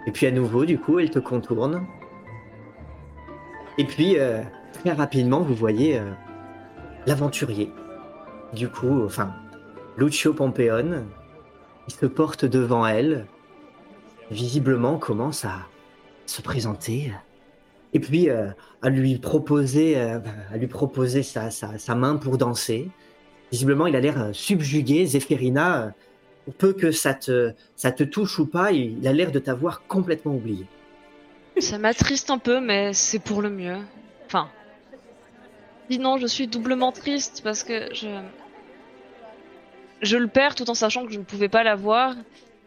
[0.07, 1.85] Et puis à nouveau, du coup, elle te contourne.
[3.77, 4.41] Et puis, euh,
[4.73, 6.11] très rapidement, vous voyez euh,
[7.05, 7.71] l'aventurier.
[8.53, 9.33] Du coup, enfin,
[9.97, 11.05] Lucio Pompeon,
[11.89, 13.25] il se porte devant elle,
[14.29, 15.65] visiblement commence à
[16.27, 17.11] se présenter.
[17.93, 18.49] Et puis, euh,
[18.83, 20.19] à lui proposer, euh,
[20.53, 22.91] à lui proposer sa, sa- main pour danser.
[23.51, 25.07] Visiblement, il a l'air euh, subjugué.
[25.07, 25.95] Zéphérina,
[26.59, 30.35] peu que ça te, ça te touche ou pas, il a l'air de t'avoir complètement
[30.35, 30.67] oublié.
[31.57, 33.77] Ça m'attriste un peu, mais c'est pour le mieux.
[34.27, 34.47] Enfin.
[35.89, 38.07] Sinon, je suis doublement triste parce que je.
[40.01, 42.15] Je le perds tout en sachant que je ne pouvais pas l'avoir.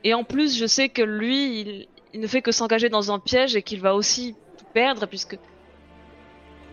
[0.05, 3.19] Et en plus, je sais que lui, il, il ne fait que s'engager dans un
[3.19, 5.39] piège et qu'il va aussi tout perdre puisque.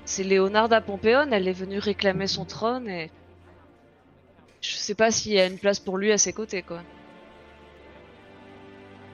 [0.06, 3.12] C'est Léonarda Pompéon, elle est venue réclamer son trône et.
[4.62, 6.82] Je sais pas s'il y a une place pour lui à ses côtés, quoi.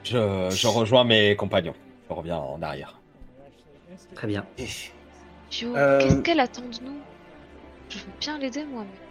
[0.02, 1.74] Je, je rejoins mes compagnons.
[2.08, 2.98] Je reviens en arrière.
[4.14, 4.44] Très bien.
[5.50, 6.98] Pio, Euh, qu'est-ce qu'elle attend de nous?
[7.90, 9.05] Je veux bien l'aider, moi, mais.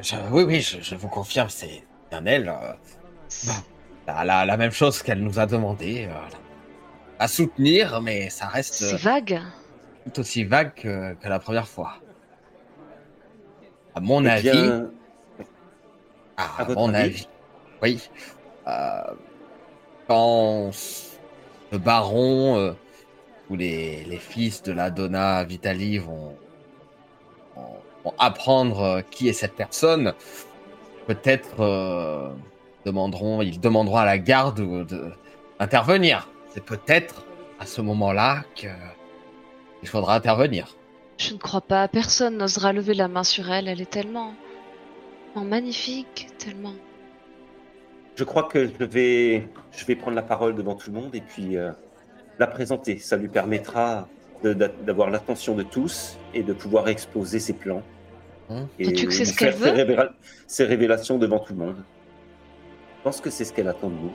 [0.00, 2.48] Je- oui, oui, je, je vous confirme, c'est bien elle.
[2.48, 2.72] euh,
[4.06, 6.06] la, la- la même chose qu'elle nous a demandé.
[6.10, 6.14] euh,
[7.18, 9.40] à soutenir, mais ça reste C'est euh, vague.
[10.04, 11.94] tout aussi vague que, que la première fois.
[13.94, 14.90] À mon Eh avis, bien,
[16.36, 17.28] à, mon avis avis,
[17.82, 18.10] oui.
[18.66, 19.02] euh,
[20.08, 20.70] quand
[21.70, 22.72] le baron euh,
[23.48, 26.36] ou les, les fils de la Donna Vitali vont,
[28.18, 30.14] apprendre euh, qui est cette personne,
[31.06, 32.30] peut-être euh,
[32.84, 34.86] demanderont, ils demanderont à la garde
[35.58, 36.28] d'intervenir.
[36.50, 37.24] C'est peut-être
[37.58, 38.68] à ce moment-là que
[39.82, 40.76] il faudra intervenir.
[41.18, 41.86] Je ne crois pas.
[41.88, 43.68] Personne n'osera lever la main sur elle.
[43.68, 44.34] Elle est tellement,
[45.34, 46.74] tellement magnifique, tellement.
[48.16, 51.20] je crois que je vais, je vais prendre la parole devant tout le monde et
[51.20, 51.70] puis euh,
[52.38, 52.98] la présenter.
[52.98, 54.08] Ça lui permettra
[54.42, 57.82] d'avoir l'attention de tous et de pouvoir exposer ses plans.
[58.50, 58.68] Hum.
[58.78, 60.12] Et c'est de ce qu'elle veut révéla-
[60.58, 61.84] révélations devant tout le monde.
[62.98, 64.12] Je pense que c'est ce qu'elle attend de nous.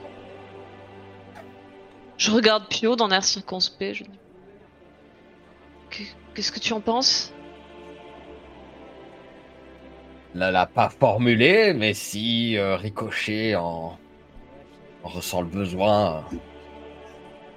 [2.16, 3.94] Je regarde Pio d'un air circonspect.
[3.94, 4.04] Je
[6.34, 7.32] Qu'est-ce que tu en penses?
[10.34, 13.98] Ne l'a pas formulé, mais si euh, Ricochet en,
[15.02, 16.24] en ressent le besoin,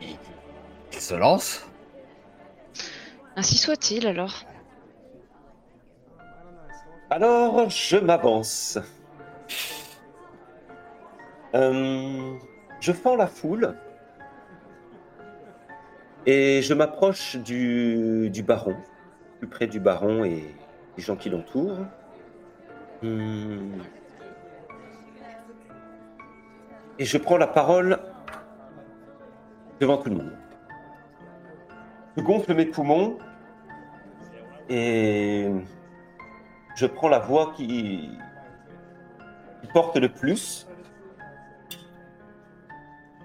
[0.01, 0.15] il,
[0.91, 1.67] il se lance.
[3.35, 4.43] Ainsi soit-il alors.
[7.15, 8.79] Alors, je m'avance.
[11.53, 12.33] Euh,
[12.79, 13.77] je fends la foule
[16.25, 18.75] et je m'approche du, baron,
[19.37, 20.43] plus près du baron et
[20.95, 21.85] des gens qui l'entourent.
[23.03, 23.77] Hmm.
[26.97, 27.99] Et je prends la parole
[29.79, 30.35] devant tout le monde.
[32.17, 33.19] Je gonfle mes poumons
[34.67, 35.47] et
[36.75, 38.09] je prends la voix qui,
[39.73, 40.67] porte le plus.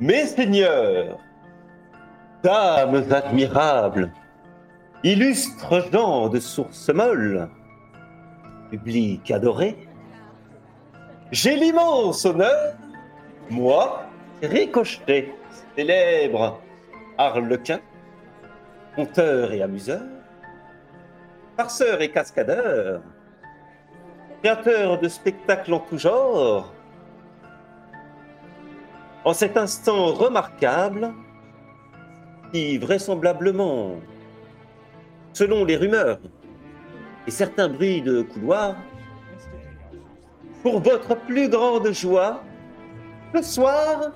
[0.01, 1.19] Mes seigneurs,
[2.43, 4.11] dames admirables,
[5.03, 7.51] illustres gens de sources molles,
[8.71, 9.77] public adoré,
[11.33, 12.75] j'ai l'immense honneur,
[13.51, 14.05] moi,
[14.43, 15.35] Ricochet,
[15.77, 16.61] célèbre
[17.19, 17.81] harlequin,
[18.95, 20.03] conteur et amuseur,
[21.57, 23.03] farceur et cascadeur,
[24.43, 26.73] créateur de spectacles en tout genre,
[29.25, 31.13] en cet instant remarquable
[32.53, 33.97] qui vraisemblablement,
[35.33, 36.19] selon les rumeurs
[37.27, 38.77] et certains bruits de couloir,
[40.63, 42.43] pour votre plus grande joie,
[43.35, 44.13] le soir,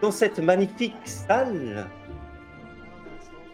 [0.00, 1.86] dans cette magnifique salle,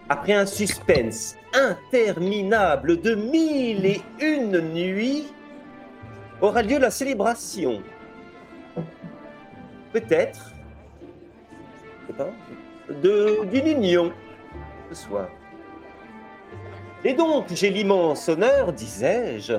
[0.08, 5.26] après un suspense interminable de mille et une nuits,
[6.40, 7.82] aura lieu la célébration.
[9.92, 10.52] Peut-être
[12.06, 12.30] copain,
[13.02, 14.12] de, d'une union
[14.90, 15.28] ce soir.
[17.04, 19.54] Et donc, j'ai l'immense honneur, disais-je,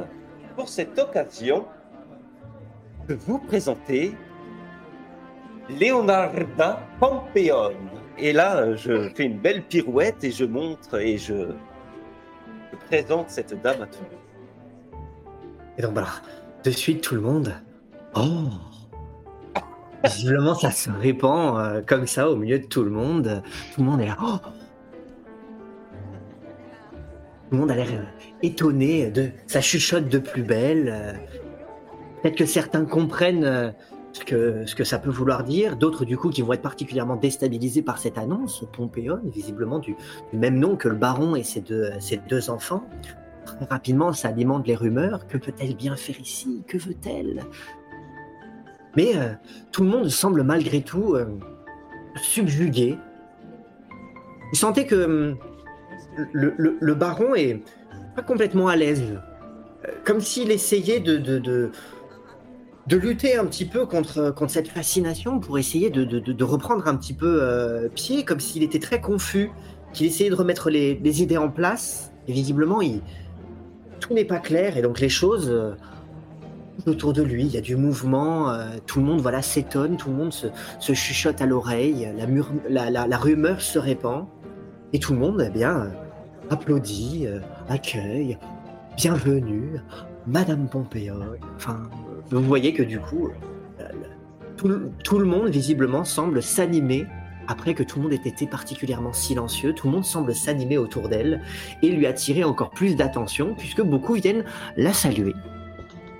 [0.56, 1.65] pour cette occasion,
[3.07, 4.14] de vous présenter
[5.69, 7.73] Leonarda Pompeon.
[8.18, 11.47] Et là, je fais une belle pirouette et je montre et je,
[12.72, 15.06] je présente cette dame à tout le monde.
[15.77, 16.10] Et donc voilà,
[16.64, 17.53] de suite tout le monde.
[18.15, 18.49] Oh
[20.03, 23.41] Visiblement, ça se répand euh, comme ça au milieu de tout le monde.
[23.73, 24.18] Tout le monde est là.
[24.22, 24.38] Oh
[27.49, 28.03] tout le monde a l'air euh,
[28.44, 30.90] étonné de ça chuchote de plus belle.
[30.90, 31.14] euh.
[32.22, 33.73] Peut-être que certains comprennent
[34.11, 34.26] ce
[34.76, 38.18] que, ça peut vouloir dire, d'autres du coup qui vont être particulièrement déstabilisés par cette
[38.18, 38.65] annonce.
[38.73, 39.95] Pompéon, visiblement du,
[40.34, 42.84] même nom que le baron et ses deux enfants.
[43.57, 45.27] Très rapidement, ça alimente les rumeurs.
[45.27, 46.63] Que peut-elle bien faire ici?
[46.67, 47.43] Que veut-elle?
[48.95, 49.34] Mais euh,
[49.71, 51.26] tout le monde semble malgré tout euh,
[52.15, 52.97] subjugué.
[54.51, 55.38] Vous sentez que hum,
[56.34, 57.61] le, baron est
[58.15, 59.03] pas complètement à l'aise.
[59.85, 61.71] Euh, Comme s'il essayait de, de,
[62.95, 67.13] lutter un petit peu contre, contre cette fascination pour essayer de, de, reprendre un petit
[67.13, 69.51] peu pied, comme s'il était très confus,
[69.93, 72.11] qu'il essayait de remettre les, les idées en place.
[72.27, 73.01] Et visiblement, il,
[73.99, 74.77] tout n'est pas clair.
[74.77, 75.76] Et donc les choses euh,
[76.85, 80.09] autour de lui, il y a du mouvement, euh, tout le monde voilà s'étonne, tout
[80.09, 80.47] le monde se,
[80.93, 82.09] chuchote à l'oreille,
[82.69, 84.26] la, rumeur se répand.
[84.91, 85.89] Et tout le monde, eh bien, euh,
[86.49, 87.27] applaudit,
[87.67, 88.38] accueille,
[88.97, 89.80] bienvenue,
[90.26, 91.15] Madame Pompeo.
[91.55, 91.84] Enfin,
[92.31, 93.30] vous voyez que du coup,
[94.57, 97.05] tout le monde visiblement semble s'animer
[97.49, 99.73] après que tout le monde ait été particulièrement silencieux.
[99.73, 101.41] Tout le monde semble s'animer autour d'elle
[101.81, 104.45] et lui attirer encore plus d'attention puisque beaucoup viennent
[104.77, 105.34] la saluer,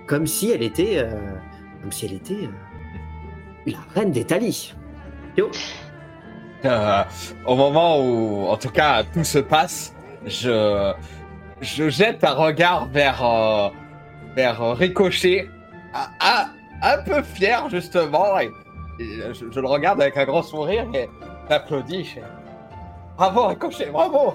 [0.08, 1.36] comme si elle était, euh,
[1.82, 4.74] comme si elle était euh, la reine d'Italie.
[6.66, 7.04] Euh,
[7.46, 9.94] au moment où, en tout cas, tout se passe,
[10.26, 10.92] je,
[11.62, 13.72] je jette un regard vers,
[14.36, 15.48] vers Ricochet,
[16.82, 18.50] un peu fier justement, et
[19.00, 21.10] je, je le regarde avec un grand sourire et
[21.50, 22.04] j'applaudis.
[22.04, 22.20] je
[23.18, 24.34] Bravo Ricochet, bravo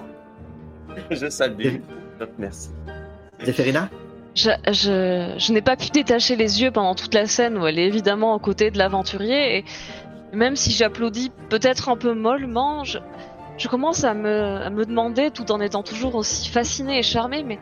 [1.11, 1.77] Je salue.
[2.37, 2.69] Merci.
[3.43, 3.89] Zéphérina
[4.35, 7.79] Je, je, je n'ai pas pu détacher les yeux pendant toute la scène où elle
[7.79, 9.65] est évidemment aux côtés de l'aventurier et
[10.33, 12.99] même si j'applaudis peut-être un peu mollement, je,
[13.57, 17.43] je commence à me, à me demander, tout en étant toujours aussi fascinée et charmée,
[17.43, 17.59] mais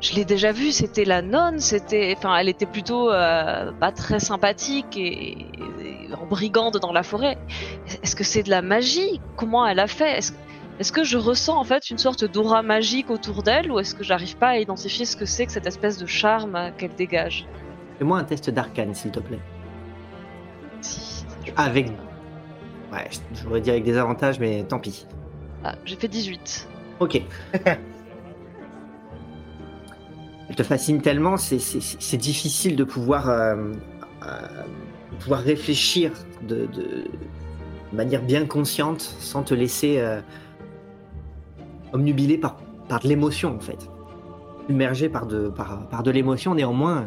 [0.00, 4.20] je l'ai déjà vue, c'était la nonne, c'était, enfin, elle était plutôt euh, pas très
[4.20, 5.46] sympathique et,
[5.80, 7.36] et en brigande dans la forêt.
[8.02, 9.20] Est-ce que c'est de la magie?
[9.36, 10.18] Comment elle a fait?
[10.18, 10.32] Est-ce
[10.78, 14.04] est-ce que je ressens en fait une sorte d'aura magique autour d'elle ou est-ce que
[14.04, 17.46] j'arrive pas à identifier ce que c'est que cette espèce de charme qu'elle dégage?
[17.98, 19.40] Fais-moi un test d'arcane, s'il te plaît.
[20.80, 21.24] Si.
[21.56, 21.88] Avec.
[22.92, 25.04] Ouais, je voudrais dire avec des avantages, mais tant pis.
[25.64, 26.68] Ah, j'ai fait 18.
[27.00, 27.22] Ok.
[30.48, 33.72] Elle te fascine tellement, c'est- difficile de pouvoir, euh,
[34.26, 34.48] euh,
[35.28, 36.12] réfléchir
[36.42, 36.68] de,
[37.92, 40.20] manière bien consciente sans te laisser euh,
[41.92, 42.56] omnubiler par,
[42.88, 43.88] de l'émotion en fait.
[44.68, 45.50] Immergé par de,
[46.10, 47.04] l'émotion, néanmoins.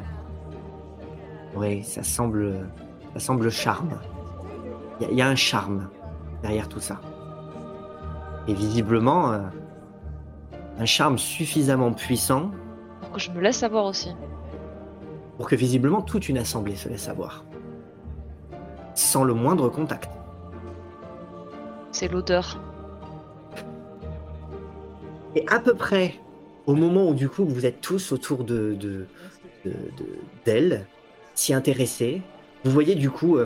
[1.55, 2.67] Oui, ça semble,
[3.13, 3.91] ça semble charme.
[4.99, 5.89] Il y a- il y, a un charme
[6.41, 7.01] derrière tout ça.
[8.47, 9.39] Et visiblement, euh,
[10.79, 12.51] un charme suffisamment puissant
[13.11, 14.15] Pour que je me laisse avoir aussi.
[15.35, 17.43] pour que visiblement toute une assemblée se laisse avoir.
[18.95, 20.09] Sans le moindre contact.
[21.91, 22.57] C'est l'odeur.
[25.35, 26.15] Et à peu près
[26.67, 29.07] au moment où du coup vous êtes tous autour de de-
[29.65, 30.85] de- de- d'elle,
[31.35, 32.21] s'y intéresser,
[32.63, 33.45] vous voyez du coup euh,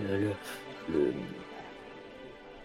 [0.00, 0.30] le- le-
[0.92, 1.12] le-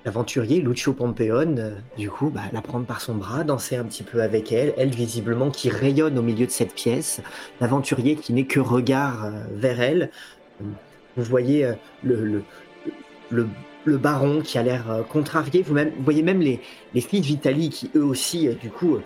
[0.06, 4.03] l'aventurier Lucio Pompeon, euh, du coup, bah, la prendre par son bras, danser un petit
[4.03, 7.22] peu avec elle, elle visiblement qui rayonne au milieu de cette pièce,
[7.60, 10.10] l'aventurier qui n'est que regard euh, vers elle.
[11.18, 11.73] Vous voyez euh,
[12.03, 12.44] le,
[13.30, 16.61] le, baron qui a l'air euh, contrarié, vous, voyez même les,
[16.94, 18.98] les filles d'Italie qui eux aussi, euh, du coup,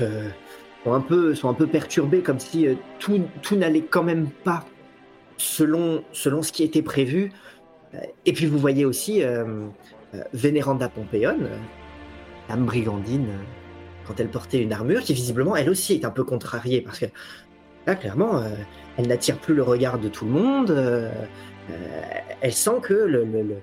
[0.00, 0.28] euh,
[0.84, 4.28] sont, un peu, sont un peu perturbées, comme si euh, tout, tout n'allait quand même
[4.44, 4.64] pas
[5.38, 7.32] selon, selon ce qui était prévu.
[7.94, 9.66] Euh, Et puis vous voyez aussi euh, euh,
[10.32, 11.56] Vénéranda Pompéon, euh,
[12.48, 13.44] dame brigandine, euh,
[14.06, 17.06] quand elle portait une armure, qui visiblement, elle aussi est un peu contrariée, parce que
[17.86, 18.48] là, clairement, euh,
[18.96, 20.70] elle n'attire plus le regard de tout le monde.
[20.70, 21.10] euh,
[21.70, 21.74] euh,
[22.40, 23.62] elle sent que le- le- le-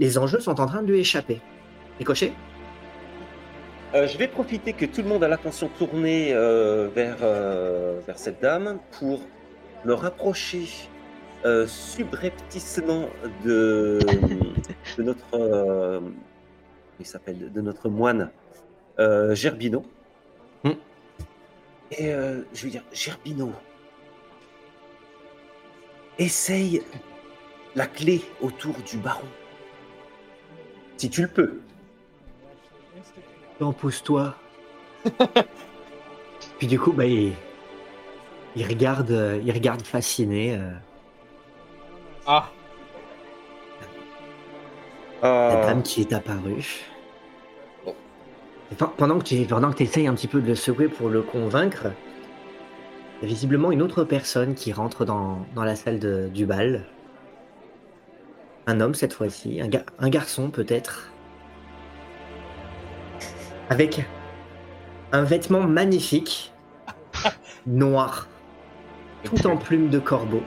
[0.00, 1.40] les enjeux sont en train de lui échapper.
[1.98, 2.32] Ricochet
[3.94, 8.18] Euh, je vais profiter que tout le monde a l'attention tournée euh, vers, euh, vers
[8.18, 9.20] cette dame pour
[9.84, 10.66] me rapprocher
[11.46, 13.08] euh, subrepticement
[13.44, 14.00] de,
[14.98, 16.00] de notre, euh,
[16.98, 18.30] il s'appelle, de notre moine
[18.98, 19.84] euh, Gerbino.
[20.64, 20.72] Hmm.
[21.92, 23.52] Et euh, je vais dire, Gerbino,
[26.18, 26.82] essaye
[27.76, 29.28] la clé autour du baron.
[30.96, 31.60] Si tu le peux.
[33.60, 34.34] Non, pousse-toi.
[36.58, 37.34] Puis du coup, bah, il,
[38.56, 40.72] il regarde, il regarde fasciné euh,
[42.26, 42.50] Ah,
[45.22, 46.84] la Ah, dame qui est apparue.
[47.84, 47.94] Bon.
[48.96, 51.86] Pendant que tu pendant que essayes un petit peu de le secouer pour le convaincre,
[53.20, 56.46] il y a visiblement une autre personne qui rentre dans, dans la salle de- du
[56.46, 56.84] bal.
[58.66, 61.10] Un homme cette fois-ci, un, ga- un garçon peut-être.
[63.70, 64.04] Avec
[65.12, 66.52] un vêtement magnifique,
[67.66, 68.28] noir,
[69.24, 70.42] tout en plumes de corbeau,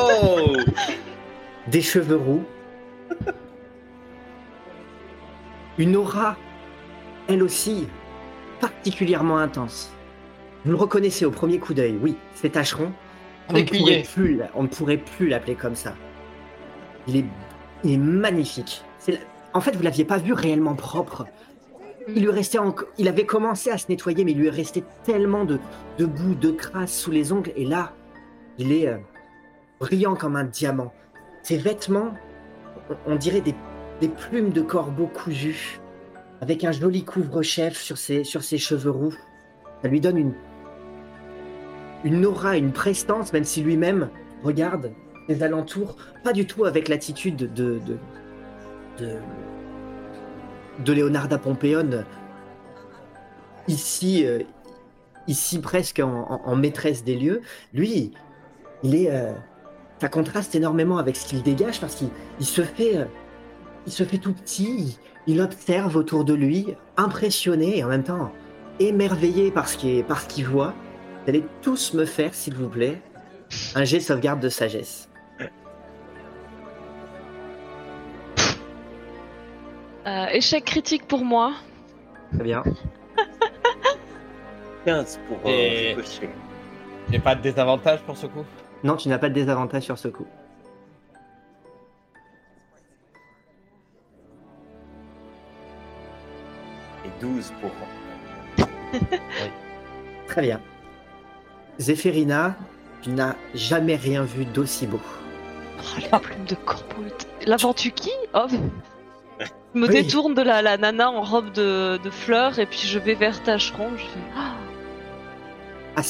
[0.00, 0.56] Oh
[1.68, 2.44] des cheveux roux,
[5.76, 6.36] une aura,
[7.28, 7.86] elle aussi,
[8.60, 9.92] particulièrement intense.
[10.64, 12.90] Vous le reconnaissez au premier coup d'œil, oui, c'est Tacheron.
[13.50, 15.94] On ne pourrait plus l'a- on ne pourrait plus l'appeler comme ça.
[17.06, 17.24] Il est,
[17.84, 18.82] il est magnifique.
[19.06, 19.14] La-
[19.54, 21.26] En fait, vous l'aviez pas vu réellement propre.
[22.08, 22.58] Il lui restait
[22.98, 25.58] il avait commencé à se nettoyer, mais il lui restait tellement de,
[25.98, 27.52] de boue, de crasse sous les ongles.
[27.56, 27.92] Et là,
[28.58, 28.96] il est euh,
[29.80, 30.92] brillant comme un diamant.
[31.42, 32.14] Ses vêtements,
[33.06, 33.54] on, dirait des,
[34.08, 35.80] plumes de corbeau cousues,
[36.40, 39.14] avec un joli couvre-chef sur ses, sur ses cheveux roux.
[39.82, 40.34] Ça lui donne une,
[42.04, 44.10] une aura, une prestance, même si lui-même
[44.42, 44.92] regarde
[45.28, 47.98] les alentours, pas du tout avec l'attitude de, de,
[48.98, 49.16] de,
[50.84, 52.04] de Leonarda Pompéone,
[53.66, 54.42] ici, euh,
[55.26, 57.42] ici presque en maîtresse des lieux.
[57.74, 58.12] Lui,
[58.82, 59.32] il est, euh,
[60.00, 62.08] ça contraste énormément avec ce qu'il dégage parce qu'il
[62.40, 63.04] il se fait, euh,
[63.86, 68.04] il se fait tout petit, il, il observe autour de lui, impressionné et en même
[68.04, 68.32] temps
[68.80, 70.72] émerveillé par ce qu'il voit.
[71.24, 73.00] Vous allez tous me faire, s'il vous plaît,
[73.74, 75.08] un jet de sauvegarde de sagesse.
[80.06, 81.52] Euh, échec critique pour moi.
[82.34, 82.62] Très bien.
[84.86, 85.96] 15 pour euh, Et-
[87.10, 88.44] j'ai pas de désavantage pour ce coup.
[88.84, 90.26] Non, tu n'as pas de désavantage sur ce coup.
[97.04, 97.70] et 12 pour
[100.26, 100.60] Très bien.
[101.78, 102.56] Zéphérina,
[103.02, 105.00] tu n'as jamais rien vu d'aussi beau.
[105.78, 107.04] Oh, les plumes de corbeau.
[107.46, 108.46] L'aventure qui Oh
[109.74, 109.92] Je me Oui.
[109.92, 113.42] détourne de la, la nana en robe de, de fleurs et puis je vais vers
[113.42, 113.90] Tacheron.
[113.96, 114.18] Je fais
[115.98, 116.02] Ah,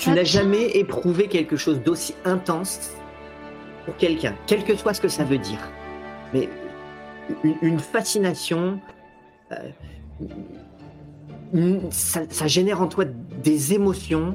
[0.00, 2.90] tu, n'as jamais éprouvé quelque chose d'aussi intense
[3.84, 5.60] pour quelqu'un, quel que soit ce que ça veut dire.
[6.32, 6.48] Mais
[7.62, 8.80] une, fascination,
[9.52, 14.34] euh, ça, génère en toi des émotions,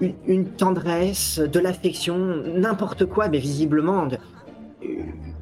[0.00, 2.16] euh, une, tendresse, de l'affection,
[2.54, 4.06] n'importe quoi, mais visiblement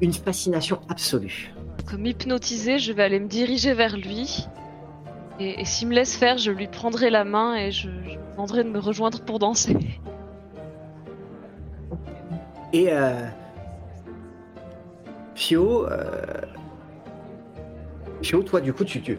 [0.01, 1.53] une fascination absolue.
[1.85, 4.47] Comme hypnotisé, je vais aller me diriger vers lui.
[5.39, 8.17] Et, et s'il me laisse faire, je lui prendrai la main et je, je lui
[8.33, 9.75] demanderai de me rejoindre pour danser.
[12.73, 13.25] Et euh,
[15.35, 16.41] Pio, euh,
[18.21, 19.17] Pio, toi, du coup, tu, tu,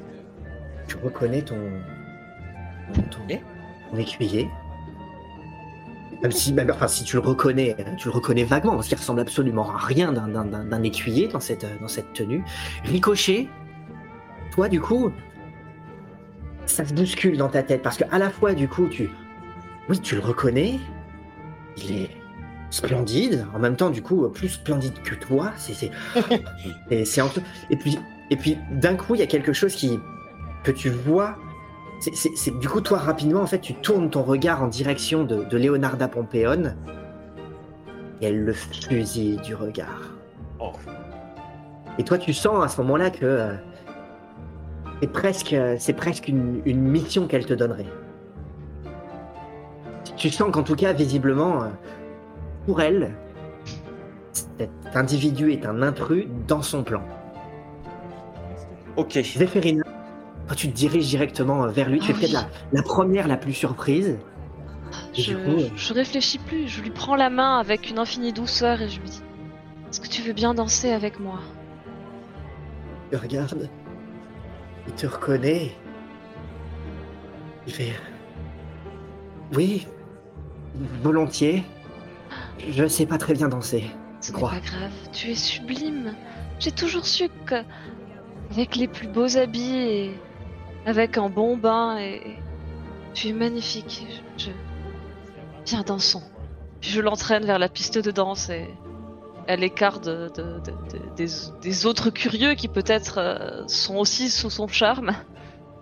[0.86, 1.56] tu reconnais ton,
[2.94, 3.02] ton,
[3.90, 4.48] ton écuyer.
[6.22, 8.98] Même si, même- enfin, si tu le reconnais, hein, tu le reconnais vaguement, parce qu'il
[8.98, 12.44] ressemble absolument à rien d'un- d'un d'un- d'un écuyer dans cette, dans cette tenue.
[12.84, 13.48] Ricochet,
[14.52, 15.10] toi, du coup,
[16.66, 19.10] ça se bouscule dans ta tête, parce que à la fois, du coup, tu,
[19.88, 20.78] oui, tu le reconnais,
[21.76, 22.10] il est
[22.70, 25.52] splendide, en même temps, du coup, plus splendide que toi.
[25.56, 25.90] C'est, c'est,
[26.90, 27.98] et c'est entre- Et puis,
[28.30, 29.98] et puis, d'un coup, il y a quelque chose qui
[30.62, 31.36] que tu vois.
[32.12, 35.58] C'est, du coup, toi, rapidement, en fait, tu tournes ton regard en direction de, de
[35.58, 36.76] Leonarda Pompéone,
[38.20, 40.12] et elle le fusille du regard.
[40.60, 40.72] Oh.
[41.98, 43.54] Et toi, tu sens à ce moment-là que euh,
[45.00, 47.86] c'est presque, c'est presque une, une mission qu'elle te donnerait.
[50.16, 51.68] Tu sens qu'en tout cas, visiblement, euh,
[52.66, 53.14] pour elle,
[54.32, 57.02] cet individu est un intrus dans son plan.
[58.96, 59.12] Ok.
[59.12, 59.84] Zéphérina,
[60.46, 62.46] quand tu te diriges directement vers lui, tu es Ah peut-être oui.
[62.72, 64.18] la, la première la plus surprise.
[65.16, 68.82] Je, coup, euh, je réfléchis plus, je lui prends la main avec une infinie douceur
[68.82, 69.22] et je lui dis
[69.88, 71.38] Est-ce que tu veux bien danser avec moi?
[73.10, 73.68] te regarde,
[74.90, 75.70] il te reconnaît.
[77.66, 77.92] Il fait
[79.54, 79.86] Oui,
[81.02, 81.64] Volontiers.
[82.70, 83.84] Je sais pas très bien danser.
[84.22, 84.50] Je crois.
[84.50, 86.14] pas grave, tu es sublime.
[86.58, 87.62] J'ai toujours su que,
[88.52, 90.10] avec les plus beaux habits et
[90.86, 92.36] avec un bon bain, et
[93.14, 94.06] tu es magnifique.
[94.36, 94.50] Je, je-
[95.66, 96.22] Viens, dansons.
[96.80, 98.66] Puis je l'entraîne vers la piste de danse et
[99.50, 104.48] à l'écart de, de- de- de- des, autres curieux qui peut-être euh, sont aussi sous
[104.48, 105.10] son charme.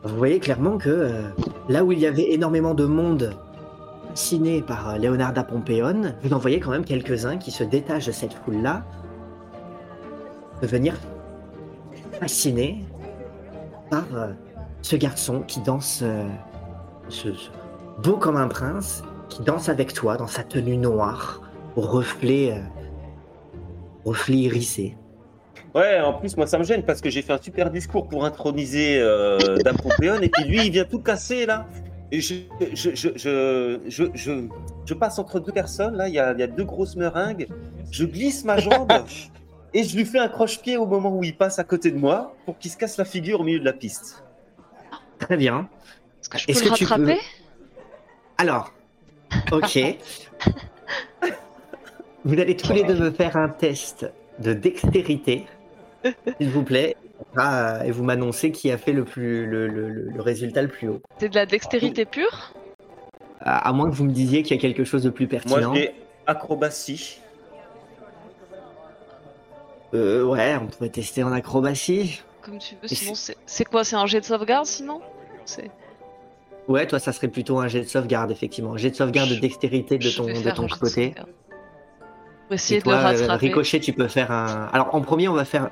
[0.04, 1.28] Vous voyez clairement que euh,
[1.68, 3.36] là où il y avait énormément de monde
[4.08, 8.12] fasciné par euh, Leonarda Pompéon, vous en voyez quand même quelques-uns qui se détachent de
[8.12, 8.84] cette foule-là,
[10.62, 10.94] devenir
[12.18, 12.86] fascinés
[13.90, 14.28] par euh,
[14.80, 16.02] ce garçon qui danse,
[18.02, 21.42] beau comme un prince, qui danse avec toi dans sa tenue noire,
[21.76, 22.62] au reflet,
[24.08, 24.96] euh, reflet irisé.
[25.74, 28.24] Ouais, en plus, moi, ça me gêne parce que j'ai fait un super discours pour
[28.24, 31.66] introniser euh, Dame Pompéon et puis lui, il vient tout casser là.
[32.10, 32.36] Et je,
[32.72, 34.32] je, je, je, je, je,
[34.86, 37.46] je passe entre deux personnes, là, il y a, il y a deux grosses meringues.
[37.90, 38.90] Je glisse ma jambe
[39.74, 42.34] et je lui fais un croche-pied au moment où il passe à côté de moi
[42.46, 44.24] pour qu'il se casse la figure au milieu de la piste.
[45.18, 45.68] Très bien.
[46.22, 47.20] Est-ce que je peux Est-ce le que tu peux- rattraper?
[48.38, 48.72] Alors,
[49.52, 49.78] ok.
[52.28, 54.06] Vous allez tous les deux me faire un test
[54.38, 55.46] de dextérité,
[56.38, 56.94] s'il vous plaît,
[57.36, 60.68] Ah, et vous m'annoncez qui a fait le, plus, le, le- le- le résultat le
[60.68, 61.00] plus haut.
[61.18, 62.52] C'est de la dextérité pure?
[63.40, 65.30] À, à moins que vous me disiez qu'il y a quelque chose de plus Moi,
[65.40, 65.74] pertinent.
[65.74, 65.94] j'ai
[66.26, 67.18] acrobatie.
[69.94, 72.20] Euh, ouais, on pourrait tester en acrobatie.
[72.42, 73.14] Comme tu veux, sinon
[73.46, 75.00] c'est quoi C'est un jet de sauvegarde sinon?
[75.46, 75.70] C'est-
[76.68, 78.74] Ouais, toi, ça serait plutôt un jet de sauvegarde, effectivement.
[78.74, 81.14] Un jet de sauvegarde de dextérité de ton, de ton de côté.
[82.54, 83.46] Essayer de toi, le euh, rattraper.
[83.48, 84.68] Ricochet, tu peux faire un.
[84.72, 85.70] Alors, en premier, on va faire.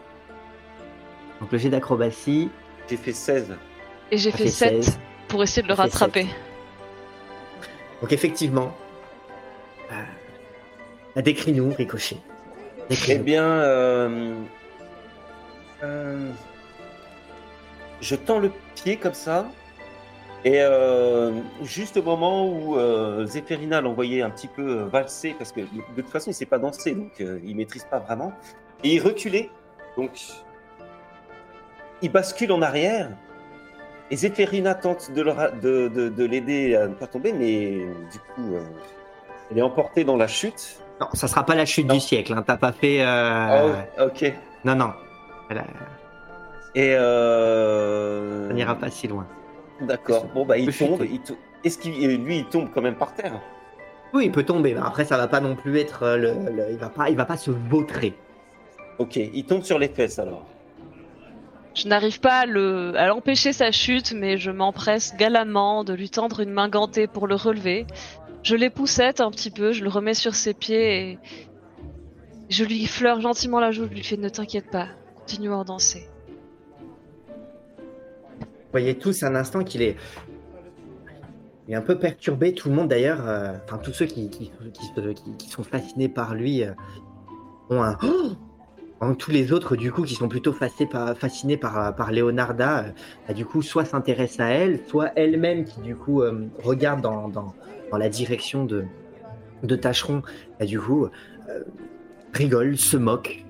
[1.40, 2.51] Donc, le jet d'acrobatie.
[2.89, 3.57] J'ai fait 16.
[4.11, 4.98] Et j'ai fait fait 7 16.
[5.28, 6.27] pour essayer de le rattraper.
[8.01, 8.74] Donc, effectivement.
[9.93, 12.19] euh, Décris-nous, Ricochet.
[12.89, 13.24] Eh Décris-nous.
[13.24, 14.35] bien, euh,
[15.82, 16.31] euh,
[18.01, 19.48] je tends le pied comme ça,
[20.47, 21.32] et euh,
[21.62, 25.66] juste au moment où euh, Zéphérina l'envoyait un petit peu euh, valser, parce que de,
[25.97, 28.32] toute façon il sait pas danser, donc euh, il maîtrise pas vraiment,
[28.85, 29.51] et il reculait,
[29.97, 30.12] donc
[32.01, 33.10] il bascule en arrière,
[34.12, 37.78] et Zéphérina tente de le ra- de- de- de l'aider à ne pas tomber, mais
[38.12, 38.55] du coup,
[39.51, 40.78] elle est emportée dans la chute.
[41.01, 41.94] Non, ça sera pas la chute Non.
[41.94, 42.32] du siècle.
[42.32, 42.44] Hein.
[42.47, 43.05] T'as pas fait.
[43.05, 44.32] Oh, ok.
[44.64, 44.93] Non, non.
[45.51, 45.64] Elle a-
[46.77, 46.93] Et.
[46.94, 49.27] Ça n'ira pas si loin.
[49.81, 50.27] D'accord.
[50.35, 51.05] Bon bah il tombe.
[51.11, 51.93] Il to- Est-ce qu'il
[52.23, 53.40] lui il tombe quand même par terre?
[54.15, 54.73] Oui, il peut tomber.
[54.74, 56.03] mais Après, ça va pas non plus être.
[56.05, 57.11] euh, Le, le- Il va pas.
[57.11, 58.15] Il va pas se vautrer.
[58.98, 59.16] Ok.
[59.16, 60.47] Il tombe sur les fesses alors.
[61.74, 66.09] Je n'arrive pas à le- à l'empêcher sa chute, mais je m'empresse galamment de lui
[66.09, 67.86] tendre une main gantée pour le relever.
[68.43, 71.19] Je l'épousette un petit peu, je le remets sur ses pieds et
[72.48, 74.86] je lui fleure gentiment la joue, je lui fais ne t'inquiète pas,
[75.16, 76.09] continue à en danser.
[78.66, 79.97] Vous voyez tous un instant qu'il est.
[81.72, 82.52] Un peu perturbé.
[82.52, 84.52] Tout le monde d'ailleurs, euh, enfin tous ceux qui,
[85.48, 86.72] sont fascinés par lui euh,
[87.70, 87.94] ont un.
[87.94, 92.86] Que tous les autres, du coup, qui sont plutôt fascinés par, euh, par Leonarda,
[93.26, 96.22] bah, du coup, soit s'intéressent à elle, soit elle-même qui, du coup,
[96.62, 97.55] regarde dans,
[97.97, 98.84] la direction de,
[99.76, 100.22] Tâcheron,
[100.60, 101.09] bah, du coup,
[102.32, 103.44] rigole, se moque,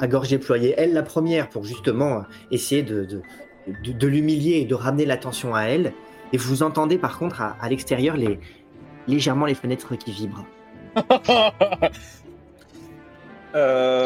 [0.00, 0.74] à gorge déployée.
[0.76, 3.22] Elle, la première, pour justement essayer de,
[3.66, 5.92] de, de l'humilier et de ramener l'attention à elle.
[6.32, 8.38] Et vous entendez par contre à, à l'extérieur les,
[9.06, 10.44] légèrement les fenêtres qui vibrent.
[10.96, 11.00] Euh,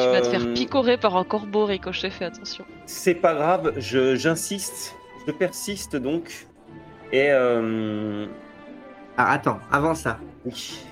[0.06, 2.64] Tu vas te faire picorer par un corbeau ricochet, fais attention.
[2.86, 3.74] C'est pas grave.
[3.78, 4.94] Je j'insiste.
[5.26, 6.46] Je persiste donc.
[7.12, 8.26] Et euh...
[9.16, 10.18] Ah, attends, avant ça,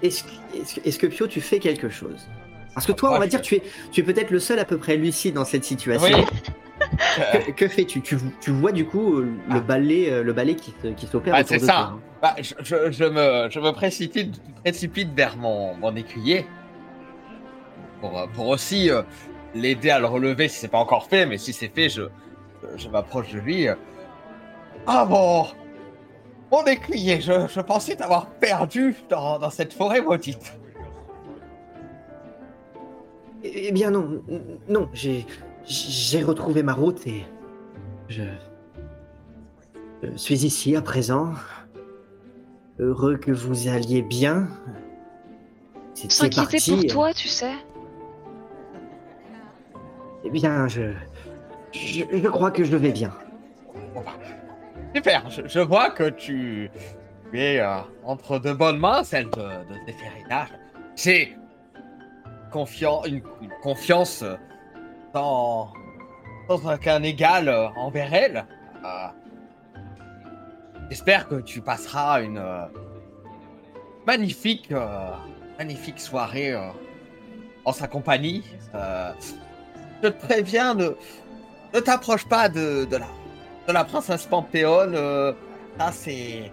[0.03, 2.27] est-ce que, est-ce que- est-ce que Pio, tu fais quelque chose?
[2.73, 3.63] Parce que toi, on va dire, tu es,
[3.93, 6.17] tu es peut-être le seul à peu près lucide dans cette situation.
[6.17, 6.25] Oui.
[7.33, 8.01] Que, que fais-tu?
[8.03, 9.61] Tu, tu vois du coup euh, le Ah.
[9.61, 11.67] ballet, euh, le ballet qui, qui s'opère Ah, c'est ça.
[11.67, 11.93] toi.
[11.95, 12.01] hein.
[12.21, 16.47] Bah, je, je- je me, je me précipite, précipite vers mon, mon écuyer
[18.01, 19.03] pour, euh, pour aussi euh,
[19.55, 22.03] l'aider à le relever si c'est pas encore fait, mais si c'est fait, je,
[22.77, 23.69] je m'approche de lui.
[24.87, 25.47] Ah bon,
[26.51, 30.53] mon écuyer, je, je pensais t'avoir perdu dans, dans cette forêt maudite.
[33.45, 34.23] Eh eh bien non,
[34.69, 35.27] non, j'ai
[35.67, 37.25] j'ai retrouvé ma route et
[38.09, 38.23] je,
[40.03, 41.33] je suis ici à présent.
[42.79, 44.49] Heureux que vous alliez bien.
[45.95, 47.53] C'est c'est S'inquiéter pour toi, tu sais.
[50.25, 50.93] Eh bien, je,
[51.73, 53.13] je je crois que je vais bien.
[53.95, 54.03] Bah,
[54.95, 56.71] super, je, je vois que tu,
[57.31, 60.47] tu es euh, entre de bonnes mains, celle de, de Zéphérina.
[60.97, 61.37] J'ai
[62.51, 64.25] confiant, une, une confiance
[65.15, 65.73] sans,
[66.49, 68.47] sans aucun égal euh, envers elle.
[68.85, 69.07] Euh,
[70.91, 72.67] J'espère que tu passeras une euh,
[74.07, 74.71] magnifique,
[75.59, 76.55] magnifique soirée
[77.65, 78.45] en sa compagnie.
[78.75, 80.91] Je te préviens, ne,
[81.73, 83.07] ne t'approche pas de, la,
[83.67, 84.29] de la princesse
[84.95, 85.33] euh,
[85.79, 86.53] ça, c'est.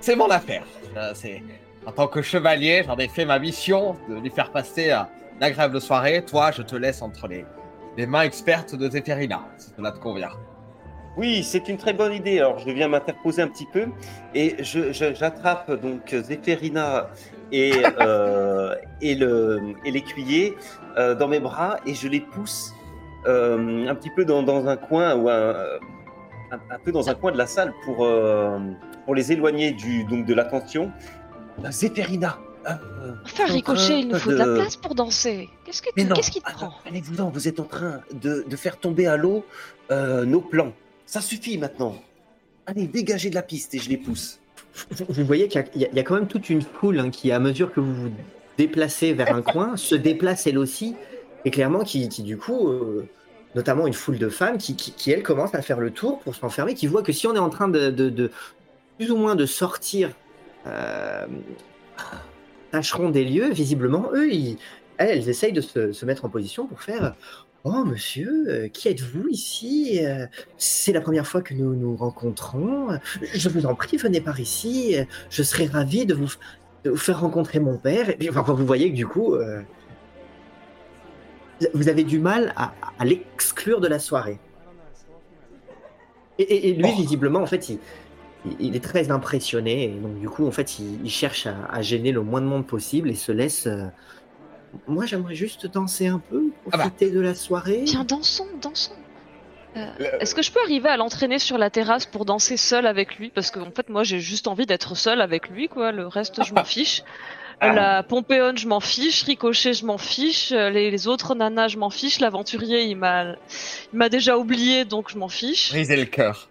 [0.00, 0.64] C'est mon affaire.
[1.86, 4.90] En tant que chevalier, j'en ai fait ma mission de lui faire passer
[5.42, 6.24] agréable soirée.
[6.24, 7.44] Toi, je te laisse entre les,
[7.96, 10.30] les mains expertes de Zéphérina, si cela te convient.
[11.16, 12.38] Oui, c'est une très bonne idée.
[12.38, 13.86] Alors, je viens m'interposer un petit peu
[14.34, 17.08] et je- je- j'attrape donc Zéphérina
[17.52, 20.54] et, euh, et le et l'écuyer
[20.96, 22.72] euh, dans mes bras et je les pousse
[23.26, 25.50] euh, un petit peu dans, dans un coin ou un,
[26.50, 28.08] un, un peu dans un coin de la salle pour
[29.04, 30.90] pour les éloigner du donc de l'attention.
[31.70, 32.38] Zéphérina.
[32.66, 35.48] Euh, Enfin, en Ricochet, il nous faut de la place pour danser.
[35.64, 38.78] Qu'est-ce que qu'est-ce qui te ah, prend allez-vous-en, vous êtes en train de, de faire
[38.78, 39.44] tomber à l'eau
[39.90, 40.72] euh, nos plans.
[41.06, 41.96] Ça suffit maintenant.
[42.66, 44.38] Allez, dégagez de la piste et je les pousse.
[45.08, 47.72] Vous, voyez qu'il y a- y quand même toute une foule hein, qui, à mesure
[47.72, 48.10] que vous vous
[48.56, 50.94] déplacez vers un coin, se déplace elle aussi,
[51.44, 53.06] et clairement qui, qui, du coup, euh,
[53.54, 56.34] notamment une foule de femmes qui, qui, qui, elles, commencent à faire le tour pour
[56.34, 58.30] s'enfermer, qui voient que si on est en train de, de, de
[58.96, 60.10] plus ou moins de sortir
[60.66, 61.26] euh,
[62.72, 64.56] tâcheront des lieux, visiblement, eux, ils,
[64.98, 67.14] elles, elles essayent de se, se mettre en position pour faire
[67.64, 70.26] Oh, monsieur, euh, qui êtes-vous ici Euh,
[70.56, 72.88] C'est la première fois que nous nous rencontrons.
[73.34, 74.96] Je vous en prie, venez par ici.
[74.98, 76.26] Euh, Je serais ravi de vous,
[76.82, 78.08] de vous faire rencontrer mon père.
[78.10, 79.60] Et puis, enfin, vous voyez que du coup, euh,
[81.72, 84.40] vous avez du mal à, à l'exclure de la soirée.
[86.38, 86.96] Et, et- et lui, Oh.
[87.00, 87.78] visiblement, en fait, il,
[88.60, 89.84] il- est très impressionné.
[89.84, 92.46] Et donc, du coup, en fait, il, il cherche à, à gêner le moins de
[92.46, 93.66] monde possible et se laisse.
[93.66, 93.84] euh,
[94.86, 96.78] Moi, j'aimerais juste danser un peu, Ah bah.
[96.78, 97.82] profiter de la soirée.
[97.84, 98.92] Viens, dansons, dansons.
[99.76, 99.86] Euh,
[100.20, 103.30] Est-ce que je peux arriver à l'entraîner sur la terrasse pour danser seul avec lui?
[103.30, 105.92] Parce que en fait, moi, j'ai juste envie d'être seul avec lui, quoi.
[105.92, 107.02] Le reste, je m'en fiche.
[107.64, 107.72] Ah.
[107.72, 109.22] La Pompéone, je m'en fiche.
[109.22, 110.50] Ricochet, je m'en fiche.
[110.50, 112.18] Les, les autres nanas, je m'en fiche.
[112.20, 113.36] L'aventurier, il m'a,
[113.92, 115.70] il m'a déjà oublié, donc je m'en fiche.
[115.70, 116.48] Briser le cœur.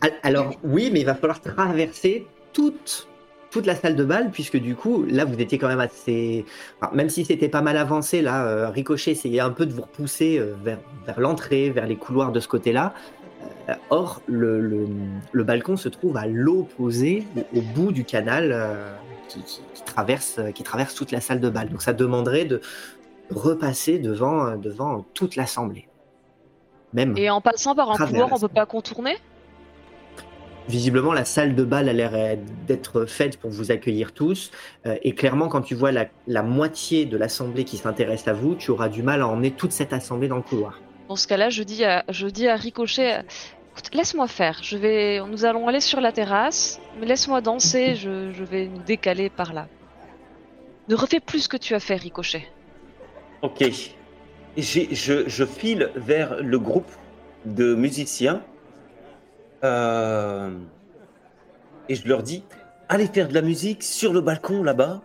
[0.00, 3.08] Al- Alors oui, mais il va falloir traverser toute,
[3.50, 6.44] toute la salle de bal, puisque du coup, là, vous étiez quand même assez...
[6.92, 10.38] même si c'était pas mal avancé, là, euh, Ricochet essayait un peu de vous repousser
[10.38, 12.94] euh, vers, vers l'entrée, vers les couloirs de ce côté-là.
[13.68, 14.86] Euh, or, le, le-
[15.32, 18.56] le balcon se trouve à l'opposé, au, au bout du canal
[19.28, 21.68] qui, qui- qui traverse, qui traverse toute la salle de bal.
[21.68, 22.60] Donc ça demanderait de
[23.30, 25.88] repasser devant, devant toute l'assemblée.
[26.92, 27.14] Même.
[27.16, 29.16] Et en passant par un couloir, on peut pas contourner?
[30.68, 34.50] Visiblement, la salle de bal a l'air d'être faite pour vous accueillir tous.
[34.86, 38.54] Euh, et clairement, quand tu vois la, la moitié de l'assemblée qui s'intéresse à vous,
[38.54, 40.80] tu auras du mal à emmener toute cette assemblée dans le couloir.
[41.08, 43.22] Dans ce cas-là, je dis à, je dis à Ricochet, euh,
[43.72, 44.58] écoute, laisse-moi faire.
[44.62, 47.94] Je vais, nous allons aller sur la terrasse, mais laisse-moi danser.
[47.94, 49.68] Je, je vais nous décaler par là.
[50.88, 52.46] Ne refais plus ce que tu as fait, Ricochet.
[53.42, 53.60] Ok.
[53.60, 56.90] Et j'ai- je, je file vers le groupe
[57.44, 58.40] de musiciens
[59.64, 60.50] euh,
[61.88, 62.44] et je leur dis
[62.88, 65.00] allez faire de la musique sur le balcon là-bas.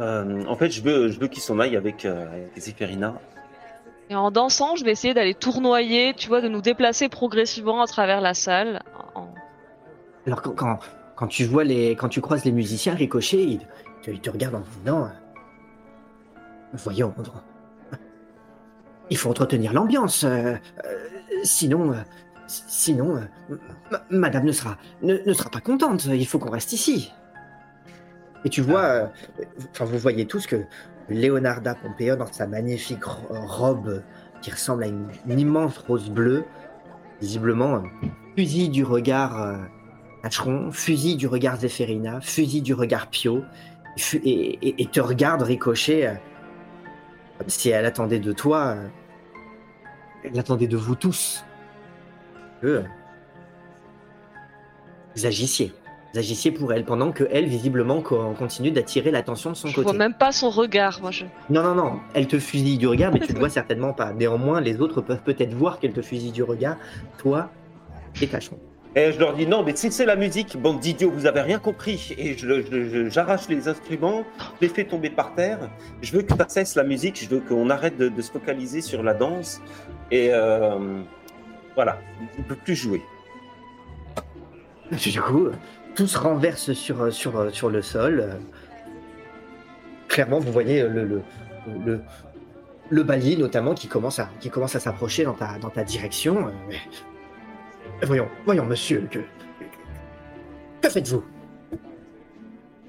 [0.00, 3.14] Euh, en fait, je veux, je veux qu'ils s'en aillent avec, euh, Zéphérina.
[4.10, 7.86] Et en dansant, je vais essayer d'aller tournoyer, tu vois, de nous déplacer progressivement à
[7.86, 8.80] travers la salle.
[9.14, 9.28] en-
[10.26, 10.78] Alors quand, quand,
[11.16, 13.58] quand tu vois les, quand tu croises les musiciens, Ricochet, il,
[14.02, 15.08] te- il te regarde en disant euh,
[16.74, 17.12] Voyons,
[19.10, 20.22] il faut entretenir l'ambiance.
[20.24, 20.54] euh,
[20.84, 21.08] euh,
[21.42, 21.96] sinon, euh,
[22.48, 23.16] sinon,
[23.50, 23.56] euh,
[24.10, 24.76] Madame ne sera,
[25.50, 26.06] pas contente.
[26.06, 27.12] Il faut qu'on reste ici.
[28.44, 29.06] Et tu vois, euh,
[29.80, 30.56] vous voyez tous que
[31.08, 34.02] Leonarda Pompeo, dans sa magnifique ro- robe
[34.40, 35.08] qui ressemble à une,
[35.38, 36.44] immense rose bleue,
[37.20, 37.80] visiblement euh,
[38.36, 39.58] fusille du regard
[40.22, 43.42] Acheron, fusille du regard Zéphérina, fusille du regard Pio,
[44.14, 46.14] et, et- te regarde Ricochet euh,
[47.38, 48.76] comme si elle attendait de toi,
[50.24, 51.44] elle attendait de vous tous
[52.60, 52.82] que
[55.16, 55.72] vous agissiez.
[56.14, 59.74] Vous agissiez pour elle, pendant que elle, visiblement, co- continue d'attirer l'attention de son Je
[59.74, 59.84] côté.
[59.84, 61.10] vois même pas son regard, moi.
[61.10, 61.24] Je...
[61.50, 64.12] Non, non, non, elle te fusille du regard, mais tu ne vois certainement pas.
[64.12, 66.76] Néanmoins, les autres peuvent peut-être voir qu'elle te fusille du regard,
[67.18, 67.50] toi
[68.22, 68.58] et Tachon.
[68.96, 71.58] Et je leur dis non, mais c'est c'est la musique, bande d'idiots, vous avez rien
[71.58, 72.14] compris.
[72.16, 75.58] Et je je- je- j'arrache les instruments, je les fais tomber par terre.
[76.00, 78.80] Je veux que ça cesse la musique, je veux qu'on arrête de, de se focaliser
[78.80, 79.60] sur la danse.
[80.10, 81.02] Et euh,
[81.78, 81.96] voilà,
[82.36, 83.00] on ne peut plus jouer.
[84.90, 85.46] Du coup,
[85.94, 88.40] tout se renverse sur, sur, sur le sol.
[90.08, 91.22] Clairement, vous voyez le, le,
[91.86, 92.00] le,
[92.90, 96.50] le balier notamment qui commence à, qui commence à s'approcher dans ta, dans ta direction.
[98.02, 99.20] Voyons, voyons, monsieur, que,
[100.80, 101.22] que faites-vous?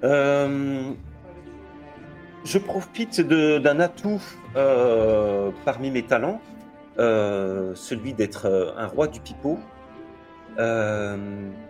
[0.03, 0.93] Euh,
[2.43, 4.19] je profite d'un atout
[4.55, 6.41] euh, parmi mes talents,
[6.99, 9.57] euh, celui d'être euh, un roi du pipeau,
[10.59, 11.17] euh,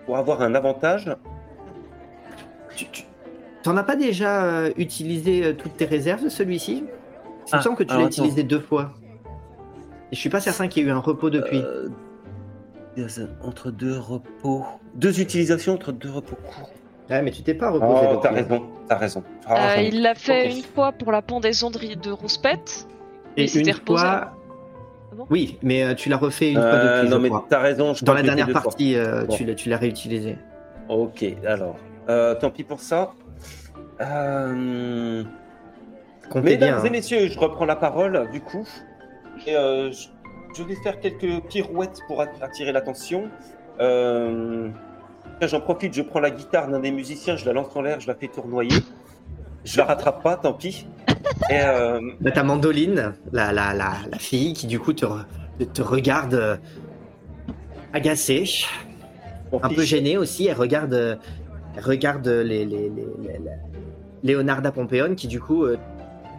[0.06, 1.16] pour avoir un avantage.
[2.76, 3.04] Tu, tu-
[3.64, 6.78] T'en as pas déjà euh, utilisé euh, toutes tes réserves de celui-ci?
[6.78, 6.90] Il me
[7.52, 8.92] Ah, semble que tu l'as utilisé deux fois.
[10.12, 11.62] Et je suis pas certain qu'il y ait eu un repos depuis.
[11.62, 11.88] Euh,
[13.44, 14.66] entre deux repos.
[14.96, 16.70] Deux utilisations entre deux repos courts.
[17.10, 19.24] Ouais, mais tu t'es pas reposé Oh, t'as raison, t'as raison.
[19.50, 22.88] Euh, il l'a fait une fois pour la pendaison de, de Rouspette.
[23.38, 24.34] Et s'était une fois.
[25.20, 27.10] Bon Oui, mais euh, tu l'as refait une fois Euh, depuis.
[27.10, 27.46] non je mais crois.
[27.50, 27.94] t'as raison.
[27.94, 29.36] Je Dans la dernière partie, euh, Bon.
[29.36, 30.38] tu l'as- tu l'as réutilisé.
[30.88, 31.76] Ok, alors.
[32.10, 33.12] Euh, tant pis pour ça.
[34.02, 35.24] Euh,
[36.30, 36.84] Comptez Mesdames bien.
[36.84, 36.92] et hein.
[36.92, 38.68] messieurs, je reprends la parole du coup.
[39.48, 39.92] Et euh,
[40.56, 43.30] je, vais faire quelques pirouettes pour at- attirer l'attention.
[43.80, 44.70] Euh,
[45.42, 48.08] J'en profite, je prends la guitare d'un des musiciens, je la lance en l'air, je
[48.08, 48.76] la fais tournoyer.
[49.66, 50.88] Je la rattrape pas, tant pis.
[51.50, 55.26] Et euh, Là, ta mandoline, la, la, la, la fille qui du coup te, re-
[55.74, 56.58] te regarde euh,
[57.94, 58.46] agacée,
[59.62, 60.48] un peu gênée aussi.
[60.48, 62.92] Elle regarde, elle regarde les, les,
[64.24, 65.78] Leonarda Pompeon qui du coup euh,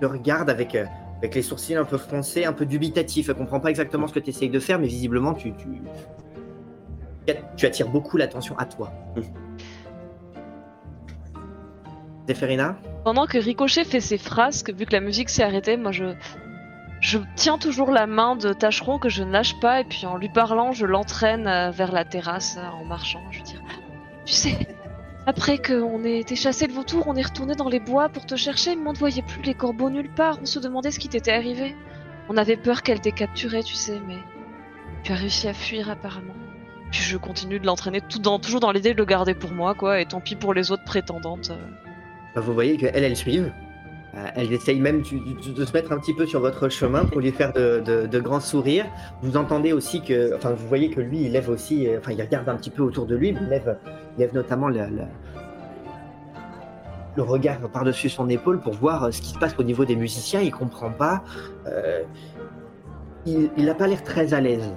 [0.00, 0.84] te regarde avec, euh,
[1.18, 3.28] avec les sourcils un peu froncés, un peu dubitatifs.
[3.28, 5.68] Elle comprend pas exactement ce que tu essayes de faire, mais visiblement tu, tu,
[7.56, 8.92] tu attires beaucoup l'attention à toi.
[9.16, 9.24] Mhm.
[13.04, 16.14] Pendant que Ricochet fait ses frasques, vu que la musique s'est arrêtée, moi je.
[17.00, 20.28] Je tiens toujours la main de Tacheron que je ne pas, et puis en lui
[20.28, 23.22] parlant, je l'entraîne euh, vers la terrasse euh, en marchant.
[23.30, 23.62] Je veux dire,
[24.26, 24.54] tu sais,
[25.26, 28.36] après qu'on ait été chassé de vautours, on est retourné dans les bois pour te
[28.36, 30.38] chercher, mais on ne voyait plus les corbeaux nulle part.
[30.42, 31.74] On se demandait ce qui t'était arrivé.
[32.28, 34.18] On avait peur qu'elle t'ait capturé, tu sais, mais
[35.02, 36.34] tu as réussi à fuir apparemment.
[36.90, 40.06] Puis je continue de l'entraîner toujours dans l'idée de le garder pour moi, quoi, et
[40.06, 41.50] tant pis pour les autres prétendantes.
[41.50, 41.89] euh.
[42.36, 43.52] Vous voyez qu'elles, elles suivent.
[44.14, 47.30] Euh, elles essayent même de se mettre un petit peu sur votre chemin pour lui
[47.30, 48.86] faire de, grands sourires.
[49.22, 52.20] Vous entendez aussi que, enfin, vous voyez que lui, il lève aussi, euh, enfin, il
[52.20, 53.76] regarde un petit peu autour de lui, il lève,
[54.18, 54.82] lève notamment le,
[57.18, 60.40] regard par-dessus son épaule pour voir euh, ce qui se passe au niveau des musiciens.
[60.40, 61.22] Il comprend pas.
[61.66, 62.02] Euh,
[63.26, 64.74] il n'a pas l'air très à l'aise.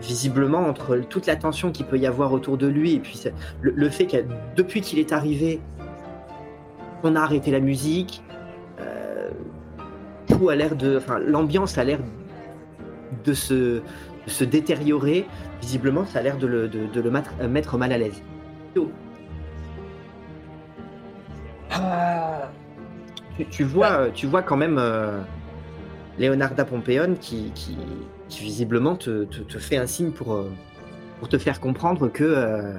[0.00, 3.22] Visiblement, entre toute la tension qu'il peut y avoir autour de lui et puis
[3.62, 4.18] le fait que
[4.54, 5.62] depuis qu'il est arrivé,
[7.04, 8.22] on a arrêté la musique.
[8.80, 9.30] euh,
[10.26, 12.00] tout a l'air de, enfin, l'ambiance a l'air
[13.24, 13.80] de se, de
[14.26, 15.26] se détériorer.
[15.60, 18.22] Visiblement, ça a l'air de le, de, de le mettre, euh, mettre mal à l'aise.
[23.36, 25.20] Tu, tu vois, tu vois quand même euh,
[26.18, 27.76] Leonarda Pompeon qui, qui,
[28.28, 30.44] qui visiblement te, te, te fait un signe pour,
[31.18, 32.74] pour te faire comprendre que euh,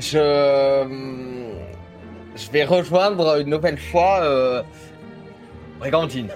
[0.00, 0.84] Je.
[2.36, 4.62] Je vais rejoindre une nouvelle fois euh,
[5.80, 6.28] Brigandine.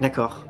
[0.00, 0.44] D'accord.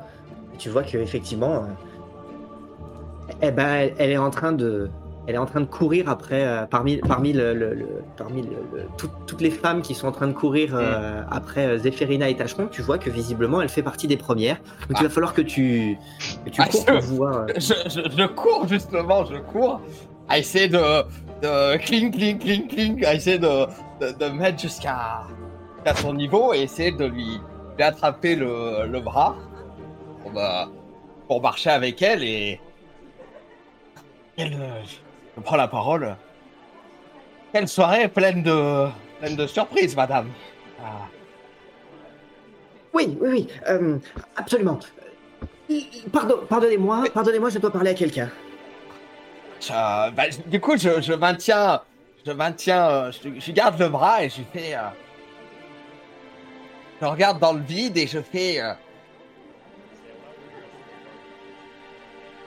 [0.59, 4.89] Tu vois que effectivement, euh, eh ben, elle, est en train de,
[5.27, 7.87] elle est en train de courir après, euh, parmi, parmi, le, le- le-
[8.17, 11.65] parmi le- le- tout- toutes les femmes qui sont en train de courir euh, après
[11.65, 12.67] euh, Zéphérina et Tacheron.
[12.71, 14.57] Tu vois que visiblement, elle fait partie des premières.
[14.89, 15.97] Donc il va falloir que tu,
[16.45, 17.45] que tu Ah, cours je- pour voir.
[17.55, 19.81] Je, je- je cours justement, je cours
[20.27, 20.77] à essayer de,
[21.41, 23.65] de cling, cling, cling, cling, à essayer de,
[24.01, 25.23] de, de mettre jusqu'à
[25.85, 27.39] à son niveau et essayer de lui,
[27.77, 29.35] lui attraper le, le bras
[30.23, 30.65] pour, me-
[31.27, 32.59] pour marcher avec elle et.
[34.37, 34.81] Elle, euh,
[35.37, 36.15] je prends la parole.
[37.53, 38.87] Quelle soirée pleine de,
[39.19, 40.29] pleine de surprises, madame.
[40.83, 41.05] Ah.
[42.93, 43.97] Oui, oui, oui, euh,
[44.35, 44.79] absolument.
[45.71, 45.75] Euh,
[46.11, 48.29] Pardon, pardonnez-moi, pardonnez-moi, je dois parler à quelqu'un.
[49.69, 51.81] Bah, du coup, je, je maintiens,
[52.25, 54.89] je maintiens, euh, je, je garde le bras et je fais, euh,
[57.01, 58.73] je regarde dans le vide et je fais, euh,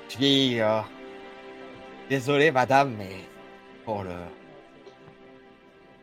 [0.08, 0.80] je dis, euh,
[2.08, 3.16] désolé madame, mais
[3.84, 4.14] pour le,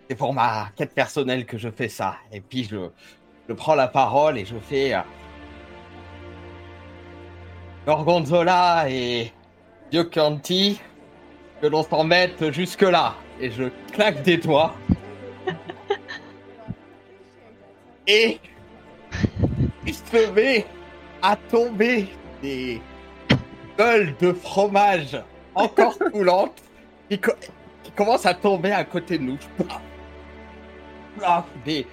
[0.09, 2.17] c'est pour ma quête personnelle que je fais ça.
[2.31, 2.89] Et puis je,
[3.47, 4.95] je prends la parole et je fais,
[7.85, 9.31] Gorgonzola et
[9.91, 10.81] Dieu Canti,
[11.65, 13.15] que l'on s'en mette jusque-là.
[13.41, 14.75] Et je claque des doigts.
[18.07, 18.39] Et
[19.87, 20.63] il se met
[21.23, 22.05] à tomber
[22.43, 22.79] des,
[23.79, 25.17] gueule de fromage
[25.55, 26.53] encore coulante
[27.09, 27.31] qui, co-
[27.81, 29.37] qui commence à tomber à côté de nous.
[31.17, 31.45] Plaf.
[31.65, 31.87] Des,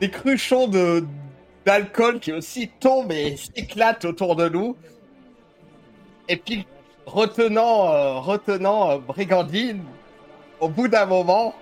[0.00, 1.06] des cruchons de
[1.64, 4.76] d'alcool qui aussi tombent et s'éclatent autour de nous.
[6.28, 6.66] Et puis,
[7.08, 9.82] retenant, euh, retenant euh, Brigandine,
[10.60, 11.54] au bout d'un moment,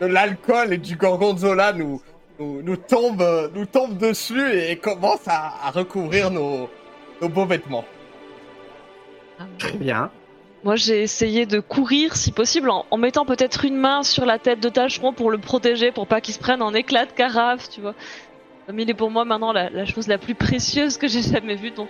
[0.00, 2.00] de l'alcool et du gorgonzola nous,
[2.38, 6.68] nous, nous tombe, euh, nous tombe dessus et commence à, à recouvrir nos,
[7.20, 7.84] nos beaux vêtements.
[9.58, 10.10] Très bien.
[10.62, 14.38] Moi, j'ai essayé de courir, si possible, en, en mettant peut-être une main sur la
[14.38, 17.68] tête de Tacheron pour le protéger, pour pas qu'il se prenne en éclat de carafe,
[17.68, 17.94] tu vois.
[18.66, 21.54] Comme il est pour moi maintenant la, la chose la plus précieuse que j'ai jamais
[21.54, 21.88] vue, donc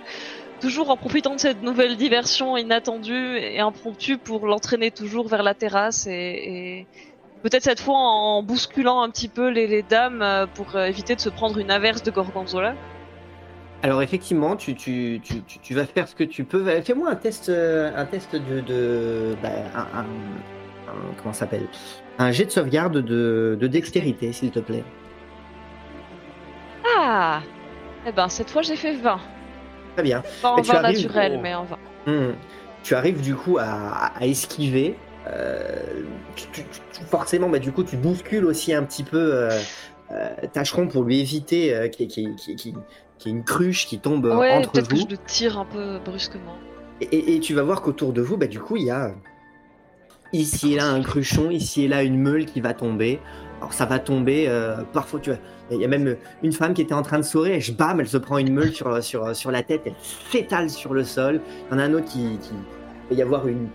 [0.61, 5.55] toujours en profitant de cette nouvelle diversion inattendue et impromptue pour l'entraîner toujours vers la
[5.55, 6.87] terrasse et, et
[7.43, 11.15] peut-être cette fois en bousculant un petit peu les, les dames euh, pour euh, éviter
[11.15, 12.75] de se prendre une averse de gorgonzola.
[13.83, 16.65] Alors effectivement, tu, tu, tu, tu, tu vas faire ce que tu peux.
[16.81, 20.05] Fais-moi un test, euh, un test de, de bah, un, un-
[20.89, 21.67] un- comment ça s'appelle?
[22.19, 24.85] Un jet de sauvegarde de, de dextérité, s'il te plaît.
[26.97, 27.43] Ah
[28.07, 29.21] Eh ben, cette fois j'ai fait 20.
[29.95, 30.23] Très bien.
[30.43, 31.77] Pas en Mais tu 20 arrives naturel, au- mais en 20.
[32.07, 32.33] Hmm.
[32.83, 34.97] Tu arrives du coup à, esquiver.
[35.27, 35.81] euh,
[36.37, 36.63] tu- tu-
[36.93, 39.49] tu- forcément, bah, du coup, tu bouscules aussi un petit peu euh,
[40.13, 42.75] euh, Tâcheron pour lui éviter euh, qu'il ait- qu'il y
[43.27, 45.01] ait une cruche qui tombe Ouais, entre peut-être que vous.
[45.03, 46.57] je le tire un peu brusquement.
[47.01, 49.13] Et, et- et tu vas voir qu'autour de vous, bah, du coup, il y a
[50.33, 53.21] ici et là un cruchon, ici et là une meule qui va tomber.
[53.61, 55.39] Alors ça va tomber, euh, parfois tu vois,
[55.71, 58.09] il y a même une femme qui était en train de sourire, je bam, elle
[58.09, 59.95] se prend une meule sur, sur, sur la tête, elle
[60.31, 61.41] s'étale sur le sol.
[61.71, 62.39] Il y en a un autre qui,
[63.11, 63.69] il va y avoir une,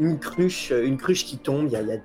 [0.00, 2.02] une cruche, une cruche qui tombe, il y a, il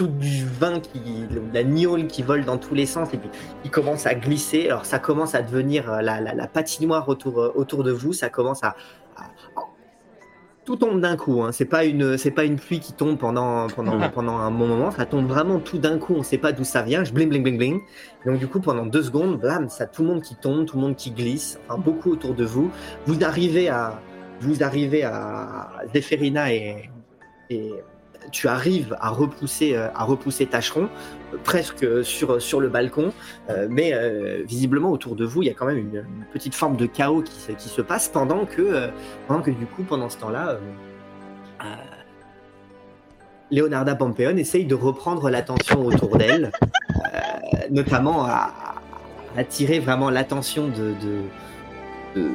[0.00, 3.28] tout du vin qui, de la gnôle qui vole dans tous les sens et puis
[3.62, 4.64] qui commence à glisser.
[4.70, 8.30] Alors ça commence à devenir euh, la, la, patinoire autour, euh, autour de vous, ça
[8.30, 8.74] commence à-
[10.70, 11.42] tout tombe d'un coup.
[11.42, 11.50] Hein.
[11.50, 14.92] C'est pas une, c'est pas une pluie qui tombe pendant, pendant, pendant un bon moment.
[14.92, 16.14] Ça tombe vraiment tout d'un coup.
[16.16, 17.02] On sait pas d'où ça vient.
[17.02, 17.80] Je bling bling bling bling.
[18.24, 20.82] Donc du coup, pendant deux secondes, blam, ça tout le monde qui tombe, tout le
[20.82, 21.58] monde qui glisse.
[21.68, 22.70] Enfin, beaucoup autour de vous.
[23.06, 24.00] Vous arrivez à,
[24.40, 26.88] vous arrivez à Zéphérina et,
[27.50, 27.72] et
[28.30, 30.88] tu arrives à repousser, euh, à repousser Tacheron
[31.32, 33.12] euh, presque sur, sur le balcon.
[33.48, 33.92] Euh, mais
[34.44, 37.54] visiblement autour de vous, il y a quand même une, petite forme de chaos qui
[37.54, 38.88] qui se passe pendant que,
[39.26, 40.58] pendant que du coup, pendant ce temps-là,
[43.50, 46.52] Leonarda Pompeon essaye de reprendre l'attention autour d'elle,
[47.70, 48.52] notamment à,
[49.36, 50.94] attirer vraiment l'attention de,
[52.14, 52.30] de,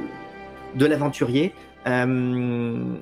[0.76, 1.54] de, l'aventurier.
[1.86, 3.00] Il-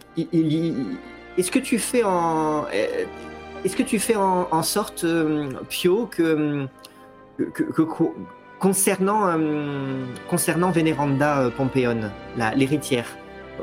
[1.37, 3.05] Est-ce que tu fais en, euh,
[3.65, 6.67] est-ce que tu fais en, en sorte, euh, Pio, que,
[7.37, 8.15] que, que- que co-
[8.59, 13.05] concernant, euh, concernant Vénéranda euh, Pompeon, la- l'héritière,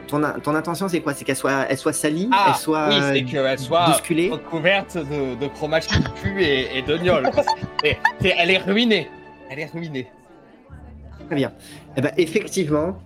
[0.09, 1.15] ton, ton intention c'est quoi?
[1.15, 4.31] C'est qu'elle soit, elle soit salie, Ah, elle soit oui, c'est qu'elle soit bousculée?
[4.31, 7.29] recouverte de, de fromage qui pue et, et de gnôle.
[7.85, 9.09] Et- et elle est ruinée.
[9.49, 10.11] Elle est ruinée.
[11.27, 11.53] Très bien.
[11.97, 13.01] Eh ben, effectivement,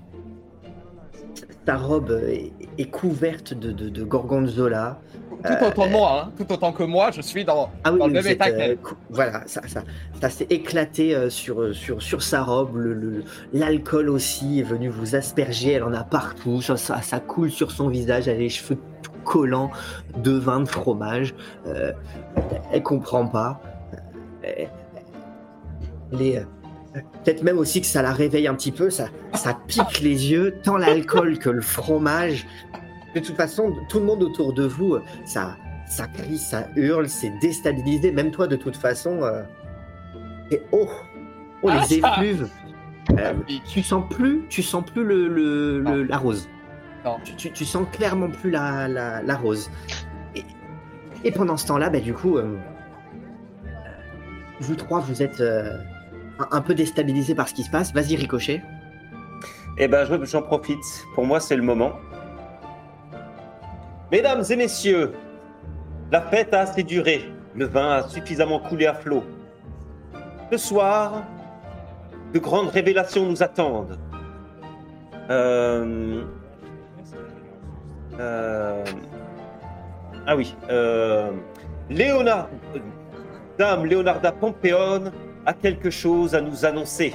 [1.64, 4.98] ta robe est, est couverte de, de, de gorgonzola.
[5.44, 6.32] Tout autant moi, hein.
[6.38, 8.76] tout autant que moi, je suis dans, Ah oui, dans oui, le même état euh,
[9.10, 9.82] voilà, ça, ça,
[10.18, 12.76] ça s'est éclaté euh, sur, sur, sur sa robe.
[13.52, 15.72] L'alcool aussi est venu vous asperger.
[15.72, 16.62] Elle en a partout.
[16.62, 18.26] Ça, ça, ça coule sur son visage.
[18.26, 19.70] Elle a les cheveux tout collants
[20.16, 21.34] de vin de fromage.
[21.66, 21.92] Euh,
[22.72, 23.60] elle comprend pas.
[24.46, 24.64] Euh,
[26.12, 26.44] Elle est, euh,
[26.94, 28.88] Peut-être même aussi que ça la réveille un petit peu.
[28.90, 32.46] Ça, ça pique les yeux, tant l'alcool que le fromage.
[33.14, 35.56] De toute façon, tout le monde autour de vous, ça,
[35.88, 38.12] ça crie, ça hurle, c'est déstabilisé.
[38.12, 39.42] Même toi, de toute façon, euh,
[40.52, 40.88] et oh,
[41.62, 42.08] oh Ah, les ça.
[42.12, 42.48] effluves.
[43.18, 43.32] Euh,
[43.68, 46.48] tu sens plus, tu sens plus le, le- le- la rose.
[47.04, 47.16] Non.
[47.24, 49.70] Tu, tu- tu sens clairement plus la, la, la rose.
[50.34, 50.44] Et,
[51.24, 52.56] et pendant ce temps-là, bah, du coup, euh,
[54.60, 55.76] vous trois, vous êtes euh,
[56.50, 57.92] un, peu déstabilisés par ce qui se passe.
[57.92, 58.62] Vas-y, Ricochet.
[59.78, 60.82] Eh ben, je- j'en profite.
[61.14, 61.92] Pour moi, c'est le moment.
[64.12, 65.12] Mesdames et messieurs,
[66.12, 67.30] la fête a assez duré.
[67.54, 69.24] Le vin a suffisamment coulé à flot.
[70.52, 71.24] Ce soir,
[72.32, 73.98] de grandes révélations nous attendent.
[75.30, 76.22] Euh...
[78.20, 78.84] euh,
[80.26, 80.54] Ah oui.
[80.70, 81.30] Euh...
[81.90, 82.48] Léonard...
[83.58, 85.12] Dame Leonarda Pompeon
[85.46, 87.14] a quelque chose à nous annoncer.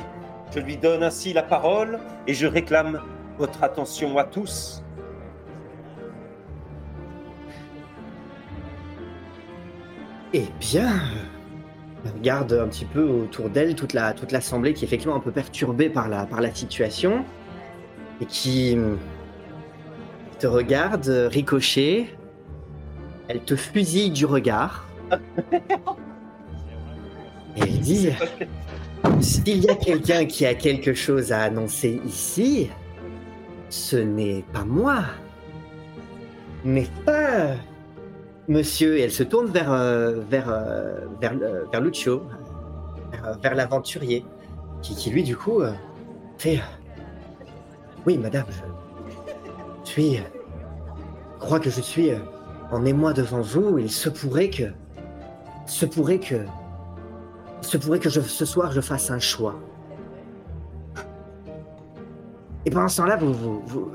[0.53, 3.01] Je lui donne ainsi la parole et je réclame
[3.38, 4.84] votre attention à tous.
[10.34, 10.91] Eh bien,
[12.06, 15.19] elle regarde un petit peu autour d'elle toute la toute l'assemblée qui est effectivement un
[15.19, 17.26] peu perturbée par la par la situation.
[18.22, 18.77] et qui
[20.39, 22.15] te regarde ricocher.
[23.27, 24.88] Elle te fusille du regard.
[27.55, 28.09] Et elle dit
[29.21, 32.69] S'il y a quelqu'un qui a quelque chose à annoncer ici,
[33.69, 35.03] ce n'est pas moi.
[36.63, 37.55] N'est pas
[38.47, 38.97] monsieur.
[38.97, 42.23] Et elle se tourne vers, euh, vers, euh, vers, euh, vers Lucio,
[43.43, 44.26] l'aventurier,
[44.81, 45.61] qui, qui lui, du coup,
[46.38, 46.61] fait
[48.05, 48.45] Oui, madame,
[49.85, 50.15] je suis.
[50.15, 52.11] Je crois que je suis
[52.71, 53.77] en émoi devant vous.
[53.77, 54.65] Il se pourrait que.
[55.65, 56.45] Se pourrait que.
[57.61, 59.56] Se pourrait que ce soir je fasse un choix.
[62.65, 63.91] Et pendant ce temps-là, vous, vous- vous-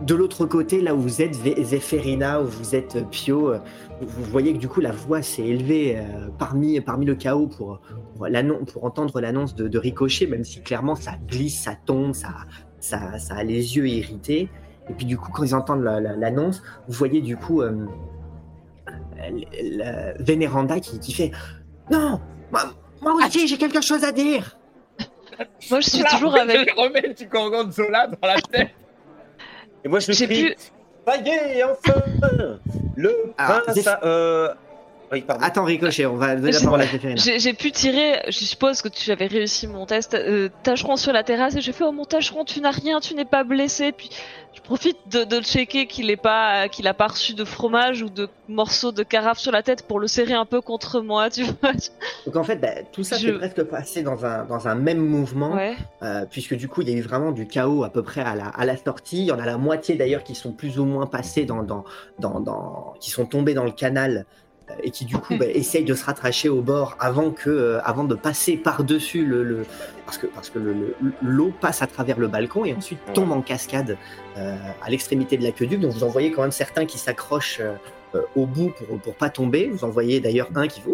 [0.00, 3.58] de l'autre côté, là où vous êtes, Zéphérina, où vous êtes euh, Pio, euh,
[4.00, 7.80] vous, voyez que du coup la voix s'est élevée euh, parmi, parmi le chaos pour,
[8.16, 8.26] pour,
[8.72, 12.30] pour entendre l'annonce de, Ricochet, même si clairement ça glisse, ça tombe, ça,
[12.80, 14.48] ça, ça a les yeux irrités.
[14.90, 17.70] Et puis du coup, quand ils entendent la- la- l'annonce, vous voyez du coup la-
[20.18, 21.30] Vénéranda qui, qui fait
[21.92, 22.20] Non
[23.02, 24.56] moi aussi, j'ai quelque chose à dire
[25.70, 26.70] Moi, je suis Là, toujours je avec.
[26.76, 28.70] remets du gorgonzola dans la tête.
[29.84, 30.56] Et moi, je J'ai crie pu-
[31.06, 32.00] Ça y est, enfin
[32.96, 34.54] Le Ah, prince Zéph- a- euh...
[35.12, 35.44] Oui, pardon.
[35.44, 36.86] Attends, Ricochet, on va donner la parole à.
[37.16, 41.12] J'ai j'ai pu tirer, je suppose que tu avais réussi mon test, euh, tâcheron sur
[41.12, 43.92] la terrasse et j'ai fait oh mon tâcheron tu n'as rien, tu n'es pas blessé.
[43.92, 44.08] Puis
[44.54, 48.08] je profite de, de checker qu'il est pas qu'il a pas reçu de fromage ou
[48.08, 51.42] de morceaux de carafe sur la tête pour le serrer un peu contre moi, tu
[51.42, 51.72] vois.
[52.24, 54.98] Donc en fait, bah, tout ça Je- s'est presque passé dans un, dans un même
[54.98, 55.74] mouvement, Ouais.
[56.02, 58.34] euh, puisque du coup, il y a eu vraiment du chaos à peu près à
[58.34, 59.18] la, à la sortie.
[59.18, 61.84] Il y en a la moitié d'ailleurs qui sont plus ou moins passés dans, dans,
[62.18, 64.22] dans, dans- qui sont tombés dans le canal euh,
[64.82, 68.04] et qui du coup bah, essayent de se rattracher au bord avant que, euh, avant
[68.04, 69.66] de passer par dessus le, le-
[70.06, 73.32] parce que parce que le- le- l'eau passe à travers le balcon et ensuite tombe
[73.32, 73.96] en cascade
[74.38, 75.80] euh, à l'extrémité de l'aqueduc.
[75.80, 77.60] Donc vous en voyez quand même certains qui s'accrochent
[78.14, 79.68] euh, au bout pour pour pas tomber.
[79.68, 80.90] Vous en voyez d'ailleurs un qui fait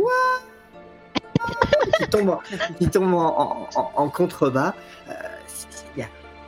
[1.99, 2.41] qui tombe en,
[2.79, 4.75] qui tombe en, en- en- en contrebas.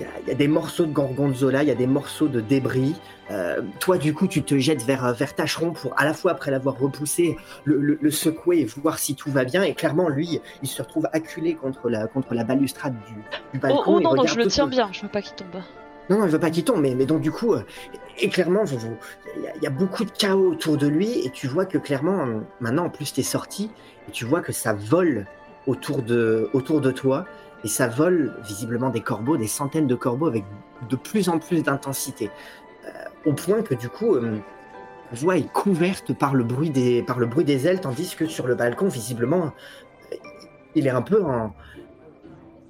[0.00, 2.40] Euh, Il y, a, y des morceaux de gorgonzola, il y a des morceaux de
[2.40, 2.94] débris.
[3.30, 6.50] Euh, toi, du coup, tu te jettes vers, vers Tacheron pour, à la fois après
[6.50, 9.62] l'avoir repoussé, le, le- le secouer et voir si tout va bien.
[9.62, 13.22] Et clairement, lui, il se retrouve acculé contre la, contre la balustrade du, du
[13.54, 13.82] Oh, balcon.
[13.86, 15.62] oh non, non, je le tiens bien, je veux pas qu'il tombe.
[16.08, 17.62] non, non, il veut pas qu'il tombe, mais, mais donc du coup, euh,
[18.18, 21.30] et clairement, il y, a- il y a beaucoup de chaos autour de lui, et
[21.30, 23.70] tu vois que clairement, euh, maintenant, en plus, t'es sorti,
[24.08, 25.26] et tu vois que ça vole
[25.66, 27.26] autour de, autour de toi,
[27.64, 30.44] et ça vole visiblement des corbeaux, des centaines de corbeaux avec
[30.88, 32.30] de plus en plus d'intensité,
[32.86, 32.90] Euh,
[33.30, 34.38] au point que du coup, euh,
[35.12, 38.26] la voix est couverte par le bruit des, par le bruit des ailes, tandis que
[38.26, 39.52] sur le balcon, visiblement,
[40.12, 40.16] euh,
[40.74, 41.52] il est un peu en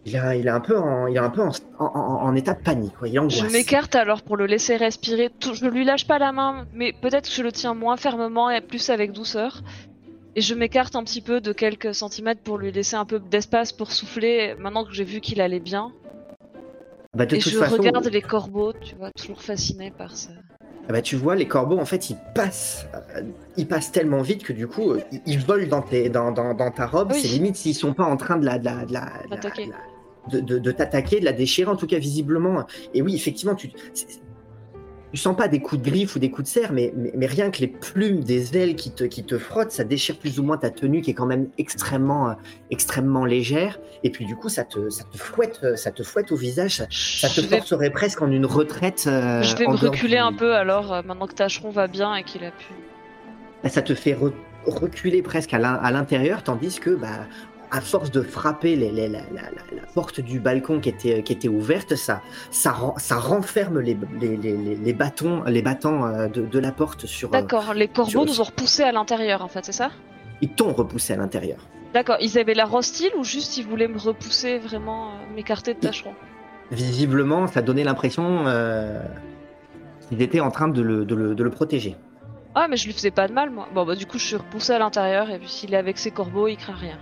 [0.06, 2.62] il est, il est un peu en, il est un peu en, en- état de
[2.62, 2.96] panique.
[2.98, 3.06] Quoi.
[3.08, 5.30] Il Je m'écarte alors pour le laisser respirer.
[5.40, 8.62] Je lui lâche pas la main, mais peut-être que je le tiens moins fermement et
[8.62, 9.60] plus avec douceur.
[10.36, 13.72] Et je m'écarte un petit peu de quelques centimètres pour lui laisser un peu d'espace
[13.72, 15.92] pour souffler maintenant que j'ai vu qu'il allait bien.
[17.16, 20.30] Bah, de et toute je façon, regarde les corbeaux, tu vois, toujours fasciné par ça.
[20.88, 22.86] ah bah, tu vois, les corbeaux, en fait, ils passent,
[23.16, 23.22] euh,
[23.56, 26.70] ils passent tellement vite que du coup, euh, ils, volent dans, tes, dans, dans, dans
[26.70, 27.10] ta robe.
[27.12, 27.20] Oui.
[27.20, 29.10] C'est limite s'ils sont pas en train de la, de la, de la-
[30.30, 32.64] de de t'attaquer, de la déchirer, en tout cas visiblement.
[32.94, 33.70] Et oui, effectivement, tu,
[35.12, 37.26] tu sens pas des coups de griffe ou des coups de serre, mais, mais, mais
[37.26, 40.42] rien que les plumes des ailes qui te, qui te frottent, ça déchire plus ou
[40.44, 42.34] moins ta tenue qui est quand même extrêmement, euh,
[42.70, 43.78] extrêmement légère.
[44.04, 46.76] Et puis du coup, ça te, ça te fouette, euh, ça te fouette au visage.
[46.76, 49.04] Ça, ça te vais, forcerait presque en une retraite.
[49.06, 52.14] euh, je vais me reculer du- un peu alors, euh, maintenant que Tacheron va bien
[52.14, 52.66] et qu'il a pu.
[53.62, 54.32] Bah, ça te fait re-
[54.66, 55.58] reculer presque à
[55.90, 57.26] l'intérieur, tandis que, bah,
[57.70, 61.22] à force de frapper les- les- la, la- la- la porte du balcon qui était,
[61.22, 62.20] qui était ouverte, ça,
[62.50, 66.58] ça, ren- ça renferme les, les, les- les- les bâtons, les battants euh, de, de
[66.58, 67.28] la porte sur.
[67.28, 69.90] euh, D'accord, les corbeaux sur- nous ont repoussés à l'intérieur en fait, c'est ça?
[70.40, 71.58] Ils t'ont repoussé à l'intérieur.
[71.94, 75.80] D'accord, ils avaient l'air hostiles ou juste ils voulaient me repousser vraiment, euh, m'écarter de
[75.80, 76.14] Tacheron
[76.70, 79.00] Visiblement, ça donnait l'impression euh,
[80.08, 81.96] qu'ils étaient en train de le, de le- de le protéger.
[82.54, 83.68] Ah, mais je lui faisais pas de mal moi.
[83.74, 86.10] Bon, bah du coup, je suis repoussé à l'intérieur et puis s'il est avec ses
[86.10, 86.98] corbeaux, il craint rien.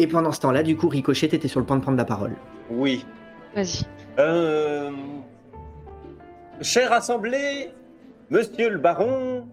[0.00, 2.34] Et pendant ce temps-là, du coup, Ricochet était sur le point de prendre la parole.
[2.70, 3.04] Oui.
[3.54, 3.84] Vas-y.
[4.18, 4.90] Euh...
[6.62, 7.70] Chère assemblée,
[8.30, 9.46] monsieur le baron,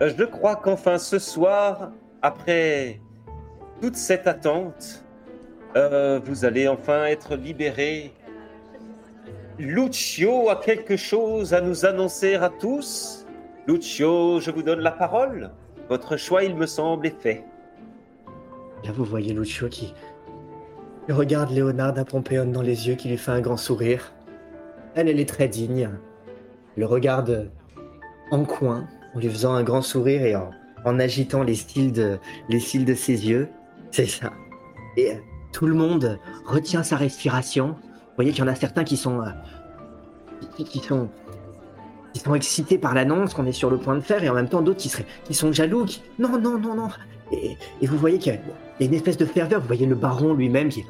[0.00, 1.90] je crois qu'enfin ce soir,
[2.22, 3.00] après
[3.82, 5.04] toute cette attente,
[5.74, 8.12] euh, vous allez enfin être libéré.
[9.58, 13.26] Lucio a quelque chose à nous annoncer à tous.
[13.66, 15.50] Lucio, je vous donne la parole.
[15.88, 17.44] Votre choix, il me semble, est fait.
[18.84, 19.94] Là, vous voyez Lucio qui,
[21.08, 24.12] regarde Léonard Pompéon dans les yeux qui lui fait un grand sourire.
[24.94, 25.90] Elle, elle est très digne.
[26.76, 27.50] Le regarde
[28.30, 33.28] en coin, en lui faisant un grand sourire et en, agitant les cils de, ses
[33.28, 33.48] yeux.
[33.90, 34.32] C'est ça.
[34.96, 35.14] Et euh,
[35.52, 37.68] tout le monde retient sa respiration.
[37.68, 39.30] Vous voyez qu'il y en a certains qui sont, euh,
[40.56, 41.08] qui, sont,
[42.12, 44.48] qui sont excités par l'annonce qu'on est sur le point de faire, et en même
[44.48, 45.84] temps d'autres qui sont jaloux.
[45.86, 46.02] Qui...
[46.18, 46.88] Non, non, non, non.
[47.32, 48.40] Et vous voyez qu'il y, a-
[48.78, 49.60] il y a une espèce de ferveur.
[49.60, 50.86] Vous voyez le baron lui-même qui est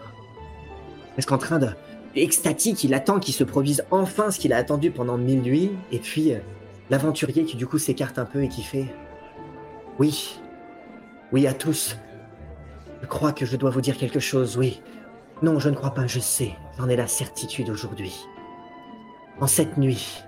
[1.15, 1.69] presque en train de
[2.17, 2.85] extatique.
[2.85, 5.73] Il attend qu'il se produise enfin ce qu'il a attendu pendant mille nuits.
[5.93, 6.39] Et puis euh,
[6.91, 8.87] l'aventurier qui du coup s'écarte un peu et qui fait
[9.99, 10.39] oui,
[11.33, 11.97] oui à tous.
[13.03, 14.81] Je crois que je dois vous dire quelque chose, oui.
[15.43, 16.53] Non, je ne crois pas, je sais.
[16.79, 18.27] J'en ai la certitude aujourd'hui.
[19.41, 20.23] En cette nuit,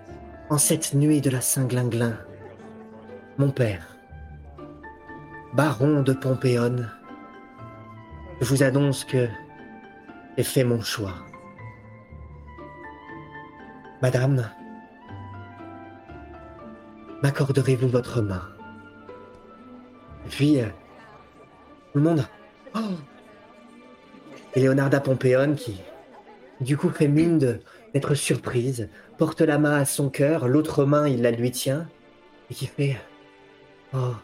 [0.51, 2.17] en cette nuit de la Saint-Glinglin,
[3.39, 3.97] mon père,
[5.55, 6.91] baron de Pompéone,
[8.41, 9.29] je vous annonce que
[10.37, 11.15] j'ai fait mon choix.
[14.03, 14.51] Madame,
[17.23, 18.43] m'accorderez-vous votre main?
[20.29, 20.67] Puis, euh,
[21.93, 22.27] tout le monde.
[22.75, 22.81] Oh
[24.55, 25.81] Et Leonarda Pompéon qui,
[26.61, 27.39] du coup, fait mine
[27.95, 31.89] d'être surprise, porte la main à son cœur, l'autre main, il la lui tient,
[32.51, 32.97] et qui fait
[33.95, 34.15] Oh,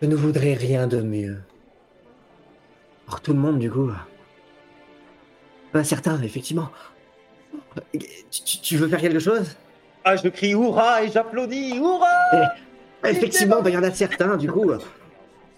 [0.00, 1.38] je ne voudrais rien de mieux.
[3.20, 3.90] Tout le monde, du coup.
[5.72, 6.70] Pas certain, effectivement.
[7.92, 9.56] Tu, tu- tu veux faire quelque chose?
[10.04, 12.52] Ah, je crie hurrah et j'applaudis, hurrah
[13.04, 14.70] Effectivement, bah, il y en a certains, du coup.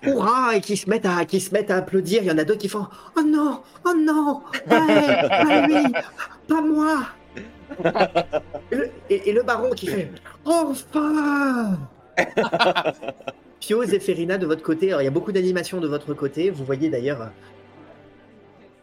[0.03, 2.23] Hurrah Et qui se mettent à qui se mettent à applaudir.
[2.23, 2.87] Il y en a d'autres qui font
[3.17, 5.93] Oh non Oh non Pas lui
[6.47, 6.99] Pas moi
[8.71, 10.13] et le, et- et le baron qui fait
[10.45, 11.79] Enfin
[13.61, 16.51] Pio et de votre côté, il y a beaucoup d'animation de votre côté.
[16.51, 17.23] Vous voyez d'ailleurs.
[17.23, 17.27] euh,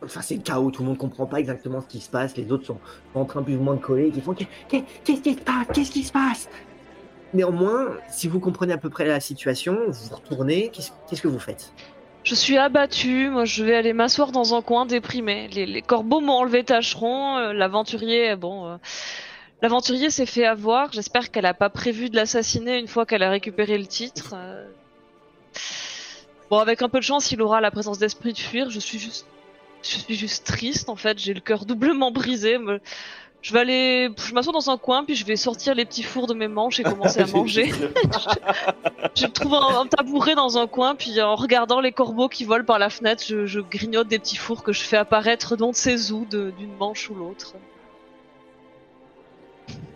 [0.04, 2.36] Enfin, c'est le chaos, tout le monde comprend pas exactement ce qui se passe.
[2.36, 2.80] Les autres sont,
[3.14, 5.68] en train plus ou moins de coller, qui font Qu'est- qu'est- Qu'est-ce qui se passe
[5.74, 6.50] Qu'est-ce qui se passe?
[7.34, 11.72] Néanmoins, si vous comprenez à peu près la situation, vous retournez, qu'est-ce que vous faites?
[12.24, 15.48] Je suis abattue, moi je vais aller m'asseoir dans un coin déprimé.
[15.50, 18.68] Les, corbeaux m'ont enlevé tâcheron, euh, l'aventurier, bon...
[18.68, 18.76] euh,
[19.62, 23.30] L'aventurier s'est fait avoir, j'espère qu'elle a pas prévu de l'assassiner une fois qu'elle a
[23.30, 24.34] récupéré le titre.
[24.36, 24.68] euh.
[26.50, 29.00] Bon, avec un peu de chance, il aura la présence d'esprit de fuir, je suis
[29.00, 29.26] juste...
[29.84, 32.58] Je suis juste triste en fait, j'ai le cœur doublement brisé.
[33.42, 34.10] Je vais aller...
[34.24, 36.80] Je m'assois dans un coin, puis je vais sortir les petits fours de mes manches
[36.80, 37.72] et commencer à manger.
[39.16, 42.64] Je trouve un, un tabouret dans un coin, puis en regardant les corbeaux qui volent
[42.66, 46.12] par la fenêtre, je, je grignote des petits fours que je fais apparaître dans ces
[46.12, 47.56] où de- d'une manche ou l'autre.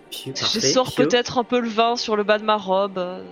[0.09, 2.97] Pio, Je sors peut-être un peu le vin sur le bas de ma robe.
[2.97, 3.23] euh,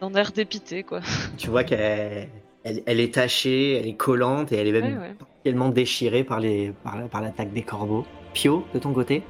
[0.00, 1.00] D'un air dépité, quoi.
[1.38, 2.28] Tu vois qu'elle
[2.64, 5.14] elle, elle est tachée, elle est collante et elle est même Ouais, ouais.
[5.44, 8.04] tellement déchirée par les par, la- par l'attaque des corbeaux.
[8.34, 9.22] Pio, de ton côté?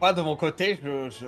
[0.00, 1.26] Moi, de mon côté, je, je...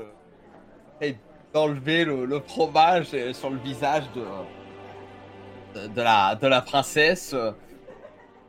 [1.00, 1.16] j'essaie
[1.54, 7.34] d'enlever le, le fromage euh, sur le visage de, de, de la, de la princesse.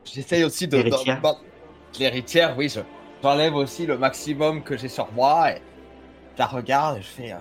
[0.03, 0.77] J'essaye aussi de...
[0.77, 1.21] L'héritière.
[1.21, 2.81] de- de- L'héritière, oui, je,
[3.21, 5.61] j'enlève aussi le maximum que j'ai sur moi et
[6.33, 7.33] je la regarde et je fais...
[7.33, 7.37] Euh,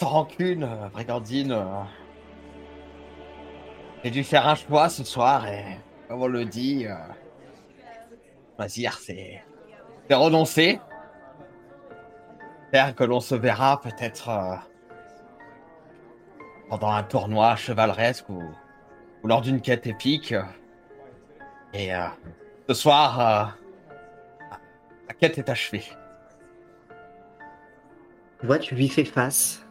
[0.00, 1.52] sans rancune, euh, brigandine.
[1.52, 1.82] euh,
[4.02, 5.64] J'ai dû faire un choix ce soir et,
[6.08, 6.94] comme on le dit, euh,
[8.68, 8.88] c'est...
[10.08, 10.80] c'est renoncer.
[12.72, 14.54] J'espère que l'on se verra peut-être euh,
[16.70, 18.42] pendant un tournoi chevaleresque ou,
[19.24, 20.34] lors d'une quête épique.
[21.74, 22.06] Et euh,
[22.68, 23.44] ce soir, euh,
[25.20, 25.84] quête est achevée.
[28.40, 29.64] Tu vois, tu lui fais face.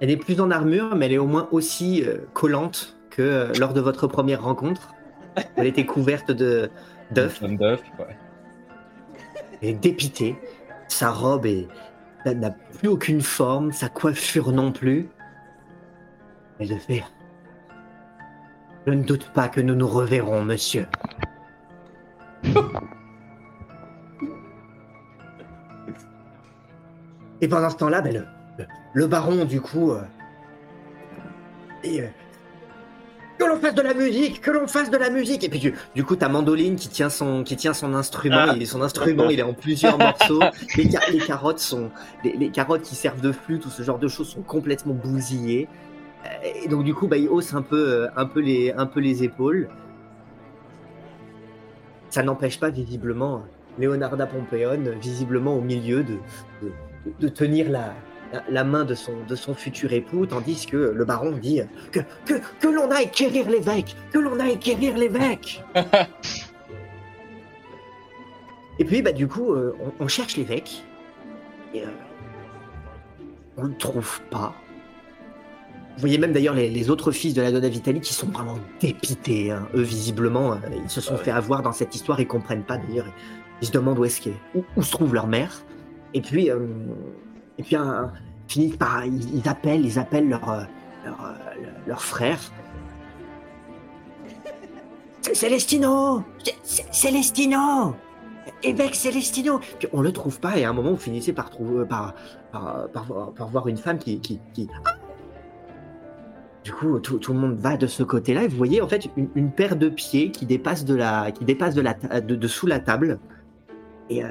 [0.00, 3.52] Elle est plus en armure, mais elle est au moins aussi euh, collante que euh,
[3.58, 4.94] lors de votre première rencontre.
[5.56, 6.70] Elle était couverte de
[7.12, 7.40] d'œufs.
[7.42, 8.16] Ouais.
[9.62, 10.36] Elle est dépitée.
[10.88, 11.68] Sa robe est-
[12.26, 15.08] n'a plus aucune forme, sa coiffure non plus.
[16.58, 17.02] Elle le fait.
[18.86, 20.86] Je ne doute pas que nous nous reverrons, monsieur.
[27.40, 28.12] Et pendant ce temps-là, ben,
[28.58, 30.02] le, le- baron, du coup, euh,
[31.82, 32.06] et, euh,
[33.38, 35.42] que l'on fasse de la musique, que l'on fasse de la musique.
[35.44, 38.36] Et puis du, du coup, ta mandoline qui tient son, qui tient son instrument.
[38.50, 38.54] Ah.
[38.54, 40.40] Il, son instrument, il est en plusieurs morceaux.
[40.76, 41.90] Les, ca- les carottes sont,
[42.22, 45.68] les, les carottes qui servent de flûte ou ce genre de choses sont complètement bousillées.
[46.62, 49.00] Et donc du coup, bah, il hausse un peu, euh, un peu les, un peu
[49.00, 49.70] les épaules.
[52.10, 53.44] Ça n'empêche pas visiblement
[53.78, 56.16] Leonarda Pompéon, visiblement au milieu de,
[56.60, 56.72] de,
[57.20, 57.94] de tenir la,
[58.32, 61.60] la, la main de son, de son futur époux, tandis que le baron dit
[61.92, 65.62] que, que, que l'on aille quérir l'évêque, que l'on aille quérir l'évêque.
[68.78, 70.82] et puis, bah, du coup, euh, on, on cherche l'évêque,
[71.74, 71.86] et euh,
[73.56, 74.54] on le trouve pas.
[75.94, 78.58] Vous voyez même d'ailleurs les, les autres fils de la Donna Vitali qui sont vraiment
[78.80, 79.50] dépités.
[79.50, 79.68] hein.
[79.74, 81.24] Eux, visiblement, euh, ils se sont ouais.
[81.24, 83.06] fait avoir dans cette histoire, ils comprennent pas d'ailleurs.
[83.60, 85.62] Ils se demandent où est-ce qu'est, où, où se trouve leur mère.
[86.14, 86.66] Et puis, euh,
[87.58, 87.76] et puis,
[88.48, 90.62] finissent par, ils, appellent, ils appellent leur, euh,
[91.04, 92.38] leur, euh, leur frère.
[95.32, 96.24] Célestino,
[96.62, 97.94] Célestino,
[98.62, 99.60] évêque Célestino.
[99.78, 102.14] Puis on le trouve pas et à un moment vous finissez par trouver, par,
[102.50, 102.86] par,
[103.50, 104.68] voir- une femme qui, qui, qui-
[106.64, 109.08] du coup, tout, tout le monde va de ce côté-là et vous voyez en fait
[109.16, 112.80] une, paire de pieds qui dépasse de la, qui dépasse de la, de sous la
[112.80, 113.18] table.
[114.10, 114.28] Et, euh,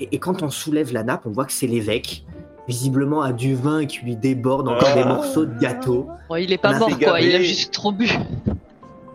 [0.00, 2.24] et, et quand on soulève la nappe, on voit que c'est l'évêque,
[2.68, 5.08] visiblement a du vin qui lui déborde encore des Ah.
[5.08, 6.08] morceaux de gâteau.
[6.38, 7.20] Il est On pas mort, quoi.
[7.20, 8.08] Il a juste trop bu.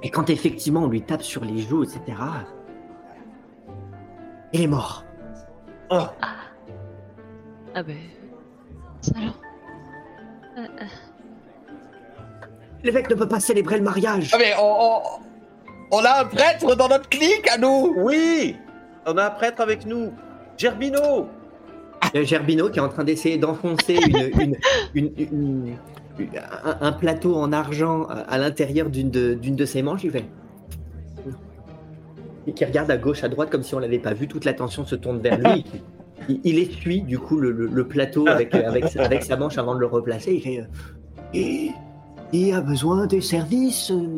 [0.04, 2.00] Et quand effectivement on lui tape sur les joues, etc.,
[4.54, 5.04] il est mort.
[5.92, 6.04] Oh,
[7.76, 7.98] Ah ben.
[9.02, 9.32] Salaud.
[10.58, 10.86] Euh, euh.
[12.84, 14.32] L'évêque ne peut pas célébrer le mariage.
[14.34, 15.02] Ah, mais on, on,
[15.92, 18.56] on a un prêtre dans notre clique à nous oui
[19.12, 20.12] On a un prêtre avec nous
[20.58, 21.28] Gerbino
[22.14, 23.98] Gerbino qui est en train d'essayer d'enfoncer
[24.96, 25.76] une, une-
[26.82, 30.04] un, plateau en argent à, l'intérieur d'une de, ses manches.
[30.04, 30.26] Il fait.
[32.48, 34.28] Et qui regarde à gauche, à droite, comme si on l'avait pas vu.
[34.28, 35.66] Toute l'attention se tourne vers lui.
[36.44, 38.54] Il, essuie du coup le, plateau avec,
[39.24, 40.34] sa manche avant de le replacer.
[40.34, 40.60] Il fait.
[40.60, 40.66] euh,
[41.34, 41.72] Et
[42.34, 44.18] il a besoin des services euh,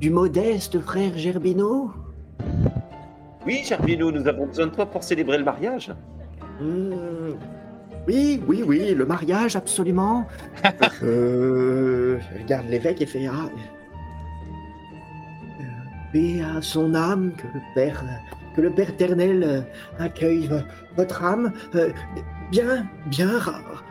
[0.00, 1.90] du modeste frère Gerbino?
[3.46, 5.90] Oui, Gerbino, nous avons besoin de toi pour célébrer le mariage.
[6.60, 7.32] Hmm,
[8.06, 10.26] Oui, oui, oui, le mariage, absolument.
[11.02, 13.48] euh, regarde l'évêque et fait Ah.
[15.60, 15.64] euh,
[16.12, 18.02] Paix à son âme, que le Père,
[18.56, 19.60] que le Père éternel euh,
[19.98, 20.60] accueille vo-
[20.96, 21.52] votre âme.
[21.74, 21.90] Euh,
[22.50, 23.84] bien, bien rare.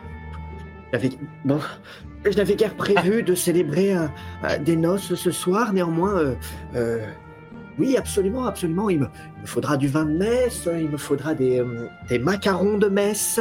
[1.44, 1.58] Bon,
[2.24, 4.10] je n'avais guère prévu de célébrer un-
[4.44, 6.14] un- des noces ce soir, néanmoins.
[6.18, 6.34] euh,
[6.76, 7.04] euh,
[7.78, 8.88] oui, absolument, absolument.
[8.90, 12.18] Il me, il me faudra du vin de messe, il me faudra des, euh, des
[12.18, 13.40] macarons de messe,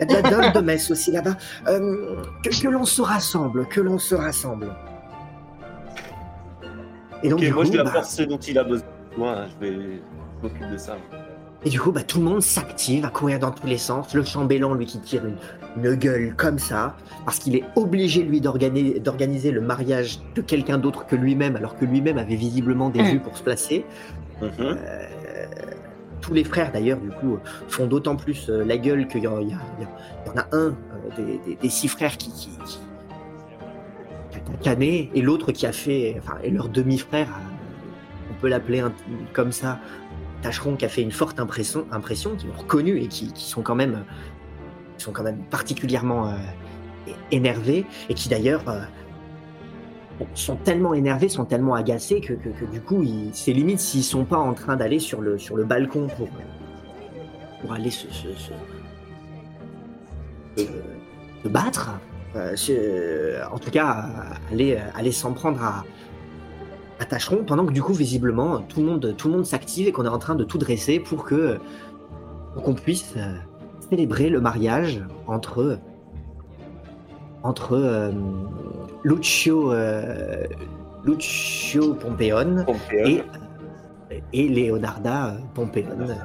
[0.00, 1.36] de la dinde de messe aussi là-bas.
[1.68, 4.74] Euh, que que l'on se rassemble, que l'on se rassemble.
[7.22, 8.86] Et donc, moi coup, je vais bah, apporter ce dont il a besoin.
[9.20, 10.02] hein, Je vais
[10.42, 10.96] m'occuper de ça.
[11.64, 14.14] Et du coup, bah, tout le monde s'active à courir dans tous les sens.
[14.14, 15.36] Le chambellan, lui, qui tire une,
[15.82, 20.78] une gueule comme ça, parce qu'il est obligé, lui, d'organi- d'organiser le mariage de quelqu'un
[20.78, 23.84] d'autre que lui-même, alors que lui-même avait visiblement des vues pour se placer.
[24.42, 24.50] Mhm.
[24.58, 24.76] Euh,
[26.20, 27.38] tous les frères d'ailleurs du coup
[27.68, 29.90] font d'autant plus euh, la gueule qu'il y, en- y a- il y a-
[30.24, 30.74] il y en a un euh,
[31.18, 32.78] des, des- des six frères qui, qui, qui-
[34.30, 37.28] qui a cané et l'autre qui a fait enfin et leur demi-frère
[38.30, 38.82] on peut l'appeler
[39.34, 39.78] comme ça
[40.78, 44.04] Qui a fait une forte impression impression qui l'ont reconnu et qui, sont quand même
[44.98, 46.32] qui sont quand même particulièrement euh,
[47.30, 48.82] énervés et qui d'ailleurs euh,
[50.34, 53.02] sont tellement énervés, sont tellement agacés que, que, du coup,
[53.32, 56.28] c'est limite s'ils sont pas en train d'aller sur le, sur le balcon pour,
[57.62, 58.52] pour aller se, se,
[61.48, 61.98] battre.
[62.36, 64.10] Euh, en tout cas,
[64.52, 65.84] aller, aller s'en prendre à,
[67.12, 70.04] à pendant que du coup, visiblement, tout le monde, tout le monde s'active et qu'on
[70.04, 71.58] est en train de tout dresser pour que
[72.54, 73.34] pour qu'on puisse euh,
[73.90, 75.78] célébrer le mariage entre
[77.42, 78.12] entre euh,
[79.02, 80.44] Lucio euh,
[81.04, 83.22] Lucio Pompeone et,
[84.32, 86.16] et Leonarda Pompeone.